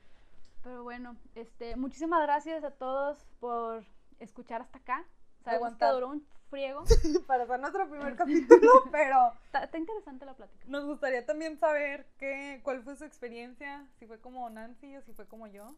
Pero 0.62 0.82
bueno, 0.82 1.16
este, 1.34 1.76
muchísimas 1.76 2.22
gracias 2.22 2.64
a 2.64 2.70
todos 2.70 3.22
por 3.38 3.84
escuchar 4.18 4.62
hasta 4.62 4.78
acá. 4.78 5.04
Sabemos 5.44 5.74
que 5.76 5.84
duró 5.86 6.08
un 6.08 6.26
friego. 6.52 6.84
para 7.26 7.44
hacer 7.44 7.58
nuestro 7.58 7.88
primer 7.88 8.14
capítulo, 8.16 8.70
pero... 8.92 9.32
Está, 9.52 9.76
interesante 9.76 10.26
la 10.26 10.34
plática. 10.34 10.64
Nos 10.68 10.84
gustaría 10.84 11.24
también 11.24 11.58
saber 11.58 12.06
qué, 12.18 12.60
cuál 12.62 12.82
fue 12.82 12.94
su 12.94 13.04
experiencia, 13.04 13.88
si 13.98 14.06
fue 14.06 14.20
como 14.20 14.48
Nancy 14.50 14.94
o 14.96 15.02
si 15.02 15.14
fue 15.14 15.26
como 15.26 15.46
yo. 15.46 15.74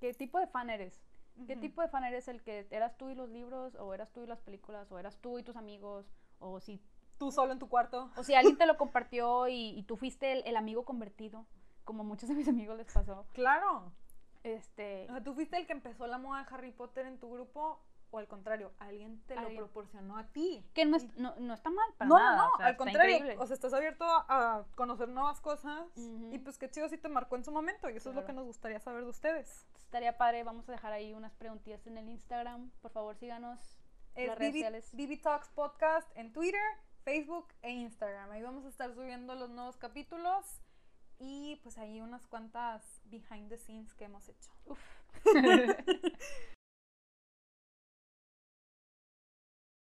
¿Qué 0.00 0.14
tipo 0.14 0.40
de 0.40 0.46
fan 0.46 0.70
eres? 0.70 0.98
¿Qué 1.46 1.54
tipo 1.54 1.82
de 1.82 1.88
fan 1.88 2.02
eres 2.04 2.28
el 2.28 2.42
que 2.42 2.66
eras 2.70 2.96
tú 2.96 3.10
y 3.10 3.14
los 3.14 3.28
libros, 3.28 3.74
o 3.74 3.92
eras 3.92 4.10
tú 4.10 4.24
y 4.24 4.26
las 4.26 4.40
películas, 4.40 4.90
o 4.90 4.98
eras 4.98 5.18
tú 5.18 5.38
y 5.38 5.42
tus 5.42 5.56
amigos, 5.56 6.06
o 6.38 6.60
si... 6.60 6.80
Tú 7.18 7.30
solo 7.30 7.52
en 7.52 7.58
tu 7.58 7.68
cuarto. 7.68 8.10
O 8.16 8.24
si 8.24 8.34
alguien 8.34 8.56
te 8.56 8.66
lo 8.66 8.76
compartió 8.78 9.48
y, 9.48 9.82
tú 9.86 9.96
fuiste 9.96 10.32
el, 10.32 10.42
el, 10.46 10.56
amigo 10.56 10.84
convertido, 10.84 11.46
como 11.84 12.04
muchos 12.04 12.28
de 12.28 12.34
mis 12.34 12.48
amigos 12.48 12.76
les 12.78 12.92
pasó. 12.92 13.26
Claro. 13.32 13.92
Este... 14.44 15.04
O 15.10 15.12
sea, 15.12 15.22
tú 15.22 15.34
fuiste 15.34 15.58
el 15.58 15.66
que 15.66 15.72
empezó 15.74 16.06
la 16.06 16.18
moda 16.18 16.42
de 16.42 16.54
Harry 16.54 16.72
Potter 16.72 17.06
en 17.06 17.18
tu 17.18 17.30
grupo 17.30 17.80
o 18.10 18.18
al 18.18 18.28
contrario, 18.28 18.72
alguien 18.78 19.20
te 19.26 19.34
lo 19.34 19.48
proporcionó 19.54 20.16
a 20.16 20.26
ti. 20.28 20.64
Que 20.74 20.84
no, 20.84 20.98
no, 21.16 21.54
está 21.54 21.70
mal 21.70 21.88
para 21.96 22.08
no, 22.08 22.18
nada. 22.18 22.36
No, 22.36 22.58
no, 22.58 22.64
al 22.64 22.76
contrario. 22.76 23.40
O 23.40 23.46
sea, 23.46 23.54
estás 23.54 23.72
abierto 23.74 24.04
a, 24.06 24.64
conocer 24.74 25.08
nuevas 25.08 25.40
cosas 25.40 25.88
y 25.96 26.38
pues 26.38 26.58
qué 26.58 26.70
chido 26.70 26.88
si 26.88 26.98
te 26.98 27.08
marcó 27.08 27.36
en 27.36 27.44
su 27.44 27.52
momento 27.52 27.90
y 27.90 27.96
eso 27.96 28.10
es 28.10 28.16
lo 28.16 28.24
que 28.24 28.32
nos 28.32 28.44
gustaría 28.44 28.80
saber 28.80 29.04
de 29.04 29.10
ustedes. 29.10 29.66
Estaría 29.76 30.16
padre, 30.16 30.44
vamos 30.44 30.68
a 30.68 30.72
dejar 30.72 30.92
ahí 30.92 31.12
unas 31.14 31.34
preguntillas 31.34 31.86
en 31.86 31.98
el 31.98 32.08
Instagram. 32.08 32.70
Por 32.80 32.90
favor, 32.90 33.16
síganos. 33.16 33.58
Es 34.14 34.28
las 34.28 34.38
redes 34.38 34.54
sociales. 34.54 34.90
BB 34.92 35.20
Talks 35.22 35.50
Podcast 35.50 36.08
en 36.16 36.32
Twitter, 36.32 36.60
Facebook 37.04 37.48
e 37.62 37.70
Instagram. 37.70 38.30
Ahí 38.30 38.42
vamos 38.42 38.64
a 38.64 38.68
estar 38.68 38.94
subiendo 38.94 39.34
los 39.34 39.50
nuevos 39.50 39.76
capítulos 39.76 40.44
y 41.18 41.56
pues 41.62 41.78
ahí 41.78 42.00
unas 42.00 42.26
cuantas 42.26 43.00
behind 43.04 43.48
the 43.48 43.56
scenes 43.56 43.94
que 43.94 44.04
hemos 44.04 44.28
hecho. 44.28 44.50
Uf. 44.66 44.80